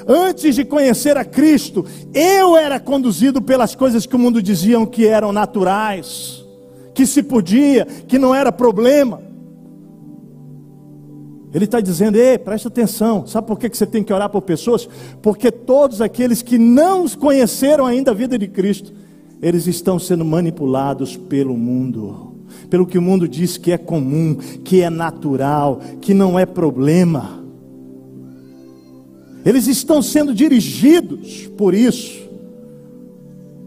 antes 0.07 0.55
de 0.55 0.65
conhecer 0.65 1.17
a 1.17 1.25
Cristo, 1.25 1.87
eu 2.13 2.57
era 2.57 2.79
conduzido 2.79 3.41
pelas 3.41 3.75
coisas 3.75 4.05
que 4.05 4.15
o 4.15 4.19
mundo 4.19 4.43
diziam 4.43 4.85
que 4.85 5.07
eram 5.07 5.33
naturais, 5.33 6.45
que 6.95 7.07
se 7.07 7.23
podia, 7.23 7.87
que 7.87 8.19
não 8.19 8.35
era 8.35 8.53
problema. 8.53 9.32
Ele 11.55 11.65
está 11.65 11.81
dizendo: 11.81 12.17
ei, 12.17 12.39
presta 12.39 12.69
atenção. 12.69 13.27
Sabe 13.27 13.47
por 13.47 13.59
que 13.59 13.69
você 13.69 13.87
tem 13.87 14.03
que 14.03 14.13
orar 14.13 14.31
por 14.31 14.43
pessoas? 14.43 14.89
Porque 15.21 15.51
todos 15.51 16.01
aqueles 16.01 16.43
que 16.43 16.59
não 16.59 17.09
conheceram 17.09 17.87
ainda 17.87 18.11
a 18.11 18.15
vida 18.15 18.39
de 18.39 18.49
Cristo, 18.49 18.93
eles 19.41 19.67
estão 19.67 19.99
sendo 19.99 20.25
manipulados 20.25 21.17
pelo 21.17 21.57
mundo, 21.57 22.37
pelo 22.71 22.87
que 22.87 22.97
o 22.97 23.03
mundo 23.03 23.29
diz 23.29 23.57
que 23.57 23.73
é 23.73 23.79
comum, 23.79 24.37
que 24.65 24.81
é 24.81 24.89
natural, 24.89 25.81
que 26.01 26.15
não 26.15 26.39
é 26.39 26.47
problema. 26.47 27.43
Eles 29.45 29.67
estão 29.67 30.01
sendo 30.01 30.33
dirigidos 30.33 31.49
por 31.57 31.75
isso. 31.75 32.23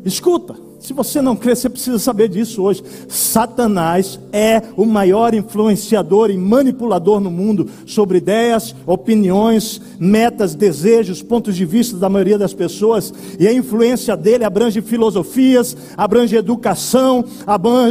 Escuta, 0.05 0.55
se 0.85 0.93
você 0.93 1.21
não 1.21 1.35
crê, 1.35 1.55
você 1.55 1.67
precisa 1.67 1.97
saber 1.97 2.29
disso 2.29 2.61
hoje. 2.61 2.83
Satanás 3.09 4.19
é 4.31 4.61
o 4.77 4.85
maior 4.85 5.33
influenciador 5.33 6.29
e 6.29 6.37
manipulador 6.37 7.19
no 7.19 7.31
mundo 7.31 7.67
sobre 7.85 8.19
ideias, 8.19 8.75
opiniões, 8.85 9.81
metas, 9.99 10.53
desejos, 10.53 11.23
pontos 11.23 11.55
de 11.55 11.65
vista 11.65 11.97
da 11.97 12.07
maioria 12.07 12.37
das 12.37 12.53
pessoas. 12.53 13.13
E 13.39 13.47
a 13.47 13.53
influência 13.53 14.15
dele 14.15 14.43
abrange 14.43 14.81
filosofias, 14.81 15.75
abrange 15.97 16.35
educação, 16.35 17.25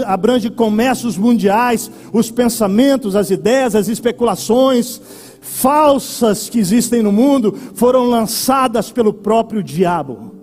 abrange 0.07 0.49
comércios 0.49 1.19
mundiais, 1.19 1.91
os 2.13 2.31
pensamentos, 2.31 3.17
as 3.17 3.31
ideias, 3.31 3.75
as 3.75 3.89
especulações 3.89 5.01
falsas 5.41 6.49
que 6.49 6.59
existem 6.59 7.03
no 7.03 7.13
mundo 7.13 7.55
foram 7.75 8.07
lançadas 8.07 8.91
pelo 8.91 9.13
próprio 9.13 9.63
diabo. 9.63 10.34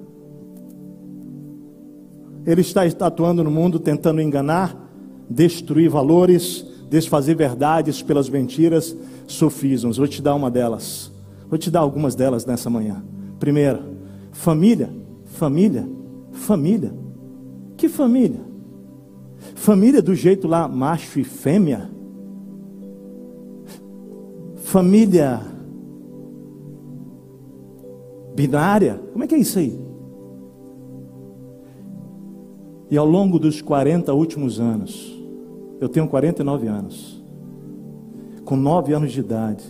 Ele 2.45 2.61
está 2.61 3.07
atuando 3.07 3.43
no 3.43 3.51
mundo 3.51 3.79
tentando 3.79 4.21
enganar, 4.21 4.75
destruir 5.29 5.89
valores, 5.89 6.65
desfazer 6.89 7.35
verdades 7.35 8.01
pelas 8.01 8.29
mentiras, 8.29 8.95
sofismos. 9.27 9.97
Vou 9.97 10.07
te 10.07 10.21
dar 10.21 10.35
uma 10.35 10.51
delas. 10.51 11.11
Vou 11.49 11.57
te 11.57 11.69
dar 11.69 11.81
algumas 11.81 12.15
delas 12.15 12.45
nessa 12.45 12.69
manhã. 12.69 13.03
Primeira, 13.39 13.81
família, 14.31 14.89
família, 15.25 15.87
família. 16.31 16.93
Que 17.77 17.87
família? 17.87 18.39
Família 19.55 20.01
do 20.01 20.13
jeito 20.13 20.47
lá, 20.47 20.67
macho 20.67 21.19
e 21.19 21.23
fêmea? 21.23 21.89
Família 24.57 25.41
binária? 28.35 29.01
Como 29.11 29.23
é 29.23 29.27
que 29.27 29.35
é 29.35 29.39
isso 29.39 29.59
aí? 29.59 29.90
E 32.91 32.97
ao 32.97 33.05
longo 33.05 33.39
dos 33.39 33.61
40 33.61 34.13
últimos 34.13 34.59
anos, 34.59 35.17
eu 35.79 35.87
tenho 35.87 36.09
49 36.09 36.67
anos, 36.67 37.23
com 38.43 38.57
9 38.57 38.93
anos 38.93 39.13
de 39.13 39.21
idade, 39.21 39.63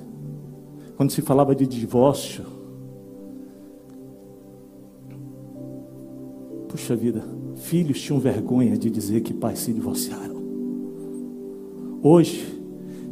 quando 0.97 1.11
se 1.11 1.21
falava 1.21 1.53
de 1.53 1.67
divórcio, 1.67 2.43
puxa 6.67 6.95
vida, 6.95 7.23
filhos 7.57 8.01
tinham 8.01 8.19
vergonha 8.19 8.75
de 8.75 8.89
dizer 8.89 9.21
que 9.21 9.35
pais 9.35 9.59
se 9.59 9.71
divorciaram. 9.71 10.41
Hoje, 12.01 12.59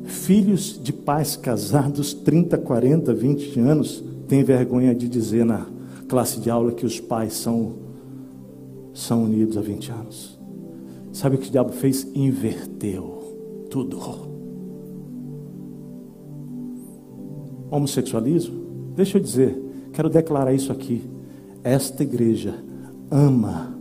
filhos 0.06 0.82
de 0.82 0.92
pais 0.92 1.36
casados 1.36 2.16
30, 2.16 2.58
40, 2.58 3.14
20 3.14 3.60
anos 3.60 4.04
têm 4.28 4.44
vergonha 4.44 4.96
de 4.96 5.08
dizer 5.08 5.46
na 5.46 5.68
classe 6.08 6.40
de 6.40 6.50
aula 6.50 6.72
que 6.72 6.86
os 6.86 7.00
pais 7.00 7.34
são 7.34 7.89
são 9.00 9.24
unidos 9.24 9.58
há 9.58 9.62
20 9.62 9.92
anos. 9.92 10.40
Sabe 11.12 11.36
o 11.36 11.40
que 11.40 11.48
o 11.48 11.52
diabo 11.52 11.72
fez? 11.72 12.08
Inverteu 12.14 13.68
tudo. 13.70 14.00
Homossexualismo? 17.72 18.60
Deixa 18.96 19.18
eu 19.18 19.22
dizer, 19.22 19.62
quero 19.94 20.10
declarar 20.10 20.54
isso 20.54 20.72
aqui. 20.72 21.04
Esta 21.64 22.04
igreja 22.04 22.56
ama 23.10 23.78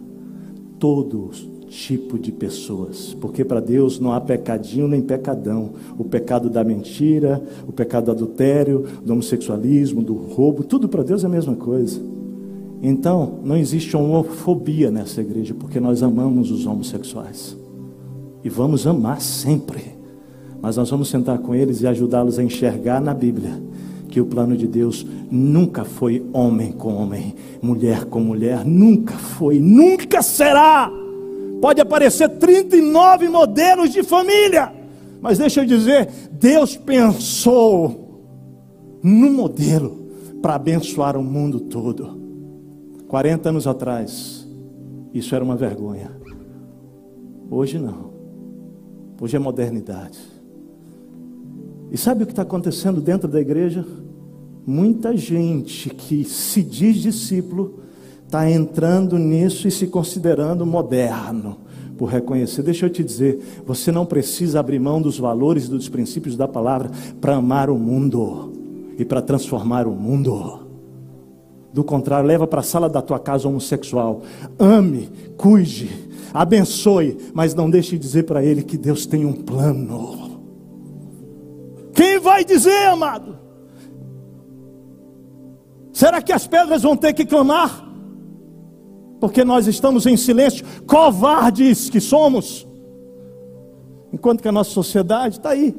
todo 0.78 1.30
tipo 1.68 2.18
de 2.18 2.32
pessoas, 2.32 3.14
porque 3.20 3.44
para 3.44 3.60
Deus 3.60 4.00
não 4.00 4.12
há 4.12 4.20
pecadinho 4.20 4.88
nem 4.88 5.02
pecadão. 5.02 5.72
O 5.98 6.04
pecado 6.04 6.48
da 6.48 6.64
mentira, 6.64 7.42
o 7.66 7.72
pecado 7.72 8.06
do 8.06 8.12
adultério, 8.12 8.86
do 9.04 9.12
homossexualismo, 9.12 10.02
do 10.02 10.14
roubo, 10.14 10.64
tudo 10.64 10.88
para 10.88 11.02
Deus 11.02 11.24
é 11.24 11.26
a 11.26 11.30
mesma 11.30 11.54
coisa. 11.54 12.17
Então, 12.82 13.40
não 13.44 13.56
existe 13.56 13.96
homofobia 13.96 14.90
nessa 14.90 15.20
igreja, 15.20 15.54
porque 15.54 15.80
nós 15.80 16.02
amamos 16.02 16.50
os 16.50 16.66
homossexuais. 16.66 17.56
E 18.44 18.48
vamos 18.48 18.86
amar 18.86 19.20
sempre. 19.20 19.96
Mas 20.60 20.76
nós 20.76 20.90
vamos 20.90 21.08
sentar 21.08 21.38
com 21.38 21.54
eles 21.54 21.82
e 21.82 21.86
ajudá-los 21.86 22.38
a 22.38 22.42
enxergar 22.42 23.00
na 23.00 23.14
Bíblia 23.14 23.60
que 24.08 24.20
o 24.20 24.26
plano 24.26 24.56
de 24.56 24.66
Deus 24.66 25.06
nunca 25.30 25.84
foi 25.84 26.24
homem 26.32 26.72
com 26.72 26.94
homem, 26.94 27.34
mulher 27.60 28.06
com 28.06 28.20
mulher, 28.20 28.64
nunca 28.64 29.14
foi, 29.14 29.58
nunca 29.58 30.22
será. 30.22 30.90
Pode 31.60 31.80
aparecer 31.80 32.28
39 32.28 33.28
modelos 33.28 33.92
de 33.92 34.02
família, 34.02 34.72
mas 35.20 35.38
deixa 35.38 35.60
eu 35.60 35.66
dizer, 35.66 36.08
Deus 36.32 36.76
pensou 36.76 38.24
no 39.02 39.30
modelo 39.30 40.08
para 40.40 40.54
abençoar 40.54 41.16
o 41.16 41.22
mundo 41.22 41.60
todo. 41.60 42.17
40 43.08 43.48
anos 43.48 43.66
atrás, 43.66 44.46
isso 45.14 45.34
era 45.34 45.42
uma 45.42 45.56
vergonha. 45.56 46.12
Hoje 47.50 47.78
não. 47.78 48.12
Hoje 49.20 49.34
é 49.34 49.38
modernidade. 49.38 50.18
E 51.90 51.96
sabe 51.96 52.22
o 52.22 52.26
que 52.26 52.32
está 52.32 52.42
acontecendo 52.42 53.00
dentro 53.00 53.26
da 53.26 53.40
igreja? 53.40 53.84
Muita 54.66 55.16
gente 55.16 55.88
que 55.88 56.22
se 56.22 56.62
diz 56.62 56.96
discípulo 56.96 57.80
está 58.26 58.48
entrando 58.50 59.18
nisso 59.18 59.66
e 59.66 59.70
se 59.70 59.86
considerando 59.86 60.66
moderno 60.66 61.56
por 61.96 62.10
reconhecer. 62.10 62.62
Deixa 62.62 62.84
eu 62.84 62.90
te 62.90 63.02
dizer, 63.02 63.62
você 63.66 63.90
não 63.90 64.04
precisa 64.04 64.60
abrir 64.60 64.78
mão 64.78 65.00
dos 65.00 65.18
valores 65.18 65.64
e 65.64 65.70
dos 65.70 65.88
princípios 65.88 66.36
da 66.36 66.46
palavra 66.46 66.90
para 67.22 67.36
amar 67.36 67.70
o 67.70 67.78
mundo 67.78 68.52
e 68.98 69.04
para 69.04 69.22
transformar 69.22 69.86
o 69.86 69.92
mundo. 69.92 70.67
Do 71.78 71.84
contrário, 71.84 72.26
leva 72.26 72.44
para 72.44 72.58
a 72.58 72.64
sala 72.64 72.88
da 72.88 73.00
tua 73.00 73.20
casa 73.20 73.46
homossexual. 73.46 74.22
Ame, 74.58 75.08
cuide, 75.36 75.88
abençoe, 76.34 77.16
mas 77.32 77.54
não 77.54 77.70
deixe 77.70 77.92
de 77.92 77.98
dizer 78.00 78.24
para 78.24 78.44
ele 78.44 78.64
que 78.64 78.76
Deus 78.76 79.06
tem 79.06 79.24
um 79.24 79.32
plano. 79.32 80.42
Quem 81.94 82.18
vai 82.18 82.44
dizer, 82.44 82.88
amado? 82.88 83.38
Será 85.92 86.20
que 86.20 86.32
as 86.32 86.48
pedras 86.48 86.82
vão 86.82 86.96
ter 86.96 87.12
que 87.12 87.24
clamar? 87.24 87.88
Porque 89.20 89.44
nós 89.44 89.68
estamos 89.68 90.04
em 90.04 90.16
silêncio, 90.16 90.66
covardes 90.84 91.88
que 91.88 92.00
somos. 92.00 92.66
Enquanto 94.12 94.42
que 94.42 94.48
a 94.48 94.52
nossa 94.52 94.70
sociedade 94.70 95.36
está 95.36 95.50
aí, 95.50 95.76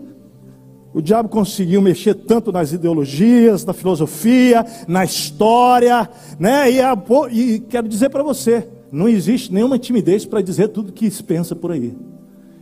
o 0.94 1.02
diabo 1.02 1.30
conseguiu 1.30 1.82
mexer 1.82 2.16
tanto 2.16 2.52
nas 2.52 2.72
ideologias, 2.72 3.64
na 3.64 3.74
filosofia, 3.74 4.66
na 4.88 5.06
história, 5.06 6.10
né? 6.40 6.72
E, 6.72 6.82
a, 6.82 6.98
e 7.32 7.60
quero 7.60 7.88
dizer 7.88 8.10
para 8.10 8.24
você, 8.24 8.68
não 8.92 9.08
existe 9.08 9.54
nenhuma 9.54 9.78
timidez 9.78 10.26
para 10.26 10.42
dizer 10.42 10.70
tudo 10.70 10.92
que 10.92 11.10
se 11.12 11.24
pensa 11.24 11.56
por 11.56 11.72
aí. 11.72 11.96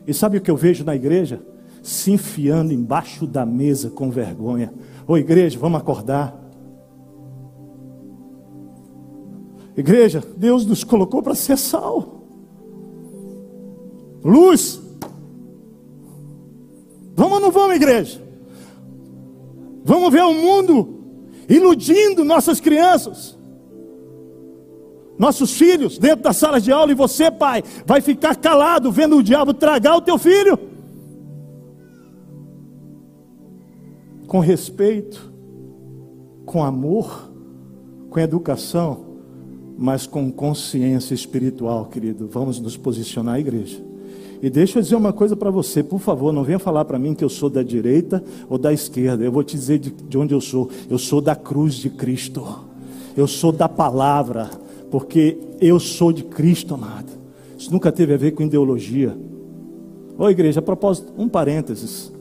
E 0.06 0.14
sabe 0.14 0.38
o 0.38 0.42
que 0.42 0.52
eu 0.52 0.58
vejo 0.58 0.84
na 0.84 0.96
igreja? 0.96 1.42
Se 1.82 2.12
enfiando 2.12 2.74
embaixo 2.74 3.26
da 3.26 3.46
mesa 3.46 3.90
com 3.90 4.10
vergonha. 4.10 4.74
Ô 5.08 5.18
igreja, 5.18 5.58
vamos 5.58 5.80
acordar. 5.80 6.38
Igreja, 9.76 10.22
Deus 10.36 10.66
nos 10.66 10.84
colocou 10.84 11.24
para 11.24 11.36
ser 11.36 11.58
sal. 11.58 12.24
Luz, 14.24 14.82
Vamos 17.18 17.34
ou 17.34 17.40
não 17.40 17.52
vamos, 17.52 17.76
igreja? 17.76 18.22
Vamos 19.84 20.12
ver 20.14 20.22
o 20.22 20.36
mundo 20.36 21.00
iludindo 21.50 22.24
nossas 22.24 22.60
crianças, 22.60 23.36
nossos 25.18 25.54
filhos 25.54 25.98
dentro 25.98 26.22
da 26.22 26.32
sala 26.32 26.62
de 26.62 26.72
aula, 26.72 26.92
e 26.92 26.96
você, 26.96 27.32
pai, 27.32 27.64
vai 27.88 28.02
ficar 28.02 28.36
calado 28.36 28.92
vendo 28.92 29.18
o 29.18 29.24
diabo 29.24 29.52
tragar 29.52 29.96
o 29.96 30.02
teu 30.02 30.20
filho? 30.20 30.60
Com 34.28 34.40
respeito, 34.40 35.34
com 36.46 36.64
amor, 36.64 37.32
com 38.12 38.20
educação, 38.20 39.06
mas 39.76 40.06
com 40.06 40.32
consciência 40.32 41.16
espiritual, 41.16 41.86
querido. 41.88 42.28
Vamos 42.28 42.60
nos 42.60 42.78
posicionar, 42.78 43.40
igreja. 43.40 43.87
E 44.42 44.50
deixa 44.50 44.78
eu 44.78 44.84
dizer 44.84 44.96
uma 44.96 45.12
coisa 45.12 45.36
para 45.36 45.50
você, 45.50 45.82
por 45.82 46.00
favor, 46.00 46.32
não 46.32 46.44
venha 46.44 46.60
falar 46.60 46.86
para 46.86 47.00
mim 47.00 47.14
que 47.16 47.24
eu 47.24 47.30
sou 47.30 47.50
da 47.50 47.64
direita 47.64 48.24
ou 48.50 48.58
da 48.58 48.72
esquerda. 48.72 49.24
Eu 49.24 49.32
vou 49.32 49.44
te 49.44 49.56
dizer 49.56 49.80
de, 49.80 49.90
de 49.92 50.18
onde 50.18 50.34
eu 50.34 50.42
sou. 50.42 50.70
Eu 50.90 50.98
sou 50.98 51.22
da 51.22 51.36
cruz 51.36 51.76
de 51.76 51.90
Cristo. 51.90 52.46
Eu 53.16 53.28
sou 53.28 53.52
da 53.52 53.68
palavra, 53.68 54.50
porque 54.92 55.38
eu 55.60 55.80
sou 55.80 56.14
de 56.14 56.24
Cristo, 56.24 56.76
amado. 56.76 57.12
Isso 57.58 57.72
nunca 57.72 57.92
teve 57.92 58.14
a 58.14 58.18
ver 58.18 58.32
com 58.32 58.44
ideologia. 58.44 59.18
Ô 60.18 60.30
igreja, 60.30 60.60
a 60.60 60.64
propósito, 60.64 61.12
um 61.18 61.28
parênteses. 61.28 62.12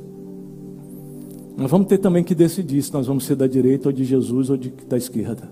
Nós 1.57 1.71
vamos 1.71 1.87
ter 1.87 1.99
também 1.99 2.25
que 2.25 2.35
decidir 2.35 2.83
se 2.83 2.93
nós 2.93 3.07
vamos 3.07 3.25
ser 3.25 3.37
da 3.37 3.47
direita 3.47 3.89
ou 3.89 3.93
de 3.93 4.05
Jesus 4.05 4.51
ou 4.51 4.57
de, 4.57 4.71
da 4.89 4.97
esquerda. 4.97 5.51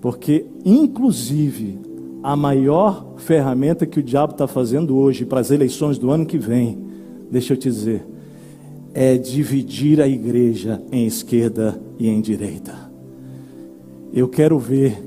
Porque, 0.00 0.46
inclusive, 0.64 1.78
a 2.26 2.34
maior 2.34 3.14
ferramenta 3.18 3.86
que 3.86 4.00
o 4.00 4.02
diabo 4.02 4.32
está 4.32 4.48
fazendo 4.48 4.96
hoje 4.96 5.24
para 5.24 5.38
as 5.38 5.52
eleições 5.52 5.96
do 5.96 6.10
ano 6.10 6.26
que 6.26 6.36
vem, 6.36 6.76
deixa 7.30 7.52
eu 7.52 7.56
te 7.56 7.70
dizer, 7.70 8.04
é 8.92 9.16
dividir 9.16 10.00
a 10.00 10.08
igreja 10.08 10.82
em 10.90 11.06
esquerda 11.06 11.80
e 11.96 12.08
em 12.08 12.20
direita. 12.20 12.74
Eu 14.12 14.26
quero 14.26 14.58
ver 14.58 15.00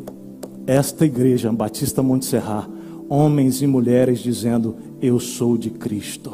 esta 0.65 1.05
igreja, 1.05 1.51
Batista 1.51 2.01
Monte 2.01 2.25
Serra, 2.25 2.69
homens 3.09 3.61
e 3.61 3.67
mulheres 3.67 4.19
dizendo: 4.19 4.77
Eu 5.01 5.19
sou 5.19 5.57
de 5.57 5.71
Cristo. 5.71 6.31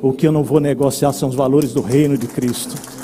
O 0.00 0.14
que 0.14 0.26
eu 0.26 0.32
não 0.32 0.42
vou 0.42 0.58
negociar 0.58 1.12
são 1.12 1.28
os 1.28 1.34
valores 1.34 1.74
do 1.74 1.82
reino 1.82 2.16
de 2.16 2.28
Cristo. 2.28 3.01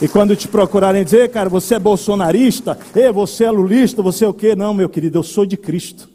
E 0.00 0.08
quando 0.08 0.34
te 0.34 0.48
procurarem 0.48 1.04
dizer, 1.04 1.30
cara, 1.30 1.50
você 1.50 1.74
é 1.74 1.78
bolsonarista, 1.78 2.78
e 2.94 3.12
você 3.12 3.44
é 3.44 3.50
lulista, 3.50 4.00
você 4.00 4.24
é 4.24 4.28
o 4.28 4.32
quê? 4.32 4.56
Não, 4.56 4.72
meu 4.72 4.88
querido, 4.88 5.18
eu 5.18 5.22
sou 5.22 5.44
de 5.44 5.58
Cristo. 5.58 6.08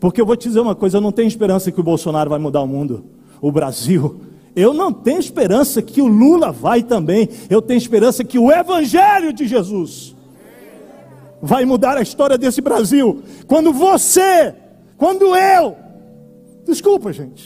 Porque 0.00 0.20
eu 0.20 0.26
vou 0.26 0.34
te 0.34 0.48
dizer 0.48 0.58
uma 0.58 0.74
coisa, 0.74 0.96
eu 0.96 1.00
não 1.00 1.12
tenho 1.12 1.28
esperança 1.28 1.70
que 1.70 1.78
o 1.78 1.84
Bolsonaro 1.84 2.28
vai 2.28 2.40
mudar 2.40 2.60
o 2.60 2.66
mundo, 2.66 3.04
o 3.40 3.52
Brasil. 3.52 4.20
Eu 4.56 4.74
não 4.74 4.92
tenho 4.92 5.20
esperança 5.20 5.80
que 5.80 6.02
o 6.02 6.08
Lula 6.08 6.50
vai 6.50 6.82
também. 6.82 7.28
Eu 7.48 7.62
tenho 7.62 7.78
esperança 7.78 8.24
que 8.24 8.38
o 8.38 8.50
Evangelho 8.50 9.32
de 9.32 9.46
Jesus 9.46 10.16
vai 11.40 11.64
mudar 11.64 11.96
a 11.96 12.02
história 12.02 12.36
desse 12.36 12.60
Brasil. 12.60 13.22
Quando 13.46 13.72
você, 13.72 14.54
quando 14.96 15.36
eu, 15.36 15.76
desculpa, 16.66 17.12
gente, 17.12 17.44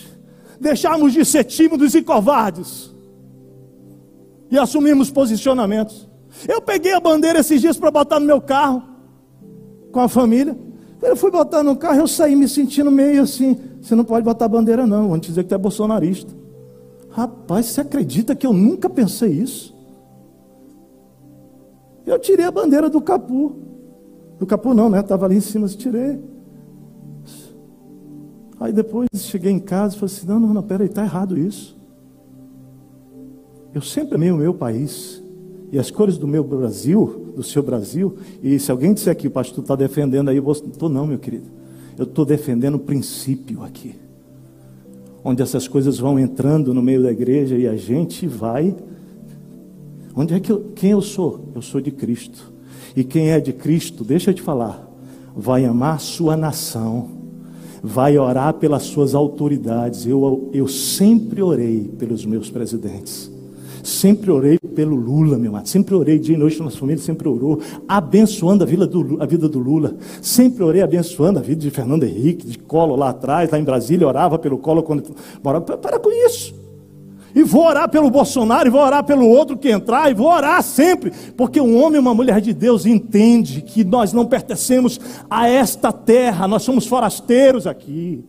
deixarmos 0.59 1.13
de 1.13 1.25
ser 1.27 1.45
tímidos 1.45 1.95
e 1.95 2.03
covardes 2.03 2.94
e 4.55 4.59
assumirmos 4.59 5.11
posicionamentos. 5.11 6.09
Eu 6.47 6.61
peguei 6.61 6.93
a 6.93 7.01
bandeira 7.01 7.41
esses 7.41 7.61
dias 7.61 7.77
para 7.77 7.91
botar 7.91 8.21
no 8.21 8.27
meu 8.27 8.41
carro 8.41 8.83
com 9.91 10.01
a 10.01 10.09
família. 10.09 10.57
Eu 11.03 11.17
fui 11.17 11.31
botar 11.31 11.63
no 11.63 11.77
carro, 11.77 12.01
eu 12.01 12.07
saí 12.07 12.37
me 12.37 12.49
sentindo 12.49 12.91
meio 12.91 13.23
assim. 13.23 13.59
Você 13.83 13.97
não 13.97 14.05
pode 14.05 14.25
botar 14.25 14.47
bandeira, 14.49 14.87
não. 14.87 15.09
Vão 15.09 15.19
dizer 15.19 15.43
que 15.43 15.49
tu 15.49 15.55
é 15.57 15.59
bolsonarista. 15.59 16.33
Rapaz, 17.11 17.67
você 17.67 17.81
acredita 17.81 18.35
que 18.35 18.47
eu 18.47 18.53
nunca 18.53 18.89
pensei 18.89 19.33
isso? 19.33 19.75
Eu 22.07 22.19
tirei 22.19 22.45
a 22.45 22.51
bandeira 22.51 22.89
do 22.89 23.01
capu. 23.01 23.57
Do 24.39 24.47
capu 24.47 24.73
não, 24.73 24.89
né? 24.89 25.01
Estava 25.01 25.27
ali 25.27 25.37
em 25.37 25.41
cima, 25.41 25.67
eu 25.67 25.71
tirei. 25.71 26.23
Aí 28.61 28.73
depois 28.73 29.09
cheguei 29.15 29.51
em 29.51 29.59
casa 29.59 29.97
e 29.97 29.99
falei 29.99 30.15
assim: 30.15 30.27
não, 30.27 30.39
não, 30.39 30.55
não, 30.55 30.63
peraí, 30.63 30.87
está 30.87 31.03
errado 31.03 31.37
isso. 31.37 31.74
Eu 33.75 33.83
sempre 33.83 34.15
amei 34.15 34.31
o 34.31 34.37
meu 34.37 34.55
país. 34.55 35.21
E 35.73 35.79
as 35.79 35.91
cores 35.91 36.17
do 36.17 36.29
meu 36.29 36.45
Brasil, 36.45 37.33
do 37.35 37.43
seu 37.43 37.61
Brasil, 37.61 38.17
e 38.41 38.61
se 38.61 38.71
alguém 38.71 38.95
disser 38.95 39.19
o 39.27 39.31
pastor 39.31 39.65
está 39.65 39.75
defendendo 39.75 40.29
aí, 40.29 40.37
eu 40.37 40.53
estou 40.53 40.89
não, 40.89 41.05
meu 41.05 41.19
querido. 41.19 41.47
Eu 41.99 42.05
estou 42.05 42.25
defendendo 42.25 42.77
o 42.77 42.79
princípio 42.79 43.65
aqui. 43.65 43.97
Onde 45.25 45.43
essas 45.43 45.67
coisas 45.67 45.99
vão 45.99 46.17
entrando 46.17 46.73
no 46.73 46.81
meio 46.81 47.03
da 47.03 47.11
igreja 47.11 47.59
e 47.59 47.67
a 47.67 47.77
gente 47.77 48.25
vai. 48.25 48.77
Onde 50.15 50.35
é 50.35 50.39
que 50.39 50.53
eu, 50.53 50.71
quem 50.77 50.93
eu 50.93 51.03
sou? 51.03 51.49
Eu 51.57 51.63
sou 51.63 51.81
de 51.81 51.91
Cristo. 51.91 52.53
E 52.95 53.03
quem 53.03 53.31
é 53.31 53.41
de 53.41 53.53
Cristo, 53.53 54.05
deixa 54.05 54.31
eu 54.31 54.35
te 54.35 54.43
falar, 54.43 54.89
vai 55.35 55.65
amar 55.65 55.97
a 55.97 55.99
sua 55.99 56.37
nação, 56.37 57.09
vai 57.83 58.17
orar 58.17 58.55
pelas 58.55 58.85
suas 58.85 59.13
autoridades. 59.13 60.07
Eu, 60.07 60.51
eu 60.53 60.69
sempre 60.69 61.43
orei 61.43 61.91
pelos 61.99 62.25
meus 62.25 62.49
presidentes. 62.49 63.34
Sempre 63.85 64.31
orei 64.31 64.59
pelo 64.59 64.97
Lula, 64.97 65.37
meu 65.39 65.51
amado. 65.51 65.69
Sempre 65.69 65.95
orei 65.95 66.19
dia 66.19 66.35
e 66.35 66.39
noite 66.39 66.59
nossa 66.59 66.79
família, 66.79 67.03
sempre 67.03 67.29
orou, 67.29 67.61
abençoando 67.87 68.65
a 68.65 68.67
vida, 68.67 68.87
do, 68.87 69.23
a 69.23 69.27
vida 69.27 69.47
do 69.47 69.59
Lula. 69.59 69.95
Sempre 70.23 70.65
orei 70.65 70.81
abençoando 70.81 71.39
a 71.39 71.43
vida 71.43 71.61
de 71.61 71.71
Fernando 71.71 72.05
Henrique, 72.05 72.47
de 72.47 72.59
Colo 72.59 72.97
lá 72.97 73.11
atrás, 73.11 73.51
lá 73.51 73.59
em 73.59 73.63
Brasília, 73.63 74.09
orava 74.09 74.39
pelo 74.39 74.57
Colo 74.57 74.83
quando 74.83 75.15
morava. 75.43 75.77
Para 75.77 75.99
com 75.99 76.11
isso. 76.11 76.55
E 77.35 77.43
vou 77.43 77.67
orar 77.67 77.91
pelo 77.91 78.11
Bolsonaro, 78.11 78.69
e 78.69 78.71
vou 78.71 78.81
orar 78.81 79.05
pelo 79.05 79.29
outro 79.29 79.55
que 79.55 79.69
entrar, 79.69 80.11
e 80.11 80.15
vou 80.15 80.29
orar 80.29 80.63
sempre, 80.63 81.13
porque 81.37 81.61
um 81.61 81.83
homem 81.83 81.97
e 81.97 82.01
uma 82.01 82.15
mulher 82.15 82.41
de 82.41 82.55
Deus 82.55 82.87
entende 82.87 83.61
que 83.61 83.85
nós 83.85 84.15
não 84.15 84.25
pertencemos 84.25 84.99
a 85.29 85.47
esta 85.47 85.93
terra, 85.93 86.49
nós 86.49 86.63
somos 86.63 86.87
forasteiros 86.87 87.67
aqui. 87.67 88.25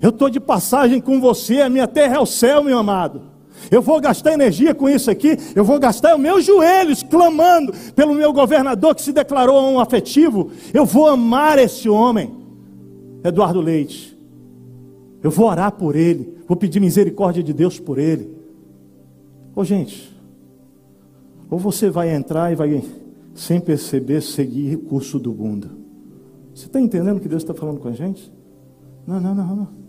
Eu 0.00 0.08
estou 0.08 0.30
de 0.30 0.40
passagem 0.40 1.02
com 1.02 1.20
você, 1.20 1.60
a 1.60 1.68
minha 1.68 1.86
terra 1.86 2.16
é 2.16 2.20
o 2.20 2.26
céu, 2.26 2.64
meu 2.64 2.78
amado. 2.78 3.31
Eu 3.70 3.82
vou 3.82 4.00
gastar 4.00 4.32
energia 4.32 4.74
com 4.74 4.88
isso 4.88 5.10
aqui, 5.10 5.36
eu 5.54 5.64
vou 5.64 5.78
gastar 5.78 6.14
os 6.14 6.20
meus 6.20 6.44
joelhos 6.44 7.02
clamando 7.02 7.72
pelo 7.94 8.14
meu 8.14 8.32
governador 8.32 8.94
que 8.94 9.02
se 9.02 9.12
declarou 9.12 9.60
um 9.70 9.78
afetivo. 9.78 10.50
Eu 10.72 10.84
vou 10.84 11.06
amar 11.06 11.58
esse 11.58 11.88
homem, 11.88 12.30
Eduardo 13.24 13.60
Leite. 13.60 14.18
Eu 15.22 15.30
vou 15.30 15.46
orar 15.46 15.72
por 15.72 15.94
ele, 15.94 16.36
vou 16.46 16.56
pedir 16.56 16.80
misericórdia 16.80 17.42
de 17.42 17.52
Deus 17.52 17.78
por 17.78 17.98
ele. 17.98 18.36
Ô 19.54 19.64
gente, 19.64 20.12
ou 21.48 21.58
você 21.58 21.90
vai 21.90 22.14
entrar 22.14 22.50
e 22.50 22.54
vai, 22.54 22.82
sem 23.34 23.60
perceber, 23.60 24.22
seguir 24.22 24.76
o 24.76 24.80
curso 24.80 25.18
do 25.18 25.32
mundo. 25.32 25.70
Você 26.54 26.66
está 26.66 26.80
entendendo 26.80 27.18
o 27.18 27.20
que 27.20 27.28
Deus 27.28 27.42
está 27.42 27.54
falando 27.54 27.78
com 27.78 27.88
a 27.88 27.92
gente? 27.92 28.32
Não, 29.06 29.20
não, 29.20 29.34
não, 29.34 29.56
não. 29.56 29.81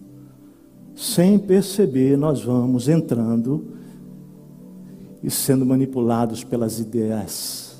Sem 0.96 1.40
perceber, 1.40 2.18
nós 2.18 2.42
vamos 2.42 2.88
entrando 2.88 3.66
e 5.24 5.30
sendo 5.32 5.66
manipulados 5.66 6.44
pelas 6.44 6.80
ideias, 6.80 7.78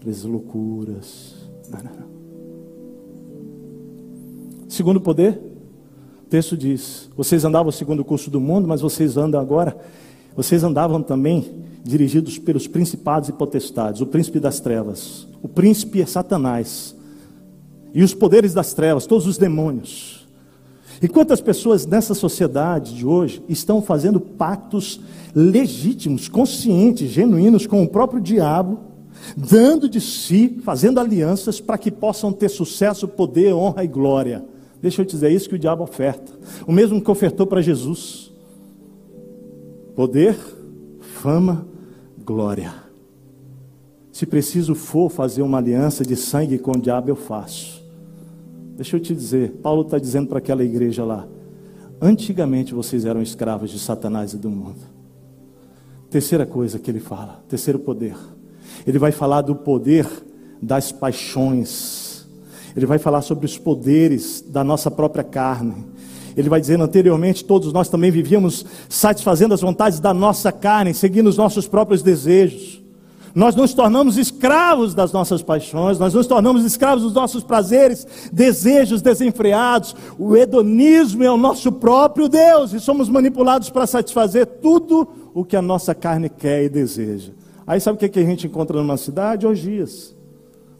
pelas 0.00 0.22
loucuras. 0.24 1.34
Não, 1.70 1.78
não, 1.82 1.90
não. 1.90 2.12
Segundo 4.68 5.00
poder, 5.00 5.40
texto 6.30 6.56
diz: 6.56 7.10
Vocês 7.14 7.44
andavam 7.44 7.70
segundo 7.70 8.00
o 8.00 8.04
curso 8.04 8.30
do 8.30 8.40
mundo, 8.40 8.66
mas 8.66 8.80
vocês 8.80 9.18
andam 9.18 9.40
agora. 9.40 9.76
Vocês 10.34 10.64
andavam 10.64 11.02
também 11.02 11.62
dirigidos 11.84 12.38
pelos 12.38 12.66
principados 12.66 13.28
e 13.28 13.32
potestades, 13.32 14.00
o 14.00 14.06
príncipe 14.06 14.40
das 14.40 14.60
trevas. 14.60 15.28
O 15.42 15.48
príncipe 15.48 16.00
é 16.00 16.06
Satanás. 16.06 16.96
E 17.92 18.02
os 18.02 18.14
poderes 18.14 18.54
das 18.54 18.72
trevas, 18.72 19.04
todos 19.04 19.26
os 19.26 19.36
demônios. 19.36 20.21
E 21.02 21.08
quantas 21.08 21.40
pessoas 21.40 21.84
nessa 21.84 22.14
sociedade 22.14 22.94
de 22.94 23.04
hoje 23.04 23.42
estão 23.48 23.82
fazendo 23.82 24.20
pactos 24.20 25.00
legítimos, 25.34 26.28
conscientes, 26.28 27.10
genuínos 27.10 27.66
com 27.66 27.82
o 27.82 27.88
próprio 27.88 28.20
diabo, 28.20 28.78
dando 29.36 29.88
de 29.88 30.00
si, 30.00 30.60
fazendo 30.64 31.00
alianças 31.00 31.60
para 31.60 31.76
que 31.76 31.90
possam 31.90 32.32
ter 32.32 32.48
sucesso, 32.48 33.08
poder, 33.08 33.52
honra 33.52 33.82
e 33.82 33.88
glória. 33.88 34.44
Deixa 34.80 35.02
eu 35.02 35.06
te 35.06 35.10
dizer, 35.10 35.26
é 35.26 35.32
isso 35.32 35.48
que 35.48 35.56
o 35.56 35.58
diabo 35.58 35.82
oferta. 35.82 36.32
O 36.66 36.72
mesmo 36.72 37.00
que 37.00 37.10
ofertou 37.10 37.46
para 37.46 37.60
Jesus: 37.60 38.32
poder, 39.96 40.36
fama, 41.00 41.66
glória. 42.24 42.74
Se 44.12 44.26
preciso 44.26 44.74
for 44.74 45.10
fazer 45.10 45.42
uma 45.42 45.58
aliança 45.58 46.04
de 46.04 46.14
sangue 46.14 46.58
com 46.58 46.72
o 46.72 46.80
diabo, 46.80 47.10
eu 47.10 47.16
faço. 47.16 47.71
Deixa 48.76 48.96
eu 48.96 49.00
te 49.00 49.14
dizer, 49.14 49.52
Paulo 49.62 49.82
está 49.82 49.98
dizendo 49.98 50.28
para 50.28 50.38
aquela 50.38 50.64
igreja 50.64 51.04
lá: 51.04 51.26
antigamente 52.00 52.74
vocês 52.74 53.04
eram 53.04 53.22
escravos 53.22 53.70
de 53.70 53.78
Satanás 53.78 54.32
e 54.32 54.38
do 54.38 54.50
mundo. 54.50 54.80
Terceira 56.10 56.44
coisa 56.44 56.78
que 56.78 56.90
ele 56.90 57.00
fala, 57.00 57.42
terceiro 57.48 57.78
poder. 57.78 58.16
Ele 58.86 58.98
vai 58.98 59.12
falar 59.12 59.42
do 59.42 59.54
poder 59.54 60.06
das 60.60 60.92
paixões 60.92 62.12
ele 62.76 62.86
vai 62.86 62.98
falar 62.98 63.22
sobre 63.22 63.46
os 63.46 63.58
poderes 63.58 64.42
da 64.46 64.64
nossa 64.64 64.90
própria 64.90 65.24
carne. 65.24 65.84
Ele 66.36 66.48
vai 66.48 66.60
dizendo 66.60 66.84
anteriormente, 66.84 67.44
todos 67.44 67.72
nós 67.72 67.88
também 67.88 68.10
vivíamos 68.10 68.64
satisfazendo 68.88 69.52
as 69.52 69.60
vontades 69.60 70.00
da 70.00 70.14
nossa 70.14 70.50
carne, 70.50 70.94
seguindo 70.94 71.26
os 71.26 71.36
nossos 71.36 71.68
próprios 71.68 72.02
desejos. 72.02 72.81
Nós 73.34 73.56
nos 73.56 73.72
tornamos 73.72 74.18
escravos 74.18 74.94
das 74.94 75.12
nossas 75.12 75.42
paixões, 75.42 75.98
nós 75.98 76.12
nos 76.12 76.26
tornamos 76.26 76.64
escravos 76.64 77.02
dos 77.02 77.14
nossos 77.14 77.42
prazeres, 77.42 78.06
desejos 78.32 79.00
desenfreados. 79.00 79.96
O 80.18 80.36
hedonismo 80.36 81.24
é 81.24 81.30
o 81.30 81.36
nosso 81.36 81.72
próprio 81.72 82.28
Deus 82.28 82.72
e 82.72 82.80
somos 82.80 83.08
manipulados 83.08 83.70
para 83.70 83.86
satisfazer 83.86 84.46
tudo 84.46 85.08
o 85.32 85.44
que 85.44 85.56
a 85.56 85.62
nossa 85.62 85.94
carne 85.94 86.28
quer 86.28 86.64
e 86.64 86.68
deseja. 86.68 87.32
Aí 87.66 87.80
sabe 87.80 87.96
o 87.96 88.10
que 88.10 88.18
a 88.18 88.24
gente 88.24 88.46
encontra 88.46 88.76
numa 88.76 88.96
cidade? 88.96 89.46
Orgias 89.46 90.14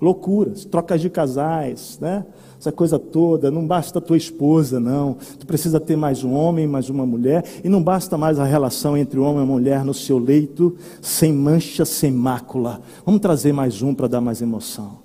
loucuras, 0.02 0.64
trocas 0.64 1.00
de 1.00 1.08
casais, 1.08 1.96
né? 2.00 2.26
Essa 2.62 2.70
coisa 2.70 2.96
toda, 2.96 3.50
não 3.50 3.66
basta 3.66 4.00
tua 4.00 4.16
esposa, 4.16 4.78
não. 4.78 5.16
Tu 5.36 5.44
precisa 5.44 5.80
ter 5.80 5.96
mais 5.96 6.22
um 6.22 6.32
homem, 6.32 6.64
mais 6.64 6.88
uma 6.88 7.04
mulher, 7.04 7.44
e 7.64 7.68
não 7.68 7.82
basta 7.82 8.16
mais 8.16 8.38
a 8.38 8.44
relação 8.44 8.96
entre 8.96 9.18
homem 9.18 9.42
e 9.42 9.46
mulher 9.46 9.84
no 9.84 9.92
seu 9.92 10.16
leito, 10.16 10.76
sem 11.00 11.32
mancha, 11.32 11.84
sem 11.84 12.12
mácula. 12.12 12.80
Vamos 13.04 13.20
trazer 13.20 13.52
mais 13.52 13.82
um 13.82 13.92
para 13.92 14.06
dar 14.06 14.20
mais 14.20 14.40
emoção. 14.40 14.98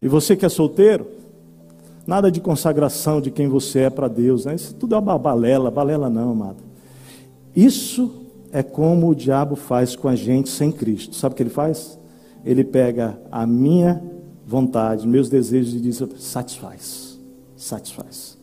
E 0.00 0.06
você 0.06 0.36
que 0.36 0.46
é 0.46 0.48
solteiro, 0.48 1.08
nada 2.06 2.30
de 2.30 2.40
consagração 2.40 3.20
de 3.20 3.32
quem 3.32 3.48
você 3.48 3.80
é 3.80 3.90
para 3.90 4.06
Deus, 4.06 4.44
né? 4.44 4.54
Isso 4.54 4.72
tudo 4.76 4.94
é 4.94 4.98
uma 4.98 5.18
balela, 5.18 5.72
balela 5.72 6.08
não, 6.08 6.30
amado. 6.30 6.62
Isso 7.56 8.12
é 8.52 8.62
como 8.62 9.08
o 9.08 9.14
diabo 9.14 9.56
faz 9.56 9.96
com 9.96 10.06
a 10.06 10.14
gente 10.14 10.50
sem 10.50 10.70
Cristo. 10.70 11.16
Sabe 11.16 11.32
o 11.32 11.36
que 11.36 11.42
ele 11.42 11.50
faz? 11.50 11.98
Ele 12.44 12.62
pega 12.62 13.18
a 13.28 13.44
minha 13.44 14.19
vontade, 14.50 15.06
meus 15.06 15.28
desejos 15.28 15.74
e 15.74 15.80
diz: 15.80 16.02
satisfaz, 16.18 17.16
satisfaz. 17.56 18.36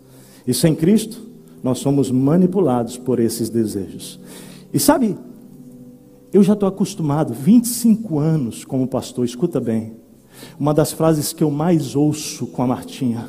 E 0.47 0.53
sem 0.53 0.73
Cristo, 0.73 1.21
nós 1.61 1.79
somos 1.79 2.09
manipulados 2.09 2.95
por 2.97 3.19
esses 3.19 3.49
desejos. 3.49 4.17
E 4.73 4.79
sabe, 4.79 5.17
eu 6.31 6.41
já 6.41 6.53
estou 6.53 6.69
acostumado, 6.69 7.33
25 7.33 8.19
anos 8.19 8.63
como 8.63 8.87
pastor, 8.87 9.25
escuta 9.25 9.59
bem. 9.59 9.97
Uma 10.57 10.73
das 10.73 10.93
frases 10.93 11.33
que 11.33 11.43
eu 11.43 11.51
mais 11.51 11.93
ouço 11.93 12.47
com 12.47 12.63
a 12.63 12.67
Martinha, 12.67 13.27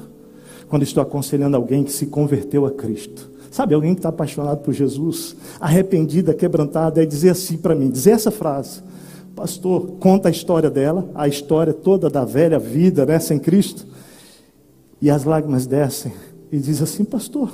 quando 0.69 0.85
estou 0.85 1.03
aconselhando 1.03 1.57
alguém 1.57 1.83
que 1.83 1.91
se 1.91 2.07
converteu 2.07 2.65
a 2.65 2.71
Cristo. 2.71 3.29
Sabe, 3.51 3.75
alguém 3.75 3.95
que 3.95 4.01
está 4.01 4.11
apaixonado 4.11 4.59
por 4.59 4.73
Jesus, 4.73 5.35
arrependida, 5.59 6.33
quebrantada, 6.33 7.03
é 7.03 7.07
dizer 7.07 7.31
assim 7.31 7.57
para 7.57 7.75
mim, 7.75 7.91
dizer 7.91 8.11
essa 8.11 8.31
frase. 8.31 8.83
Pastor, 9.39 9.93
conta 10.01 10.27
a 10.27 10.33
história 10.33 10.69
dela, 10.69 11.09
a 11.15 11.29
história 11.29 11.73
toda 11.73 12.11
da 12.11 12.25
velha 12.25 12.59
vida, 12.59 13.07
né, 13.07 13.21
sem 13.21 13.39
Cristo. 13.39 13.87
E 15.01 15.09
as 15.09 15.23
lágrimas 15.23 15.65
descem 15.65 16.13
e 16.51 16.59
diz 16.59 16.83
assim, 16.83 17.05
pastor, 17.05 17.53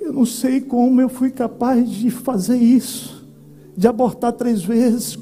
eu 0.00 0.14
não 0.14 0.24
sei 0.24 0.62
como 0.62 0.98
eu 0.98 1.10
fui 1.10 1.30
capaz 1.30 1.90
de 1.90 2.10
fazer 2.10 2.56
isso, 2.56 3.28
de 3.76 3.86
abortar 3.86 4.32
três 4.32 4.64
vezes, 4.64 5.18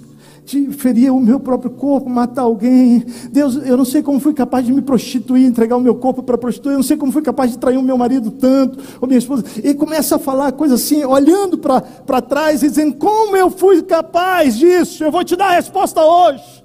de 0.46 0.70
ferir 0.70 1.12
o 1.12 1.18
meu 1.20 1.40
próprio 1.40 1.72
corpo, 1.72 2.08
matar 2.08 2.42
alguém. 2.42 3.04
Deus, 3.32 3.56
eu 3.56 3.76
não 3.76 3.84
sei 3.84 4.00
como 4.00 4.20
fui 4.20 4.32
capaz 4.32 4.64
de 4.64 4.72
me 4.72 4.80
prostituir, 4.80 5.44
entregar 5.44 5.76
o 5.76 5.80
meu 5.80 5.96
corpo 5.96 6.22
para 6.22 6.38
prostituir. 6.38 6.74
Eu 6.74 6.78
não 6.78 6.84
sei 6.84 6.96
como 6.96 7.10
fui 7.10 7.20
capaz 7.20 7.50
de 7.50 7.58
trair 7.58 7.76
o 7.76 7.82
meu 7.82 7.98
marido 7.98 8.30
tanto, 8.30 8.78
ou 9.00 9.08
minha 9.08 9.18
esposa. 9.18 9.44
E 9.62 9.74
começa 9.74 10.14
a 10.14 10.18
falar 10.20 10.52
coisa 10.52 10.76
assim, 10.76 11.04
olhando 11.04 11.58
para 11.58 12.22
trás 12.22 12.62
e 12.62 12.68
dizendo: 12.68 12.94
Como 12.94 13.36
eu 13.36 13.50
fui 13.50 13.82
capaz 13.82 14.56
disso? 14.56 15.02
Eu 15.02 15.10
vou 15.10 15.24
te 15.24 15.34
dar 15.34 15.48
a 15.48 15.56
resposta 15.56 16.00
hoje. 16.00 16.64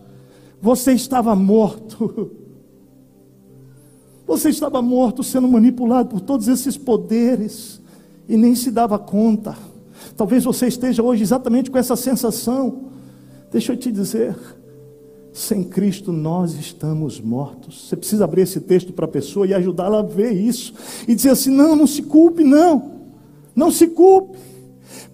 Você 0.62 0.92
estava 0.92 1.36
morto. 1.36 2.32
Você 4.28 4.50
estava 4.50 4.80
morto, 4.80 5.24
sendo 5.24 5.48
manipulado 5.48 6.10
por 6.10 6.22
todos 6.22 6.48
esses 6.48 6.78
poderes 6.78 7.82
e 8.30 8.38
nem 8.38 8.54
se 8.54 8.70
dava 8.70 9.00
conta. 9.00 9.58
Talvez 10.16 10.44
você 10.44 10.68
esteja 10.68 11.02
hoje 11.02 11.24
exatamente 11.24 11.72
com 11.72 11.80
essa 11.80 11.96
sensação. 11.96 12.91
Deixa 13.52 13.74
eu 13.74 13.78
te 13.78 13.92
dizer, 13.92 14.36
sem 15.34 15.64
Cristo 15.64 16.12
nós 16.12 16.54
estamos 16.54 17.20
mortos. 17.20 17.88
Você 17.88 17.98
precisa 17.98 18.24
abrir 18.24 18.42
esse 18.42 18.62
texto 18.62 18.94
para 18.94 19.06
a 19.06 19.10
pessoa 19.10 19.46
e 19.46 19.54
ajudá-la 19.54 20.00
a 20.00 20.04
ver 20.04 20.32
isso. 20.32 20.74
E 21.08 21.14
dizer 21.14 21.32
assim: 21.32 21.50
não, 21.52 21.76
não 21.76 21.86
se 21.86 22.02
culpe, 22.02 22.44
não. 22.44 22.92
Não 23.54 23.70
se 23.70 23.88
culpe. 23.88 24.38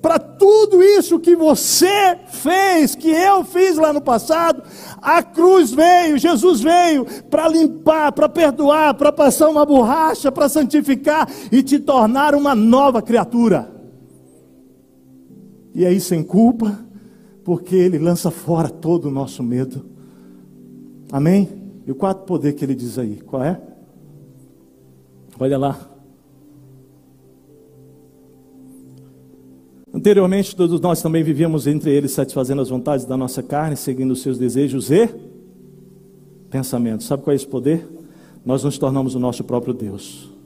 Para 0.01 0.19
tudo 0.19 0.81
isso 0.81 1.19
que 1.19 1.35
você 1.35 2.17
fez, 2.27 2.95
que 2.95 3.09
eu 3.09 3.43
fiz 3.43 3.77
lá 3.77 3.91
no 3.91 4.01
passado, 4.01 4.61
a 5.01 5.21
cruz 5.23 5.71
veio, 5.71 6.17
Jesus 6.17 6.61
veio 6.61 7.05
para 7.29 7.47
limpar, 7.47 8.11
para 8.11 8.29
perdoar, 8.29 8.93
para 8.93 9.11
passar 9.11 9.49
uma 9.49 9.65
borracha, 9.65 10.31
para 10.31 10.47
santificar 10.49 11.27
e 11.51 11.61
te 11.63 11.79
tornar 11.79 12.35
uma 12.35 12.55
nova 12.55 13.01
criatura. 13.01 13.71
E 15.73 15.85
aí, 15.85 15.99
sem 15.99 16.23
culpa, 16.23 16.86
porque 17.47 17.77
Ele 17.77 17.97
lança 17.97 18.29
fora 18.29 18.67
todo 18.67 19.05
o 19.05 19.09
nosso 19.09 19.41
medo. 19.41 19.85
Amém? 21.09 21.47
E 21.85 21.91
o 21.93 21.95
quarto 21.95 22.25
poder 22.25 22.51
que 22.51 22.65
Ele 22.65 22.75
diz 22.75 22.99
aí, 22.99 23.21
qual 23.25 23.41
é? 23.41 23.57
Olha 25.39 25.57
lá. 25.57 25.79
Anteriormente, 29.93 30.53
todos 30.57 30.81
nós 30.81 31.01
também 31.01 31.23
vivíamos 31.23 31.67
entre 31.67 31.89
eles, 31.89 32.11
satisfazendo 32.11 32.61
as 32.61 32.67
vontades 32.67 33.05
da 33.05 33.15
nossa 33.15 33.41
carne, 33.41 33.77
seguindo 33.77 34.11
os 34.11 34.21
seus 34.21 34.37
desejos 34.37 34.91
e 34.91 35.07
pensamentos. 36.49 37.07
Sabe 37.07 37.23
qual 37.23 37.31
é 37.31 37.35
esse 37.37 37.47
poder? 37.47 37.87
Nós 38.45 38.65
nos 38.65 38.77
tornamos 38.77 39.15
o 39.15 39.19
nosso 39.19 39.45
próprio 39.45 39.73
Deus. 39.73 40.36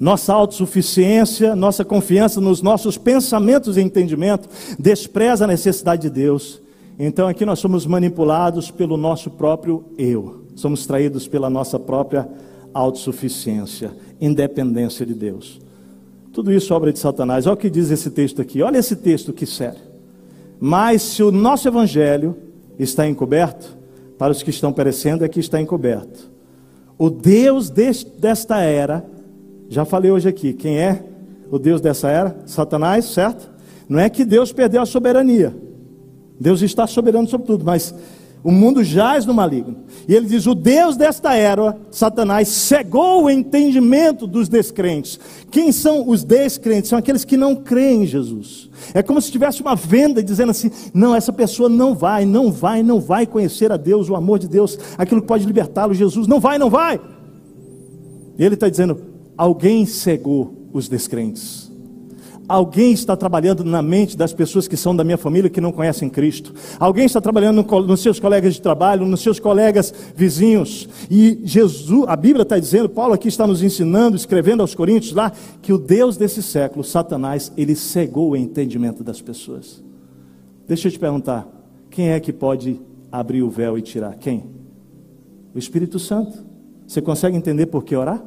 Nossa 0.00 0.32
autossuficiência, 0.32 1.54
nossa 1.54 1.84
confiança 1.84 2.40
nos 2.40 2.62
nossos 2.62 2.96
pensamentos 2.96 3.76
e 3.76 3.82
entendimento 3.82 4.48
despreza 4.78 5.44
a 5.44 5.46
necessidade 5.46 6.02
de 6.02 6.10
Deus. 6.10 6.62
Então 6.98 7.28
aqui 7.28 7.44
nós 7.44 7.58
somos 7.58 7.84
manipulados 7.84 8.70
pelo 8.70 8.96
nosso 8.96 9.30
próprio 9.30 9.84
eu. 9.98 10.46
Somos 10.56 10.86
traídos 10.86 11.28
pela 11.28 11.50
nossa 11.50 11.78
própria 11.78 12.26
autossuficiência, 12.72 13.92
independência 14.18 15.04
de 15.04 15.12
Deus. 15.12 15.60
Tudo 16.32 16.50
isso 16.50 16.72
é 16.72 16.76
obra 16.76 16.92
de 16.92 16.98
Satanás. 16.98 17.46
Olha 17.46 17.54
o 17.54 17.56
que 17.56 17.68
diz 17.68 17.90
esse 17.90 18.10
texto 18.10 18.40
aqui. 18.40 18.62
Olha 18.62 18.78
esse 18.78 18.96
texto 18.96 19.32
que 19.34 19.44
sério. 19.44 19.80
Mas 20.58 21.02
se 21.02 21.22
o 21.22 21.30
nosso 21.30 21.68
evangelho 21.68 22.36
está 22.78 23.06
encoberto, 23.06 23.76
para 24.16 24.32
os 24.32 24.42
que 24.42 24.50
estão 24.50 24.72
perecendo 24.72 25.24
é 25.24 25.28
que 25.28 25.40
está 25.40 25.60
encoberto. 25.60 26.30
O 26.98 27.08
Deus 27.08 27.70
desta 27.70 28.60
era, 28.60 29.04
já 29.70 29.84
falei 29.84 30.10
hoje 30.10 30.28
aqui, 30.28 30.52
quem 30.52 30.78
é 30.78 31.00
o 31.48 31.56
Deus 31.56 31.80
dessa 31.80 32.08
era? 32.10 32.36
Satanás, 32.44 33.04
certo? 33.04 33.48
Não 33.88 34.00
é 34.00 34.10
que 34.10 34.24
Deus 34.24 34.52
perdeu 34.52 34.82
a 34.82 34.86
soberania. 34.86 35.54
Deus 36.40 36.60
está 36.60 36.88
soberano 36.88 37.28
sobre 37.28 37.46
tudo, 37.46 37.64
mas 37.64 37.94
o 38.42 38.50
mundo 38.50 38.82
jaz 38.82 39.24
no 39.24 39.32
maligno. 39.32 39.76
E 40.08 40.14
ele 40.14 40.26
diz: 40.26 40.44
o 40.48 40.56
Deus 40.56 40.96
desta 40.96 41.36
era, 41.36 41.78
Satanás, 41.88 42.48
cegou 42.48 43.22
o 43.24 43.30
entendimento 43.30 44.26
dos 44.26 44.48
descrentes. 44.48 45.20
Quem 45.52 45.70
são 45.70 46.08
os 46.08 46.24
descrentes? 46.24 46.90
São 46.90 46.98
aqueles 46.98 47.24
que 47.24 47.36
não 47.36 47.54
creem 47.54 48.02
em 48.02 48.06
Jesus. 48.06 48.68
É 48.92 49.04
como 49.04 49.20
se 49.20 49.30
tivesse 49.30 49.62
uma 49.62 49.76
venda 49.76 50.20
dizendo 50.20 50.50
assim: 50.50 50.68
não, 50.92 51.14
essa 51.14 51.32
pessoa 51.32 51.68
não 51.68 51.94
vai, 51.94 52.24
não 52.24 52.50
vai, 52.50 52.82
não 52.82 52.98
vai 52.98 53.24
conhecer 53.24 53.70
a 53.70 53.76
Deus, 53.76 54.10
o 54.10 54.16
amor 54.16 54.40
de 54.40 54.48
Deus, 54.48 54.76
aquilo 54.98 55.20
que 55.20 55.28
pode 55.28 55.46
libertá-lo, 55.46 55.94
Jesus. 55.94 56.26
Não 56.26 56.40
vai, 56.40 56.58
não 56.58 56.70
vai. 56.70 57.00
E 58.36 58.44
ele 58.44 58.54
está 58.54 58.68
dizendo: 58.68 59.10
alguém 59.40 59.86
cegou 59.86 60.68
os 60.70 60.86
descrentes. 60.86 61.72
Alguém 62.46 62.92
está 62.92 63.16
trabalhando 63.16 63.64
na 63.64 63.80
mente 63.80 64.14
das 64.14 64.34
pessoas 64.34 64.68
que 64.68 64.76
são 64.76 64.94
da 64.94 65.02
minha 65.02 65.16
família 65.16 65.48
que 65.48 65.62
não 65.62 65.72
conhecem 65.72 66.10
Cristo. 66.10 66.52
Alguém 66.78 67.06
está 67.06 67.22
trabalhando 67.22 67.62
nos 67.86 68.02
seus 68.02 68.20
colegas 68.20 68.52
de 68.52 68.60
trabalho, 68.60 69.06
nos 69.06 69.22
seus 69.22 69.40
colegas 69.40 69.94
vizinhos. 70.14 70.86
E 71.10 71.40
Jesus, 71.42 72.04
a 72.06 72.16
Bíblia 72.16 72.42
está 72.42 72.58
dizendo, 72.58 72.86
Paulo 72.86 73.14
aqui 73.14 73.28
está 73.28 73.46
nos 73.46 73.62
ensinando, 73.62 74.14
escrevendo 74.14 74.60
aos 74.60 74.74
Coríntios 74.74 75.14
lá, 75.14 75.32
que 75.62 75.72
o 75.72 75.78
Deus 75.78 76.18
desse 76.18 76.42
século, 76.42 76.84
Satanás, 76.84 77.50
ele 77.56 77.74
cegou 77.74 78.32
o 78.32 78.36
entendimento 78.36 79.02
das 79.02 79.22
pessoas. 79.22 79.82
Deixa 80.68 80.88
eu 80.88 80.92
te 80.92 80.98
perguntar, 80.98 81.48
quem 81.88 82.10
é 82.10 82.20
que 82.20 82.32
pode 82.32 82.78
abrir 83.10 83.42
o 83.42 83.48
véu 83.48 83.78
e 83.78 83.80
tirar? 83.80 84.16
Quem? 84.16 84.44
O 85.54 85.58
Espírito 85.58 85.98
Santo. 85.98 86.44
Você 86.86 87.00
consegue 87.00 87.38
entender 87.38 87.64
por 87.64 87.84
que 87.84 87.96
orar? 87.96 88.22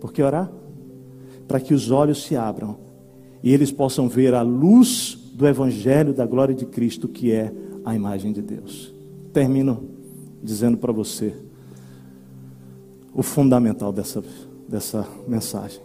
Por 0.00 0.12
que 0.12 0.22
orar? 0.22 0.50
Para 1.46 1.60
que 1.60 1.74
os 1.74 1.90
olhos 1.90 2.22
se 2.22 2.36
abram 2.36 2.76
e 3.42 3.52
eles 3.52 3.70
possam 3.70 4.08
ver 4.08 4.34
a 4.34 4.42
luz 4.42 5.18
do 5.34 5.46
Evangelho 5.46 6.12
da 6.12 6.26
glória 6.26 6.54
de 6.54 6.66
Cristo, 6.66 7.08
que 7.08 7.32
é 7.32 7.52
a 7.84 7.94
imagem 7.94 8.32
de 8.32 8.42
Deus. 8.42 8.92
Termino 9.32 9.84
dizendo 10.42 10.76
para 10.76 10.92
você 10.92 11.34
o 13.14 13.22
fundamental 13.22 13.92
dessa, 13.92 14.22
dessa 14.68 15.06
mensagem. 15.26 15.80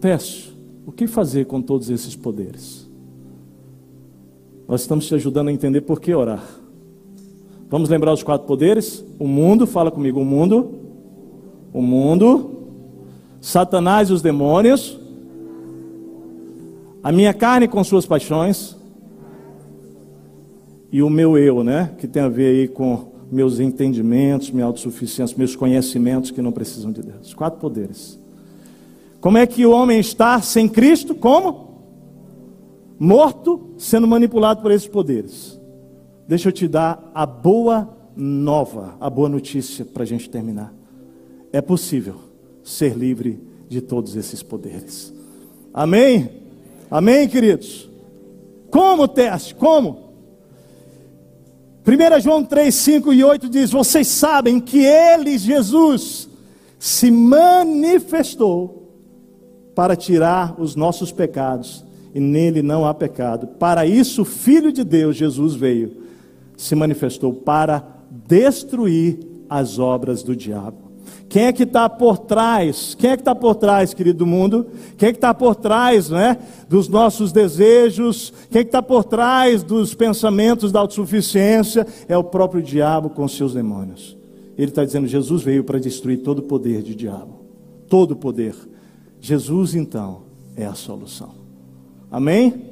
Peço, 0.00 0.56
o 0.86 0.92
que 0.92 1.06
fazer 1.06 1.46
com 1.46 1.60
todos 1.60 1.90
esses 1.90 2.16
poderes? 2.16 2.88
Nós 4.66 4.82
estamos 4.82 5.06
te 5.06 5.14
ajudando 5.14 5.48
a 5.48 5.52
entender 5.52 5.82
por 5.82 6.00
que 6.00 6.14
orar. 6.14 6.59
Vamos 7.70 7.88
lembrar 7.88 8.12
os 8.12 8.22
quatro 8.22 8.46
poderes? 8.46 9.02
O 9.18 9.26
mundo, 9.26 9.66
fala 9.66 9.90
comigo, 9.90 10.20
o 10.20 10.24
mundo. 10.24 10.74
O 11.72 11.80
mundo 11.80 12.60
Satanás 13.40 14.10
e 14.10 14.12
os 14.12 14.20
demônios, 14.20 14.98
a 17.02 17.10
minha 17.10 17.32
carne 17.32 17.66
com 17.66 17.82
suas 17.82 18.04
paixões 18.04 18.76
e 20.92 21.02
o 21.02 21.08
meu 21.08 21.38
eu, 21.38 21.64
né? 21.64 21.92
Que 21.98 22.06
tem 22.06 22.22
a 22.22 22.28
ver 22.28 22.48
aí 22.48 22.68
com 22.68 23.08
meus 23.32 23.58
entendimentos, 23.58 24.50
minha 24.50 24.66
autossuficiência, 24.66 25.38
meus 25.38 25.56
conhecimentos 25.56 26.30
que 26.30 26.42
não 26.42 26.52
precisam 26.52 26.92
de 26.92 27.00
Deus. 27.00 27.32
Quatro 27.32 27.58
poderes. 27.58 28.18
Como 29.20 29.38
é 29.38 29.46
que 29.46 29.64
o 29.64 29.70
homem 29.70 29.98
está 29.98 30.40
sem 30.42 30.68
Cristo? 30.68 31.14
Como? 31.14 31.70
Morto, 32.98 33.70
sendo 33.78 34.06
manipulado 34.06 34.60
por 34.60 34.70
esses 34.70 34.88
poderes. 34.88 35.59
Deixa 36.30 36.48
eu 36.48 36.52
te 36.52 36.68
dar 36.68 37.10
a 37.12 37.26
boa 37.26 37.92
nova, 38.14 38.94
a 39.00 39.10
boa 39.10 39.28
notícia 39.28 39.84
para 39.84 40.04
a 40.04 40.06
gente 40.06 40.30
terminar. 40.30 40.72
É 41.52 41.60
possível 41.60 42.20
ser 42.62 42.96
livre 42.96 43.40
de 43.68 43.80
todos 43.80 44.14
esses 44.14 44.40
poderes. 44.40 45.12
Amém? 45.74 46.30
Amém, 46.88 47.28
queridos? 47.28 47.90
Como 48.70 49.08
teste? 49.08 49.56
Como? 49.56 50.12
1 51.84 52.20
João 52.20 52.44
3, 52.44 52.72
5 52.72 53.12
e 53.12 53.24
8 53.24 53.48
diz: 53.48 53.72
Vocês 53.72 54.06
sabem 54.06 54.60
que 54.60 54.84
Ele, 54.84 55.36
Jesus, 55.36 56.28
se 56.78 57.10
manifestou 57.10 58.88
para 59.74 59.96
tirar 59.96 60.54
os 60.60 60.76
nossos 60.76 61.10
pecados, 61.10 61.84
e 62.14 62.20
nele 62.20 62.62
não 62.62 62.86
há 62.86 62.94
pecado. 62.94 63.48
Para 63.48 63.84
isso, 63.84 64.22
o 64.22 64.24
Filho 64.24 64.70
de 64.70 64.84
Deus, 64.84 65.16
Jesus, 65.16 65.56
veio, 65.56 65.98
se 66.60 66.74
manifestou 66.74 67.32
para 67.32 67.82
destruir 68.28 69.18
as 69.48 69.78
obras 69.78 70.22
do 70.22 70.36
diabo. 70.36 70.90
Quem 71.26 71.44
é 71.44 71.52
que 71.52 71.62
está 71.62 71.88
por 71.88 72.18
trás? 72.18 72.94
Quem 72.98 73.10
é 73.10 73.16
que 73.16 73.22
está 73.22 73.34
por 73.34 73.54
trás, 73.54 73.94
querido 73.94 74.18
do 74.18 74.26
mundo? 74.26 74.66
Quem 74.98 75.08
é 75.08 75.12
que 75.12 75.16
está 75.16 75.32
por 75.32 75.54
trás, 75.56 76.10
né, 76.10 76.36
dos 76.68 76.86
nossos 76.86 77.32
desejos? 77.32 78.30
Quem 78.50 78.60
é 78.60 78.64
que 78.64 78.68
está 78.68 78.82
por 78.82 79.04
trás 79.04 79.62
dos 79.62 79.94
pensamentos 79.94 80.70
da 80.70 80.80
autossuficiência? 80.80 81.86
É 82.06 82.16
o 82.16 82.24
próprio 82.24 82.62
diabo 82.62 83.08
com 83.08 83.26
seus 83.26 83.54
demônios. 83.54 84.16
Ele 84.58 84.70
está 84.70 84.84
dizendo: 84.84 85.06
Jesus 85.06 85.42
veio 85.42 85.64
para 85.64 85.78
destruir 85.78 86.18
todo 86.18 86.40
o 86.40 86.42
poder 86.42 86.82
de 86.82 86.94
diabo, 86.94 87.40
todo 87.88 88.12
o 88.12 88.16
poder. 88.16 88.54
Jesus, 89.18 89.74
então, 89.74 90.22
é 90.54 90.66
a 90.66 90.74
solução. 90.74 91.30
Amém? 92.10 92.69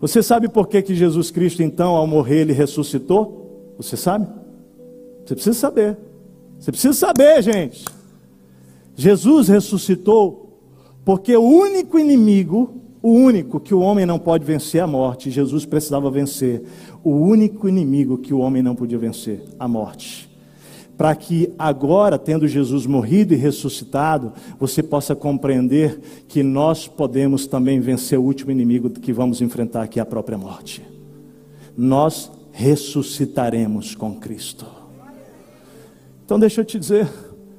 Você 0.00 0.22
sabe 0.22 0.48
por 0.48 0.68
que, 0.68 0.82
que 0.82 0.94
Jesus 0.94 1.30
Cristo, 1.30 1.62
então, 1.62 1.96
ao 1.96 2.06
morrer, 2.06 2.40
ele 2.40 2.52
ressuscitou? 2.52 3.74
Você 3.78 3.96
sabe? 3.96 4.26
Você 5.24 5.34
precisa 5.34 5.58
saber. 5.58 5.96
Você 6.58 6.70
precisa 6.70 6.94
saber, 6.94 7.42
gente. 7.42 7.84
Jesus 8.94 9.48
ressuscitou 9.48 10.46
porque 11.04 11.36
o 11.36 11.42
único 11.42 11.98
inimigo, 11.98 12.74
o 13.00 13.10
único 13.10 13.60
que 13.60 13.72
o 13.72 13.78
homem 13.78 14.04
não 14.04 14.18
pode 14.18 14.44
vencer 14.44 14.82
a 14.82 14.86
morte, 14.86 15.30
Jesus 15.30 15.64
precisava 15.64 16.10
vencer. 16.10 16.64
O 17.04 17.10
único 17.10 17.68
inimigo 17.68 18.18
que 18.18 18.34
o 18.34 18.38
homem 18.40 18.62
não 18.62 18.74
podia 18.74 18.98
vencer, 18.98 19.40
a 19.58 19.68
morte. 19.68 20.25
Para 20.96 21.14
que 21.14 21.52
agora, 21.58 22.18
tendo 22.18 22.48
Jesus 22.48 22.86
morrido 22.86 23.34
e 23.34 23.36
ressuscitado, 23.36 24.32
você 24.58 24.82
possa 24.82 25.14
compreender 25.14 26.00
que 26.26 26.42
nós 26.42 26.88
podemos 26.88 27.46
também 27.46 27.80
vencer 27.80 28.18
o 28.18 28.22
último 28.22 28.50
inimigo 28.50 28.88
que 28.88 29.12
vamos 29.12 29.42
enfrentar, 29.42 29.88
que 29.88 29.98
é 29.98 30.02
a 30.02 30.06
própria 30.06 30.38
morte. 30.38 30.82
Nós 31.76 32.32
ressuscitaremos 32.50 33.94
com 33.94 34.14
Cristo. 34.14 34.64
Então 36.24 36.38
deixa 36.40 36.62
eu 36.62 36.64
te 36.64 36.78
dizer, 36.78 37.06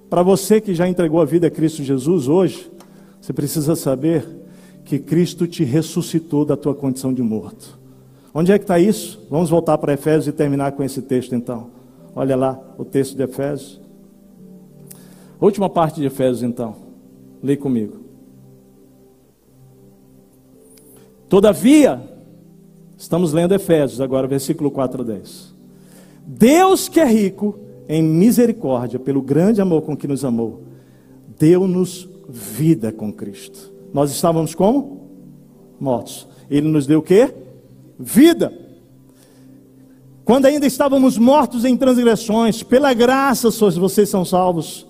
para 0.09 0.23
você 0.23 0.59
que 0.59 0.73
já 0.73 0.89
entregou 0.89 1.21
a 1.21 1.25
vida 1.25 1.45
a 1.45 1.51
Cristo 1.51 1.83
Jesus 1.83 2.27
hoje, 2.27 2.71
você 3.21 3.31
precisa 3.31 3.75
saber 3.75 4.27
que 4.83 4.97
Cristo 4.97 5.45
te 5.45 5.63
ressuscitou 5.63 6.43
da 6.43 6.57
tua 6.57 6.73
condição 6.73 7.13
de 7.13 7.21
morto. 7.21 7.77
Onde 8.33 8.51
é 8.51 8.57
que 8.57 8.63
está 8.63 8.79
isso? 8.79 9.25
Vamos 9.29 9.49
voltar 9.49 9.77
para 9.77 9.93
Efésios 9.93 10.27
e 10.27 10.31
terminar 10.31 10.71
com 10.71 10.83
esse 10.83 11.01
texto 11.01 11.35
então. 11.35 11.76
Olha 12.17 12.35
lá 12.35 12.59
o 12.79 12.83
texto 12.83 13.15
de 13.15 13.21
Efésios. 13.21 13.79
última 15.39 15.69
parte 15.69 16.01
de 16.01 16.07
Efésios 16.07 16.41
então. 16.41 16.75
Lê 17.43 17.55
comigo. 17.55 17.97
Todavia, 21.29 22.01
estamos 22.97 23.33
lendo 23.33 23.53
Efésios 23.53 24.01
agora, 24.01 24.25
versículo 24.25 24.71
4 24.71 25.03
a 25.03 25.05
10. 25.05 25.53
Deus 26.25 26.89
que 26.89 26.99
é 26.99 27.05
rico 27.05 27.59
em 27.87 28.01
misericórdia, 28.01 28.97
pelo 28.97 29.21
grande 29.21 29.61
amor 29.61 29.83
com 29.83 29.95
que 29.95 30.07
nos 30.07 30.25
amou, 30.25 30.63
deu-nos 31.37 32.09
vida 32.27 32.91
com 32.91 33.13
Cristo. 33.13 33.71
Nós 33.93 34.09
estávamos 34.09 34.55
como? 34.55 35.07
Mortos. 35.79 36.27
Ele 36.49 36.67
nos 36.67 36.87
deu 36.87 36.97
o 36.97 37.03
quê? 37.03 37.31
Vida. 37.99 38.66
Quando 40.27 40.45
ainda 40.45 40.67
estávamos 40.67 41.17
mortos 41.17 41.63
em 41.63 41.77
transgressões, 41.77 42.61
pela 42.61 42.93
graça 42.93 43.49
vocês 43.49 44.09
são 44.09 44.25
salvos. 44.25 44.85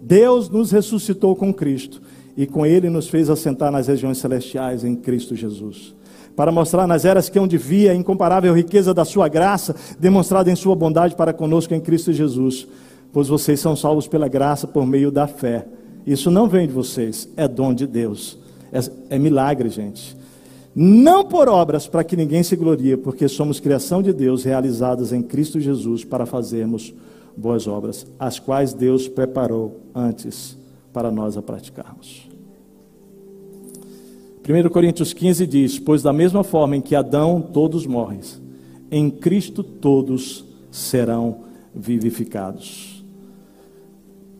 Deus 0.00 0.48
nos 0.48 0.70
ressuscitou 0.70 1.34
com 1.34 1.52
Cristo 1.52 2.00
e 2.36 2.46
com 2.46 2.64
Ele 2.64 2.88
nos 2.88 3.08
fez 3.08 3.28
assentar 3.28 3.72
nas 3.72 3.88
regiões 3.88 4.18
celestiais 4.18 4.84
em 4.84 4.94
Cristo 4.94 5.34
Jesus 5.34 5.92
para 6.36 6.52
mostrar 6.52 6.86
nas 6.86 7.04
eras 7.04 7.28
que 7.28 7.38
onde 7.38 7.58
via 7.58 7.90
a 7.90 7.94
incomparável 7.96 8.54
riqueza 8.54 8.94
da 8.94 9.04
sua 9.04 9.28
graça, 9.28 9.74
demonstrada 9.98 10.50
em 10.50 10.56
sua 10.56 10.76
bondade 10.76 11.16
para 11.16 11.32
conosco 11.32 11.74
em 11.74 11.80
Cristo 11.80 12.12
Jesus. 12.12 12.66
Pois 13.12 13.26
vocês 13.26 13.58
são 13.58 13.74
salvos 13.74 14.06
pela 14.06 14.28
graça 14.28 14.68
por 14.68 14.86
meio 14.86 15.10
da 15.10 15.26
fé. 15.26 15.66
Isso 16.06 16.30
não 16.30 16.48
vem 16.48 16.68
de 16.68 16.72
vocês, 16.72 17.28
é 17.36 17.48
dom 17.48 17.74
de 17.74 17.88
Deus. 17.88 18.38
É, 18.72 19.16
é 19.16 19.18
milagre, 19.18 19.68
gente. 19.68 20.16
Não 20.74 21.24
por 21.24 21.48
obras 21.48 21.86
para 21.86 22.02
que 22.02 22.16
ninguém 22.16 22.42
se 22.42 22.56
glorie, 22.56 22.96
porque 22.96 23.28
somos 23.28 23.60
criação 23.60 24.02
de 24.02 24.12
Deus 24.12 24.44
realizadas 24.44 25.12
em 25.12 25.22
Cristo 25.22 25.60
Jesus 25.60 26.04
para 26.04 26.24
fazermos 26.24 26.94
boas 27.36 27.66
obras, 27.66 28.06
as 28.18 28.38
quais 28.38 28.72
Deus 28.72 29.08
preparou 29.08 29.80
antes 29.94 30.56
para 30.92 31.10
nós 31.10 31.36
a 31.36 31.42
praticarmos. 31.42 32.28
1 34.48 34.68
Coríntios 34.70 35.12
15 35.12 35.46
diz: 35.46 35.78
Pois 35.78 36.02
da 36.02 36.12
mesma 36.12 36.42
forma 36.42 36.76
em 36.76 36.80
que 36.80 36.96
Adão 36.96 37.40
todos 37.40 37.86
morrem, 37.86 38.20
em 38.90 39.10
Cristo 39.10 39.62
todos 39.62 40.44
serão 40.70 41.40
vivificados. 41.74 43.04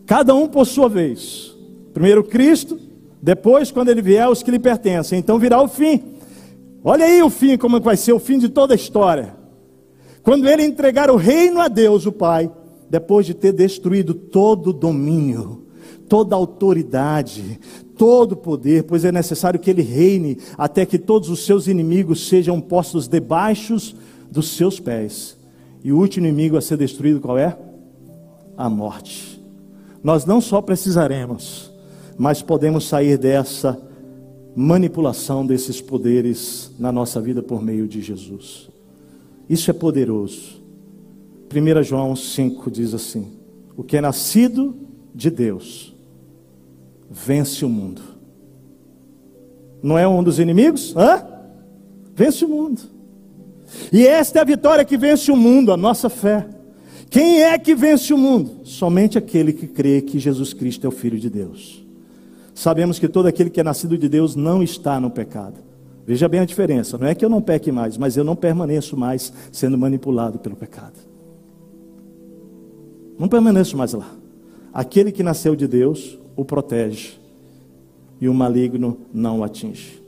Cada 0.07 0.35
um 0.35 0.49
por 0.49 0.67
sua 0.67 0.89
vez. 0.89 1.57
Primeiro 1.95 2.25
Cristo, 2.25 2.79
depois, 3.23 3.71
quando 3.71 3.89
ele 3.89 4.03
vier, 4.03 4.29
os 4.29 4.43
que 4.43 4.51
lhe 4.51 4.59
pertencem. 4.59 5.19
Então 5.19 5.39
virá 5.39 5.63
o 5.63 5.69
fim. 5.69 6.12
Olha 6.85 7.05
aí 7.07 7.23
o 7.23 7.31
fim, 7.31 7.57
como 7.57 7.81
vai 7.81 7.97
ser 7.97 8.13
o 8.13 8.19
fim 8.19 8.39
de 8.39 8.49
toda 8.49 8.75
a 8.75 8.77
história. 8.77 9.37
Quando 10.23 10.49
ele 10.49 10.65
entregar 10.65 11.11
o 11.11 11.17
reino 11.17 11.61
a 11.61 11.69
Deus, 11.69 12.07
o 12.07 12.13
Pai, 12.13 12.51
depois 12.91 13.27
de 13.27 13.35
ter 13.35 13.53
destruído 13.53 14.15
todo 14.15 14.71
o 14.71 14.73
domínio, 14.73 15.67
toda 16.09 16.35
a 16.35 16.39
autoridade, 16.39 17.59
todo 17.97 18.37
poder, 18.37 18.85
pois 18.85 19.05
é 19.05 19.13
necessário 19.13 19.59
que 19.59 19.71
ele 19.71 19.83
reine 19.83 20.39
até 20.59 20.85
que 20.85 20.99
todos 20.99 21.29
os 21.29 21.45
seus 21.45 21.67
inimigos 21.69 22.29
sejam 22.29 22.61
postos 22.61 23.09
debaixo 23.09 23.77
dos 24.31 24.49
seus 24.57 24.79
pés. 24.79 25.37
E 25.85 25.93
o 25.93 25.99
último 25.99 26.27
inimigo 26.27 26.57
a 26.57 26.61
ser 26.61 26.77
destruído 26.77 27.21
qual 27.21 27.39
é? 27.39 27.57
A 28.57 28.69
morte. 28.69 29.43
Nós 30.03 30.25
não 30.25 30.41
só 30.41 30.61
precisaremos, 30.61 31.73
mas 32.19 32.43
podemos 32.43 32.87
sair 32.87 33.17
dessa 33.17 33.81
manipulação 34.55 35.47
desses 35.47 35.81
poderes 35.81 36.71
na 36.79 36.93
nossa 36.93 37.21
vida 37.21 37.43
por 37.43 37.63
meio 37.63 37.87
de 37.87 38.01
Jesus. 38.01 38.69
Isso 39.49 39.71
é 39.71 39.75
poderoso. 39.75 40.63
1 41.53 41.83
João 41.83 42.17
5 42.17 42.71
diz 42.71 42.95
assim: 42.95 43.33
O 43.77 43.83
que 43.83 43.97
é 43.97 44.01
nascido 44.01 44.77
de 45.15 45.31
Deus 45.31 45.95
vence 47.11 47.65
o 47.65 47.69
mundo. 47.69 48.03
Não 49.83 49.99
é 49.99 50.07
um 50.07 50.23
dos 50.23 50.39
inimigos? 50.39 50.95
Hã? 50.97 51.27
Vence 52.15 52.45
o 52.45 52.49
mundo. 52.49 52.81
E 53.93 54.07
esta 54.07 54.39
é 54.39 54.43
a 54.43 54.45
vitória 54.45 54.85
que 54.85 54.97
vence 54.97 55.31
o 55.31 55.37
mundo, 55.37 55.73
a 55.73 55.77
nossa 55.77 56.09
fé. 56.09 56.47
Quem 57.11 57.43
é 57.43 57.59
que 57.59 57.75
vence 57.75 58.13
o 58.15 58.19
mundo? 58.19 58.65
Somente 58.65 59.19
aquele 59.19 59.53
que 59.53 59.67
crê 59.67 60.01
que 60.01 60.19
Jesus 60.19 60.55
Cristo 60.55 60.87
é 60.87 60.89
o 60.89 60.93
Filho 60.93 61.19
de 61.19 61.29
Deus. 61.29 61.82
Sabemos 62.63 63.01
que 63.01 63.09
todo 63.09 63.27
aquele 63.27 63.51
que 63.51 63.59
é 63.59 63.65
nascido 63.65 63.99
de 63.99 64.09
Deus 64.09 64.37
não 64.37 64.63
está 64.63 65.01
no 65.01 65.11
pecado. 65.11 65.57
Veja 66.07 66.29
bem 66.29 66.39
a 66.39 66.45
diferença. 66.45 66.97
Não 66.97 67.09
é 67.09 67.13
que 67.13 67.25
eu 67.25 67.29
não 67.29 67.43
peque 67.43 67.73
mais, 67.73 67.99
mas 67.99 68.17
eu 68.17 68.23
não 68.23 68.37
permaneço 68.37 68.97
mais 68.97 69.33
sendo 69.51 69.77
manipulado 69.77 70.39
pelo 70.39 70.55
pecado. 70.55 70.95
Não 73.19 73.27
permaneço 73.27 73.77
mais 73.77 73.95
lá. 73.95 74.09
Aquele 74.73 75.11
que 75.11 75.25
nasceu 75.25 75.57
de 75.57 75.67
Deus, 75.67 76.17
o 76.37 76.45
protege 76.45 77.15
e 78.21 78.29
o 78.29 78.35
maligno 78.35 78.97
não 79.13 79.41
o 79.41 79.45
atinge. 79.45 80.01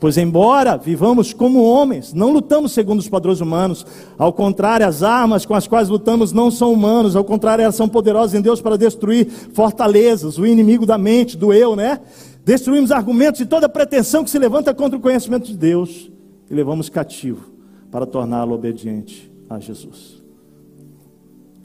Pois, 0.00 0.16
embora 0.16 0.78
vivamos 0.78 1.34
como 1.34 1.62
homens, 1.62 2.14
não 2.14 2.32
lutamos 2.32 2.72
segundo 2.72 3.00
os 3.00 3.08
padrões 3.08 3.42
humanos, 3.42 3.84
ao 4.16 4.32
contrário, 4.32 4.86
as 4.86 5.02
armas 5.02 5.44
com 5.44 5.54
as 5.54 5.68
quais 5.68 5.90
lutamos 5.90 6.32
não 6.32 6.50
são 6.50 6.72
humanos, 6.72 7.14
ao 7.14 7.22
contrário, 7.22 7.62
elas 7.62 7.74
são 7.74 7.86
poderosas 7.86 8.32
em 8.32 8.40
Deus 8.40 8.62
para 8.62 8.78
destruir 8.78 9.26
fortalezas, 9.52 10.38
o 10.38 10.46
inimigo 10.46 10.86
da 10.86 10.96
mente, 10.96 11.36
do 11.36 11.52
eu, 11.52 11.76
né? 11.76 12.00
Destruímos 12.42 12.90
argumentos 12.90 13.42
e 13.42 13.46
toda 13.46 13.68
pretensão 13.68 14.24
que 14.24 14.30
se 14.30 14.38
levanta 14.38 14.72
contra 14.72 14.96
o 14.96 15.02
conhecimento 15.02 15.44
de 15.46 15.56
Deus 15.56 16.10
e 16.50 16.54
levamos 16.54 16.88
cativo 16.88 17.50
para 17.90 18.06
torná-lo 18.06 18.54
obediente 18.54 19.30
a 19.50 19.60
Jesus. 19.60 20.22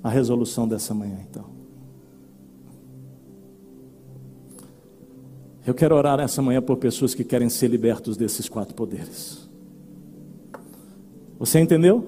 A 0.03 0.09
resolução 0.09 0.67
dessa 0.67 0.93
manhã, 0.93 1.19
então. 1.29 1.54
Eu 5.65 5.73
quero 5.73 5.95
orar 5.95 6.17
nessa 6.17 6.41
manhã 6.41 6.61
por 6.61 6.77
pessoas 6.77 7.15
que 7.15 7.23
querem 7.23 7.49
ser 7.49 7.67
libertos 7.67 8.15
desses 8.15 8.47
quatro 8.47 8.75
poderes. 8.75 9.49
Você 11.39 11.59
entendeu? 11.59 12.05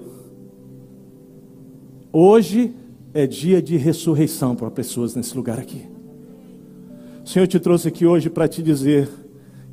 Hoje 2.12 2.72
é 3.12 3.26
dia 3.26 3.60
de 3.60 3.76
ressurreição 3.76 4.54
para 4.54 4.70
pessoas 4.70 5.16
nesse 5.16 5.36
lugar 5.36 5.58
aqui. 5.58 5.86
O 7.24 7.28
Senhor 7.28 7.46
te 7.48 7.58
trouxe 7.58 7.88
aqui 7.88 8.06
hoje 8.06 8.30
para 8.30 8.46
te 8.46 8.62
dizer 8.62 9.08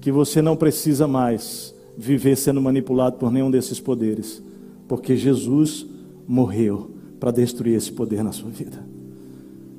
que 0.02 0.12
você 0.12 0.42
não 0.42 0.58
precisa 0.58 1.08
mais 1.08 1.74
viver 1.96 2.36
sendo 2.36 2.62
manipulado 2.62 3.18
por 3.18 3.32
nenhum 3.32 3.52
desses 3.52 3.80
poderes, 3.80 4.42
porque 4.88 5.16
Jesus 5.16 5.86
morreu 6.28 6.92
para 7.20 7.32
destruir 7.32 7.76
esse 7.76 7.92
poder 7.92 8.24
na 8.24 8.32
sua 8.32 8.50
vida. 8.50 8.84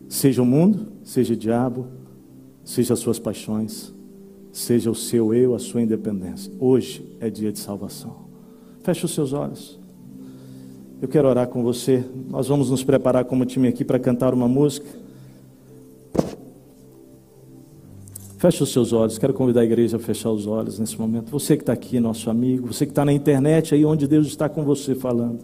Seja 0.09 0.41
o 0.41 0.47
mundo, 0.47 0.87
seja 1.03 1.35
o 1.35 1.37
diabo, 1.37 1.89
seja 2.65 2.95
as 2.95 3.01
suas 3.01 3.19
paixões, 3.19 3.93
seja 4.57 4.91
o 4.91 4.95
seu 4.95 5.35
eu, 5.35 5.55
a 5.55 5.59
sua 5.59 5.83
independência. 5.83 6.51
Hoje 6.59 7.07
é 7.21 7.29
dia 7.29 7.53
de 7.53 7.59
salvação. 7.59 8.17
Feche 8.83 9.05
os 9.05 9.13
seus 9.13 9.35
olhos. 9.35 9.79
Eu 11.01 11.07
quero 11.07 11.29
orar 11.29 11.47
com 11.49 11.63
você. 11.63 12.03
Nós 12.31 12.49
vamos 12.49 12.71
nos 12.71 12.83
preparar 12.83 13.27
como 13.27 13.45
time 13.45 13.69
aqui 13.69 13.85
para 13.85 13.99
cantar 13.99 14.33
uma 14.33 14.49
música. 14.49 14.87
Feche 18.39 18.63
os 18.63 18.73
seus 18.73 18.95
olhos. 18.95 19.19
Quero 19.19 19.35
convidar 19.35 19.61
a 19.61 19.65
igreja 19.65 19.99
a 19.99 20.01
fechar 20.01 20.31
os 20.31 20.47
olhos 20.47 20.79
nesse 20.79 20.99
momento. 20.99 21.31
Você 21.31 21.55
que 21.55 21.63
está 21.63 21.75
aqui, 21.75 22.01
nosso 22.01 22.31
amigo, 22.31 22.73
você 22.73 22.87
que 22.87 22.93
está 22.93 23.05
na 23.05 23.13
internet, 23.13 23.75
aí 23.75 23.85
onde 23.85 24.09
Deus 24.09 24.27
está 24.27 24.49
com 24.49 24.65
você 24.65 24.95
falando. 24.95 25.41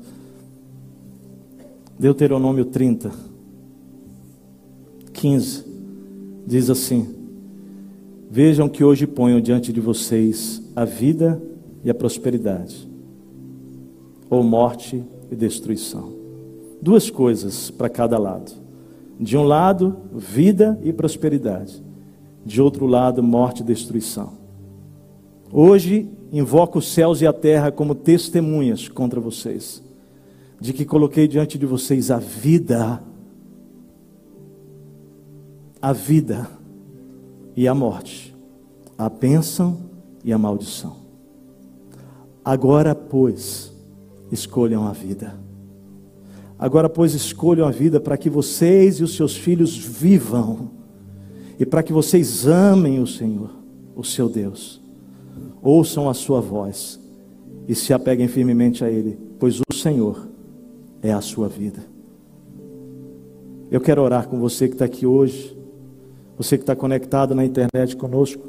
Deuteronômio 1.98 2.64
30, 2.64 3.12
15, 5.12 5.64
diz 6.46 6.70
assim: 6.70 7.21
Vejam 8.34 8.66
que 8.66 8.82
hoje 8.82 9.06
ponho 9.06 9.42
diante 9.42 9.74
de 9.74 9.78
vocês 9.78 10.62
a 10.74 10.86
vida 10.86 11.38
e 11.84 11.90
a 11.90 11.94
prosperidade, 11.94 12.88
ou 14.30 14.42
morte 14.42 15.04
e 15.30 15.36
destruição. 15.36 16.14
Duas 16.80 17.10
coisas 17.10 17.70
para 17.70 17.90
cada 17.90 18.16
lado. 18.16 18.50
De 19.20 19.36
um 19.36 19.42
lado, 19.42 19.98
vida 20.14 20.80
e 20.82 20.94
prosperidade 20.94 21.82
de 22.42 22.62
outro 22.62 22.86
lado, 22.86 23.22
morte 23.22 23.60
e 23.60 23.66
destruição. 23.66 24.32
Hoje 25.52 26.08
invoco 26.32 26.78
os 26.78 26.88
céus 26.88 27.20
e 27.20 27.26
a 27.26 27.34
terra 27.34 27.70
como 27.70 27.94
testemunhas 27.94 28.88
contra 28.88 29.20
vocês, 29.20 29.82
de 30.58 30.72
que 30.72 30.86
coloquei 30.86 31.28
diante 31.28 31.58
de 31.58 31.66
vocês 31.66 32.10
a 32.10 32.16
vida, 32.16 33.02
a 35.82 35.92
vida 35.92 36.61
e 37.56 37.68
a 37.68 37.74
morte, 37.74 38.34
a 38.96 39.08
bênção 39.08 39.78
e 40.24 40.32
a 40.32 40.38
maldição. 40.38 40.96
Agora, 42.44 42.94
pois, 42.94 43.72
escolham 44.30 44.86
a 44.86 44.92
vida. 44.92 45.34
Agora, 46.58 46.88
pois, 46.88 47.14
escolham 47.14 47.66
a 47.66 47.70
vida 47.70 48.00
para 48.00 48.16
que 48.16 48.30
vocês 48.30 48.96
e 48.96 49.04
os 49.04 49.14
seus 49.14 49.36
filhos 49.36 49.76
vivam 49.76 50.70
e 51.58 51.66
para 51.66 51.82
que 51.82 51.92
vocês 51.92 52.46
amem 52.46 53.00
o 53.00 53.06
Senhor, 53.06 53.50
o 53.94 54.02
seu 54.02 54.28
Deus. 54.28 54.80
Ouçam 55.62 56.08
a 56.08 56.14
sua 56.14 56.40
voz 56.40 56.98
e 57.68 57.74
se 57.74 57.92
apeguem 57.92 58.26
firmemente 58.26 58.84
a 58.84 58.90
Ele, 58.90 59.18
pois 59.38 59.60
o 59.60 59.74
Senhor 59.74 60.28
é 61.00 61.12
a 61.12 61.20
sua 61.20 61.48
vida. 61.48 61.84
Eu 63.70 63.80
quero 63.80 64.02
orar 64.02 64.28
com 64.28 64.38
você 64.38 64.66
que 64.66 64.74
está 64.74 64.84
aqui 64.84 65.06
hoje, 65.06 65.56
você 66.42 66.58
que 66.58 66.64
está 66.64 66.74
conectado 66.74 67.36
na 67.36 67.44
internet 67.44 67.96
conosco, 67.96 68.42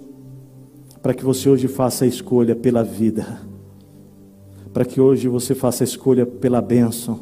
para 1.02 1.14
que 1.14 1.24
você 1.24 1.48
hoje 1.48 1.68
faça 1.68 2.06
a 2.06 2.08
escolha 2.08 2.56
pela 2.56 2.84
vida, 2.84 3.40
para 4.74 4.84
que 4.84 5.00
hoje 5.00 5.28
você 5.28 5.54
faça 5.54 5.84
a 5.84 5.86
escolha 5.86 6.26
pela 6.26 6.60
bênção, 6.60 7.20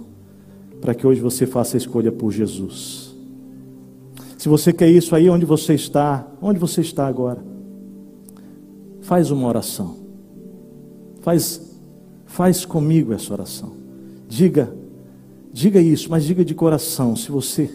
para 0.80 0.96
que 0.96 1.06
hoje 1.06 1.20
você 1.20 1.46
faça 1.46 1.76
a 1.76 1.80
escolha 1.80 2.10
por 2.10 2.32
Jesus. 2.32 3.14
Se 4.38 4.48
você 4.48 4.72
quer 4.72 4.90
isso 4.90 5.14
aí 5.14 5.30
onde 5.30 5.46
você 5.46 5.74
está, 5.74 6.26
onde 6.42 6.58
você 6.58 6.80
está 6.80 7.06
agora, 7.06 7.44
faz 9.02 9.30
uma 9.30 9.48
oração. 9.48 9.98
Faz 11.20 11.70
faz 12.26 12.64
comigo 12.64 13.12
essa 13.12 13.34
oração. 13.34 13.74
Diga, 14.30 14.74
diga 15.52 15.82
isso, 15.82 16.10
mas 16.10 16.24
diga 16.24 16.46
de 16.46 16.56
coração, 16.56 17.14
se 17.14 17.30
você 17.30 17.70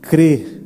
crê 0.00 0.59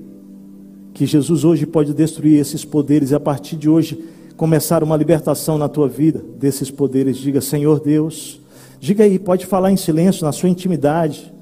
que 0.95 1.05
Jesus 1.05 1.43
hoje 1.45 1.67
pode 1.67 1.93
destruir 1.93 2.39
esses 2.39 2.65
poderes 2.65 3.11
e 3.11 3.17
a 3.17 3.21
partir 3.21 3.57
de 3.57 3.69
hoje 3.69 3.99
começar 4.37 4.83
uma 4.85 4.97
libertação 4.97 5.59
na 5.59 5.69
tua 5.69 5.89
vida 5.89 6.25
desses 6.39 6.71
poderes, 6.71 7.17
diga: 7.17 7.41
Senhor 7.41 7.81
Deus, 7.81 8.41
diga 8.79 9.03
aí, 9.03 9.19
pode 9.19 9.45
falar 9.45 9.73
em 9.73 9.77
silêncio 9.77 10.25
na 10.25 10.31
sua 10.31 10.49
intimidade, 10.49 11.35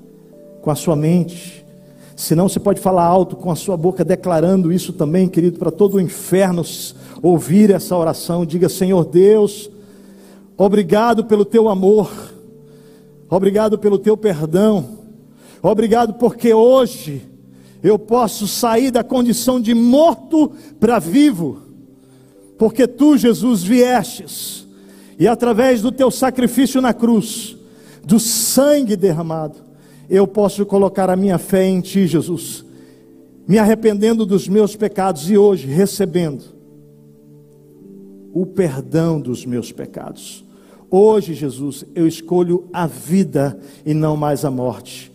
com 0.63 0.71
a 0.71 0.75
sua 0.75 0.97
mente. 0.97 1.63
Se 2.17 2.35
não, 2.35 2.49
você 2.49 2.59
pode 2.59 2.81
falar 2.81 3.05
alto 3.05 3.37
com 3.37 3.51
a 3.51 3.57
sua 3.57 3.77
boca, 3.77 4.03
declarando 4.03 4.73
isso 4.73 4.93
também, 4.93 5.29
querido, 5.29 5.59
para 5.59 5.71
todo 5.71 5.95
o 5.97 6.01
inferno 6.01 6.63
ouvir 7.23 7.71
essa 7.71 7.95
oração. 7.95 8.47
Diga: 8.47 8.71
Senhor 8.71 9.05
Deus, 9.05 9.71
obrigado 10.57 11.27
pelo 11.27 11.45
teu 11.45 11.69
amor, 11.69 12.11
obrigado 13.29 13.79
pelo 13.79 13.99
teu 13.99 14.17
perdão, 14.17 14.99
obrigado 15.63 16.15
porque 16.15 16.55
hoje 16.55 17.32
eu 17.83 17.99
posso 17.99 18.47
sair 18.47 18.91
da 18.91 19.03
condição 19.03 19.61
de 19.61 19.75
morto 19.75 20.53
para 20.79 20.99
vivo, 20.99 21.63
porque 22.57 22.87
tu, 22.87 23.17
Jesus, 23.17 23.63
viestes, 23.63 24.67
e 25.19 25.27
através 25.27 25.83
do 25.83 25.91
teu 25.91 26.11
sacrifício 26.11 26.81
na 26.81 26.95
cruz, 26.95 27.57
do 28.05 28.21
sangue 28.21 28.97
derramado, 28.97 29.57
eu 30.09 30.27
posso 30.27 30.65
colocar 30.65 31.11
a 31.11 31.17
minha 31.17 31.39
fé 31.39 31.65
em 31.65 31.81
Ti, 31.81 32.07
Jesus, 32.07 32.65
me 33.47 33.59
arrependendo 33.59 34.25
dos 34.25 34.49
meus 34.49 34.77
pecados 34.77 35.29
e 35.31 35.37
hoje 35.37 35.67
recebendo 35.67 36.45
o 38.33 38.47
perdão 38.47 39.21
dos 39.21 39.45
meus 39.45 39.73
pecados. 39.73 40.45
Hoje, 40.91 41.35
Jesus, 41.35 41.85
eu 41.95 42.07
escolho 42.07 42.69
a 42.73 42.87
vida 42.87 43.59
e 43.85 43.95
não 43.95 44.17
mais 44.17 44.45
a 44.45 44.51
morte. 44.51 45.12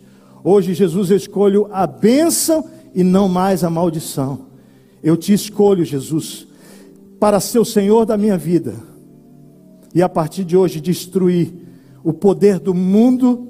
Hoje, 0.50 0.72
Jesus, 0.72 1.10
escolho 1.10 1.68
a 1.70 1.86
bênção 1.86 2.64
e 2.94 3.04
não 3.04 3.28
mais 3.28 3.62
a 3.62 3.68
maldição. 3.68 4.46
Eu 5.02 5.14
te 5.14 5.30
escolho, 5.30 5.84
Jesus, 5.84 6.46
para 7.20 7.38
ser 7.38 7.58
o 7.58 7.66
Senhor 7.66 8.06
da 8.06 8.16
minha 8.16 8.38
vida. 8.38 8.74
E 9.94 10.00
a 10.00 10.08
partir 10.08 10.44
de 10.44 10.56
hoje 10.56 10.80
destruir 10.80 11.52
o 12.02 12.14
poder 12.14 12.58
do 12.58 12.72
mundo 12.72 13.46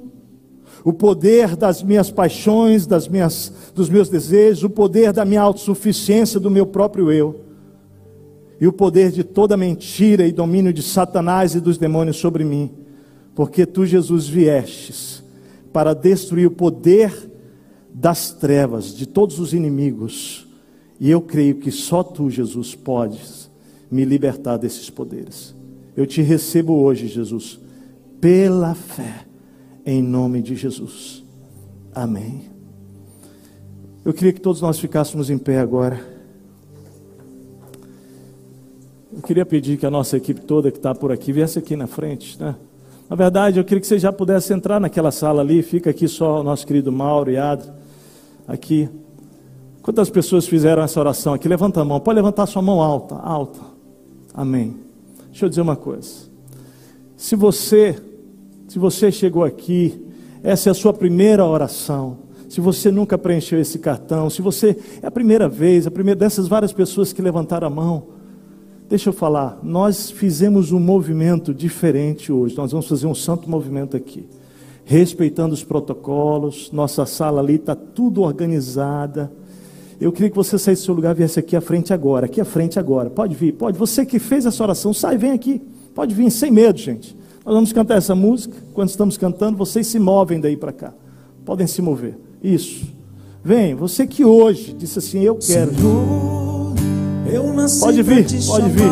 o 0.85 0.93
poder 0.93 1.55
das 1.55 1.85
minhas 1.85 2.11
paixões, 2.11 2.85
das 2.85 3.07
minhas, 3.07 3.53
dos 3.75 3.89
meus 3.89 4.09
desejos, 4.09 4.65
o 4.65 4.71
poder 4.71 5.13
da 5.13 5.25
minha 5.25 5.43
autossuficiência, 5.43 6.41
do 6.41 6.51
meu 6.51 6.67
próprio 6.67 7.13
eu, 7.13 7.45
e 8.61 8.67
o 8.67 8.73
poder 8.73 9.13
de 9.13 9.23
toda 9.23 9.57
mentira 9.57 10.27
e 10.27 10.33
domínio 10.33 10.73
de 10.73 10.83
Satanás 10.83 11.55
e 11.55 11.61
dos 11.61 11.79
demônios 11.79 12.17
sobre 12.17 12.45
mim, 12.45 12.71
porque 13.35 13.67
tu, 13.67 13.87
Jesus, 13.87 14.27
viestes 14.29 15.18
para 15.79 15.95
destruir 15.95 16.45
o 16.45 16.51
poder 16.51 17.31
das 17.95 18.33
trevas, 18.33 18.93
de 18.97 19.07
todos 19.07 19.39
os 19.39 19.53
inimigos, 19.53 20.45
e 20.99 21.09
eu 21.09 21.21
creio 21.21 21.55
que 21.55 21.71
só 21.71 22.03
tu, 22.03 22.29
Jesus, 22.29 22.75
podes 22.75 23.49
me 23.89 24.05
libertar 24.05 24.57
desses 24.57 24.91
poderes. 24.91 25.55
Eu 25.97 26.05
te 26.05 26.21
recebo 26.21 26.73
hoje, 26.73 27.07
Jesus, 27.07 27.61
pela 28.21 28.75
fé 28.75 29.25
em 29.87 30.03
nome 30.03 30.43
de 30.43 30.57
Jesus. 30.57 31.23
Amém. 31.95 32.47
Eu 34.05 34.13
queria 34.13 34.33
que 34.33 34.41
todos 34.41 34.61
nós 34.61 34.81
ficássemos 34.81 35.31
em 35.31 35.39
pé 35.39 35.61
agora. 35.61 36.05
Eu 39.13 39.23
queria 39.23 39.47
pedir 39.47 39.79
que 39.79 39.87
a 39.87 39.91
nossa 39.93 40.17
equipe 40.17 40.41
toda 40.41 40.73
que 40.73 40.79
está 40.79 40.93
por 40.93 41.13
aqui 41.13 41.33
viesse 41.33 41.57
aqui 41.57 41.77
na 41.77 41.87
frente, 41.87 42.37
né? 42.41 42.57
Na 43.09 43.17
verdade, 43.17 43.59
eu 43.59 43.65
queria 43.65 43.81
que 43.81 43.87
você 43.87 43.99
já 43.99 44.13
pudesse 44.13 44.53
entrar 44.53 44.81
naquela 44.81 45.11
sala 45.11 45.41
ali. 45.41 45.63
Fica 45.63 45.91
aqui 45.91 46.07
só 46.07 46.41
o 46.41 46.43
nosso 46.43 46.67
querido 46.67 46.93
Mauro 46.93 47.31
e 47.31 47.37
Adri. 47.37 47.71
Aqui. 48.47 48.89
Quantas 49.83 50.11
pessoas 50.11 50.47
fizeram 50.47 50.83
essa 50.83 51.01
oração 51.01 51.33
aqui? 51.33 51.49
Levanta 51.49 51.81
a 51.81 51.85
mão. 51.85 52.01
Pode 52.01 52.17
levantar 52.17 52.47
sua 52.47 52.61
mão 52.61 52.83
alta, 52.83 53.15
alta. 53.15 53.61
Amém. 54.35 54.77
Deixa 55.31 55.47
eu 55.47 55.49
dizer 55.49 55.63
uma 55.63 55.77
coisa. 55.77 56.29
Se 57.17 57.35
você 57.35 57.97
se 58.69 58.79
você 58.79 59.11
chegou 59.11 59.45
aqui, 59.45 59.99
essa 60.43 60.69
é 60.69 60.73
a 60.73 60.75
sua 60.75 60.93
primeira 60.93 61.45
oração. 61.45 62.19
Se 62.51 62.61
você 62.61 62.91
nunca 62.91 63.17
preencheu 63.17 63.59
esse 63.59 63.79
cartão, 63.79 64.29
se 64.29 64.43
você 64.43 64.77
é 65.03 65.07
a 65.07 65.11
primeira 65.11 65.49
vez, 65.49 65.87
a 65.87 65.91
primeira 65.91 66.21
dessas 66.21 66.47
várias 66.47 66.73
pessoas 66.73 67.11
que 67.11 67.23
levantaram 67.23 67.67
a 67.67 67.71
mão, 67.71 68.18
deixa 68.89 69.11
eu 69.11 69.13
falar, 69.13 69.61
nós 69.63 70.11
fizemos 70.11 70.73
um 70.73 70.81
movimento 70.81 71.53
diferente 71.53 72.33
hoje. 72.33 72.57
Nós 72.57 72.73
vamos 72.73 72.89
fazer 72.89 73.07
um 73.07 73.15
santo 73.15 73.49
movimento 73.49 73.97
aqui, 73.97 74.27
respeitando 74.85 75.53
os 75.53 75.63
protocolos. 75.63 76.71
Nossa 76.73 77.05
sala 77.05 77.41
ali 77.41 77.57
está 77.57 77.75
tudo 77.75 78.23
organizada. 78.23 79.31
Eu 80.01 80.13
queria 80.13 80.31
que 80.31 80.37
você 80.37 80.59
saísse 80.59 80.83
do 80.83 80.85
seu 80.87 80.95
lugar 80.95 81.15
e 81.15 81.19
viesse 81.19 81.39
aqui 81.39 81.55
à 81.57 81.61
frente 81.61 81.93
agora, 81.93 82.27
aqui 82.27 82.41
à 82.41 82.45
frente 82.45 82.79
agora. 82.79 83.11
Pode 83.11 83.35
vir, 83.35 83.53
pode. 83.53 83.77
Você 83.77 84.07
que 84.07 84.19
fez 84.19 84.47
essa 84.47 84.63
oração, 84.63 84.95
sai, 84.95 85.19
vem 85.19 85.33
aqui. 85.33 85.61
Pode 85.95 86.15
vir, 86.15 86.31
sem 86.31 86.51
medo, 86.51 86.79
gente. 86.79 87.17
Nós 87.45 87.55
vamos 87.55 87.73
cantar 87.73 87.99
essa 87.99 88.15
música. 88.15 88.57
Quando 88.73 88.89
estamos 88.89 89.17
cantando, 89.17 89.59
vocês 89.59 89.87
se 89.87 89.99
movem 89.99 90.41
daí 90.41 90.57
para 90.57 90.73
cá. 90.73 90.95
Podem 91.45 91.67
se 91.67 91.83
mover. 91.83 92.17
Isso. 92.43 92.87
Vem, 93.43 93.75
você 93.75 94.07
que 94.07 94.25
hoje 94.25 94.73
disse 94.73 94.99
assim: 94.99 95.23
Eu 95.23 95.35
quero. 95.37 95.75
Senhor, 95.75 96.48
pode 97.81 98.03
vir, 98.03 98.27
pode 98.47 98.69
vir. 98.71 98.91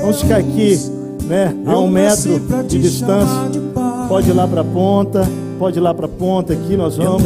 Vamos 0.00 0.20
ficar 0.20 0.36
aqui, 0.38 0.78
né? 1.24 1.54
A 1.66 1.78
um 1.78 1.88
metro 1.88 2.40
de 2.66 2.78
distância. 2.78 3.48
De 3.50 3.60
pode 4.08 4.30
ir 4.30 4.32
lá 4.32 4.46
para 4.46 4.62
a 4.62 4.64
ponta. 4.64 5.28
pode 5.58 5.78
ir 5.78 5.80
lá 5.80 5.92
para 5.92 6.06
a 6.06 6.08
ponta 6.08 6.52
aqui, 6.52 6.76
nós 6.76 6.96
vamos. 6.96 7.22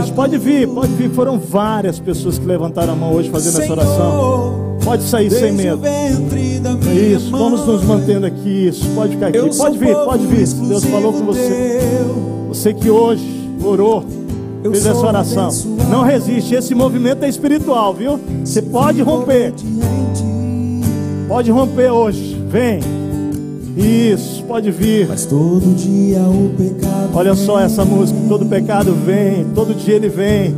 Isso, 0.00 0.12
pode 0.14 0.38
vir, 0.38 0.68
pode 0.68 0.92
vir. 0.92 1.10
Foram 1.10 1.38
várias 1.38 1.98
pessoas 1.98 2.38
que 2.38 2.46
levantaram 2.46 2.92
a 2.92 2.96
mão 2.96 3.12
hoje 3.12 3.28
fazendo 3.30 3.60
essa 3.60 3.72
oração. 3.72 4.78
Pode 4.84 5.02
sair 5.02 5.30
sem 5.30 5.52
medo. 5.52 5.78
minha 5.78 7.14
Isso, 7.16 7.30
vamos 7.30 7.66
nos 7.66 7.82
mantendo 7.84 8.24
aqui. 8.26 8.68
Isso, 8.68 8.86
pode 8.94 9.14
ficar 9.14 9.26
aqui. 9.26 9.56
Pode 9.56 9.78
vir, 9.78 9.94
pode 9.94 10.26
vir. 10.26 10.46
Deus 10.46 10.84
falou 10.84 11.12
com 11.12 11.24
você. 11.24 11.80
Você 12.48 12.72
que 12.72 12.88
hoje 12.88 13.50
orou, 13.62 14.04
Eu 14.62 14.74
sou 14.74 14.90
essa 14.90 15.06
oração. 15.06 15.48
Não 15.90 16.02
resiste. 16.02 16.54
Esse 16.54 16.74
movimento 16.74 17.24
é 17.24 17.28
espiritual, 17.28 17.94
viu? 17.94 18.18
Você 18.44 18.62
pode 18.62 19.02
romper. 19.02 19.52
Pode 21.28 21.50
romper 21.50 21.90
hoje. 21.90 22.42
Vem. 22.48 22.80
Isso, 23.76 24.42
pode 24.42 24.72
vir. 24.72 25.06
Mas 25.06 25.24
todo 25.24 25.60
dia 25.76 26.20
o 26.22 26.50
pecado 26.56 27.10
Olha 27.14 27.34
só 27.34 27.60
essa 27.60 27.84
música. 27.84 28.18
Todo 28.28 28.46
pecado 28.46 28.92
vem, 28.92 29.44
todo 29.54 29.74
dia 29.74 29.94
ele 29.94 30.08
vem. 30.08 30.54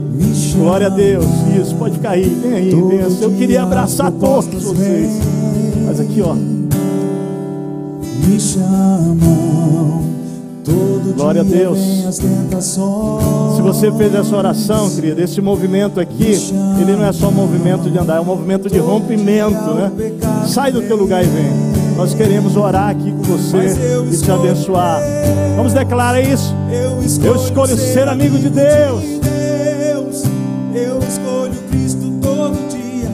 Glória 0.56 0.86
a 0.86 0.90
Deus. 0.90 1.26
Isso, 1.60 1.74
pode 1.74 1.98
aí. 2.06 2.24
Vem 2.24 2.54
aí, 2.54 2.70
vem. 2.70 3.00
Eu 3.20 3.32
queria 3.32 3.62
abraçar 3.62 4.10
todos 4.12 4.62
vocês. 4.62 5.10
Mas 5.86 6.00
aqui, 6.00 6.22
ó. 6.22 6.34
me 6.34 8.40
chamam. 8.40 10.19
Glória 11.16 11.40
a 11.40 11.44
Deus. 11.44 11.78
Se 12.12 13.62
você 13.62 13.92
fez 13.92 14.14
essa 14.14 14.36
oração, 14.36 14.90
querido, 14.90 15.20
esse 15.20 15.40
movimento 15.40 16.00
aqui, 16.00 16.32
ele 16.80 16.96
não 16.96 17.04
é 17.04 17.12
só 17.12 17.28
um 17.28 17.32
movimento 17.32 17.90
de 17.90 17.98
andar, 17.98 18.16
é 18.16 18.20
um 18.20 18.24
movimento 18.24 18.68
de 18.68 18.78
rompimento, 18.78 19.74
né? 19.74 19.92
Sai 20.46 20.72
do 20.72 20.80
teu 20.82 20.96
lugar 20.96 21.22
e 21.22 21.26
vem. 21.26 21.80
Nós 21.96 22.14
queremos 22.14 22.56
orar 22.56 22.90
aqui 22.90 23.12
com 23.12 23.22
você 23.22 23.76
e 24.10 24.16
te 24.16 24.30
abençoar. 24.30 25.00
Vamos 25.56 25.72
declarar 25.74 26.20
isso. 26.20 26.54
eu 27.22 27.36
escolho, 27.36 27.76
ser 27.76 28.08
amigo 28.08 28.38
de 28.38 28.48
Deus. 28.48 29.02
Deus. 29.02 30.24
Eu 30.74 30.98
escolho 31.00 31.54
Cristo 31.70 32.10
todo 32.22 32.56
dia. 32.70 33.10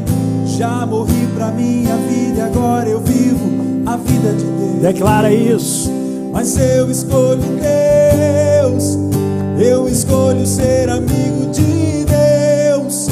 Já 0.57 0.87
morri 0.87 1.27
pra 1.35 1.51
minha 1.51 1.97
vida 1.97 2.39
e 2.39 2.41
agora 2.43 2.89
eu 2.89 3.01
vivo 3.01 3.83
a 3.87 3.97
vida 3.97 4.33
de 4.33 4.45
Deus. 4.45 4.83
Declara 4.83 5.33
isso. 5.33 6.06
Mas 6.37 6.55
eu 6.59 6.91
escolho 6.91 7.41
Deus, 7.41 8.99
eu 9.59 9.89
escolho 9.89 10.47
ser 10.47 10.91
amigo 10.91 11.51
de 11.51 12.05
Deus, 12.05 13.09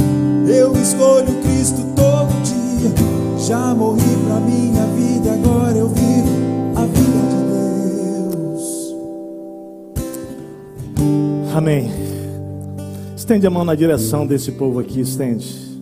eu 0.46 0.76
escolho 0.76 1.32
Cristo 1.42 1.80
todo 1.96 2.28
dia. 2.42 2.92
Já 3.38 3.74
morri 3.74 4.02
pra 4.26 4.38
minha 4.40 4.84
vida, 4.88 5.32
agora 5.32 5.74
eu 5.74 5.88
vivo 5.88 6.28
a 6.76 6.84
vida 6.84 7.26
de 7.30 7.40
Deus. 8.42 8.94
Amém. 11.56 11.90
Estende 13.16 13.46
a 13.46 13.50
mão 13.50 13.64
na 13.64 13.74
direção 13.74 14.26
desse 14.26 14.52
povo 14.52 14.80
aqui, 14.80 15.00
estende. 15.00 15.80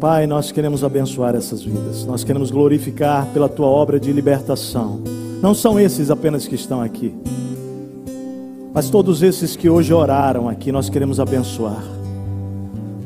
Pai, 0.00 0.26
nós 0.26 0.50
queremos 0.50 0.82
abençoar 0.82 1.36
essas 1.36 1.62
vidas. 1.62 2.04
Nós 2.04 2.24
queremos 2.24 2.50
glorificar 2.50 3.24
pela 3.26 3.48
tua 3.48 3.68
obra 3.68 4.00
de 4.00 4.12
libertação. 4.12 5.21
Não 5.42 5.54
são 5.54 5.80
esses 5.80 6.08
apenas 6.08 6.46
que 6.46 6.54
estão 6.54 6.80
aqui. 6.80 7.12
Mas 8.72 8.88
todos 8.88 9.24
esses 9.24 9.56
que 9.56 9.68
hoje 9.68 9.92
oraram 9.92 10.48
aqui, 10.48 10.70
nós 10.70 10.88
queremos 10.88 11.18
abençoar. 11.18 11.82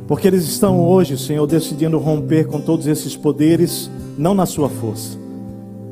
Porque 0.07 0.29
eles 0.29 0.45
estão 0.45 0.87
hoje, 0.87 1.17
Senhor, 1.17 1.47
decidindo 1.47 1.99
romper 1.99 2.47
com 2.47 2.61
todos 2.61 2.87
esses 2.87 3.17
poderes, 3.17 3.91
não 4.19 4.35
na 4.35 4.45
sua 4.45 4.69
força, 4.69 5.19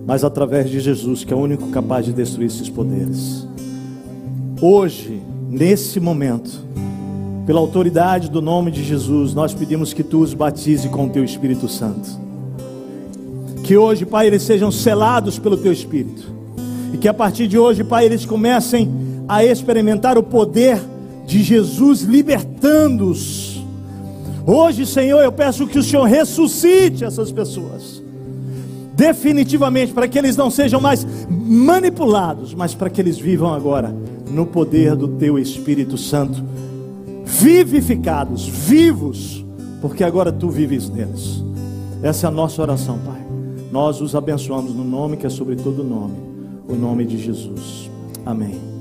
mas 0.06 0.22
através 0.22 0.68
de 0.68 0.80
Jesus, 0.80 1.24
que 1.24 1.32
é 1.32 1.36
o 1.36 1.40
único 1.40 1.68
capaz 1.70 2.04
de 2.04 2.12
destruir 2.12 2.48
esses 2.48 2.68
poderes. 2.68 3.48
Hoje, 4.60 5.22
nesse 5.48 5.98
momento, 5.98 6.62
pela 7.46 7.58
autoridade 7.58 8.28
do 8.30 8.42
nome 8.42 8.70
de 8.70 8.84
Jesus, 8.84 9.32
nós 9.32 9.54
pedimos 9.54 9.94
que 9.94 10.04
tu 10.04 10.20
os 10.20 10.34
batize 10.34 10.90
com 10.90 11.06
o 11.06 11.10
teu 11.10 11.24
Espírito 11.24 11.68
Santo. 11.68 12.22
Que 13.64 13.78
hoje, 13.78 14.04
Pai, 14.04 14.26
eles 14.26 14.42
sejam 14.42 14.70
selados 14.70 15.38
pelo 15.38 15.56
teu 15.56 15.72
Espírito. 15.72 16.33
E 16.94 16.96
que 16.96 17.08
a 17.08 17.12
partir 17.12 17.48
de 17.48 17.58
hoje, 17.58 17.82
Pai, 17.82 18.04
eles 18.04 18.24
comecem 18.24 18.88
a 19.26 19.44
experimentar 19.44 20.16
o 20.16 20.22
poder 20.22 20.80
de 21.26 21.42
Jesus 21.42 22.02
libertando-os. 22.02 23.60
Hoje, 24.46 24.86
Senhor, 24.86 25.20
eu 25.20 25.32
peço 25.32 25.66
que 25.66 25.76
o 25.76 25.82
Senhor 25.82 26.04
ressuscite 26.04 27.02
essas 27.04 27.32
pessoas. 27.32 28.00
Definitivamente, 28.94 29.92
para 29.92 30.06
que 30.06 30.16
eles 30.16 30.36
não 30.36 30.50
sejam 30.50 30.80
mais 30.80 31.04
manipulados, 31.28 32.54
mas 32.54 32.76
para 32.76 32.88
que 32.88 33.00
eles 33.00 33.18
vivam 33.18 33.52
agora 33.52 33.92
no 34.30 34.46
poder 34.46 34.94
do 34.94 35.08
teu 35.08 35.36
Espírito 35.36 35.98
Santo, 35.98 36.44
vivificados, 37.24 38.46
vivos, 38.46 39.44
porque 39.80 40.04
agora 40.04 40.30
tu 40.30 40.48
vives 40.48 40.88
neles. 40.88 41.42
Essa 42.04 42.26
é 42.26 42.28
a 42.28 42.30
nossa 42.30 42.62
oração, 42.62 43.00
Pai. 43.04 43.20
Nós 43.72 44.00
os 44.00 44.14
abençoamos 44.14 44.72
no 44.72 44.84
nome 44.84 45.16
que 45.16 45.26
é 45.26 45.30
sobre 45.30 45.56
todo 45.56 45.82
nome, 45.82 46.33
o 46.68 46.74
nome 46.74 47.04
de 47.04 47.18
Jesus. 47.18 47.90
Amém. 48.24 48.73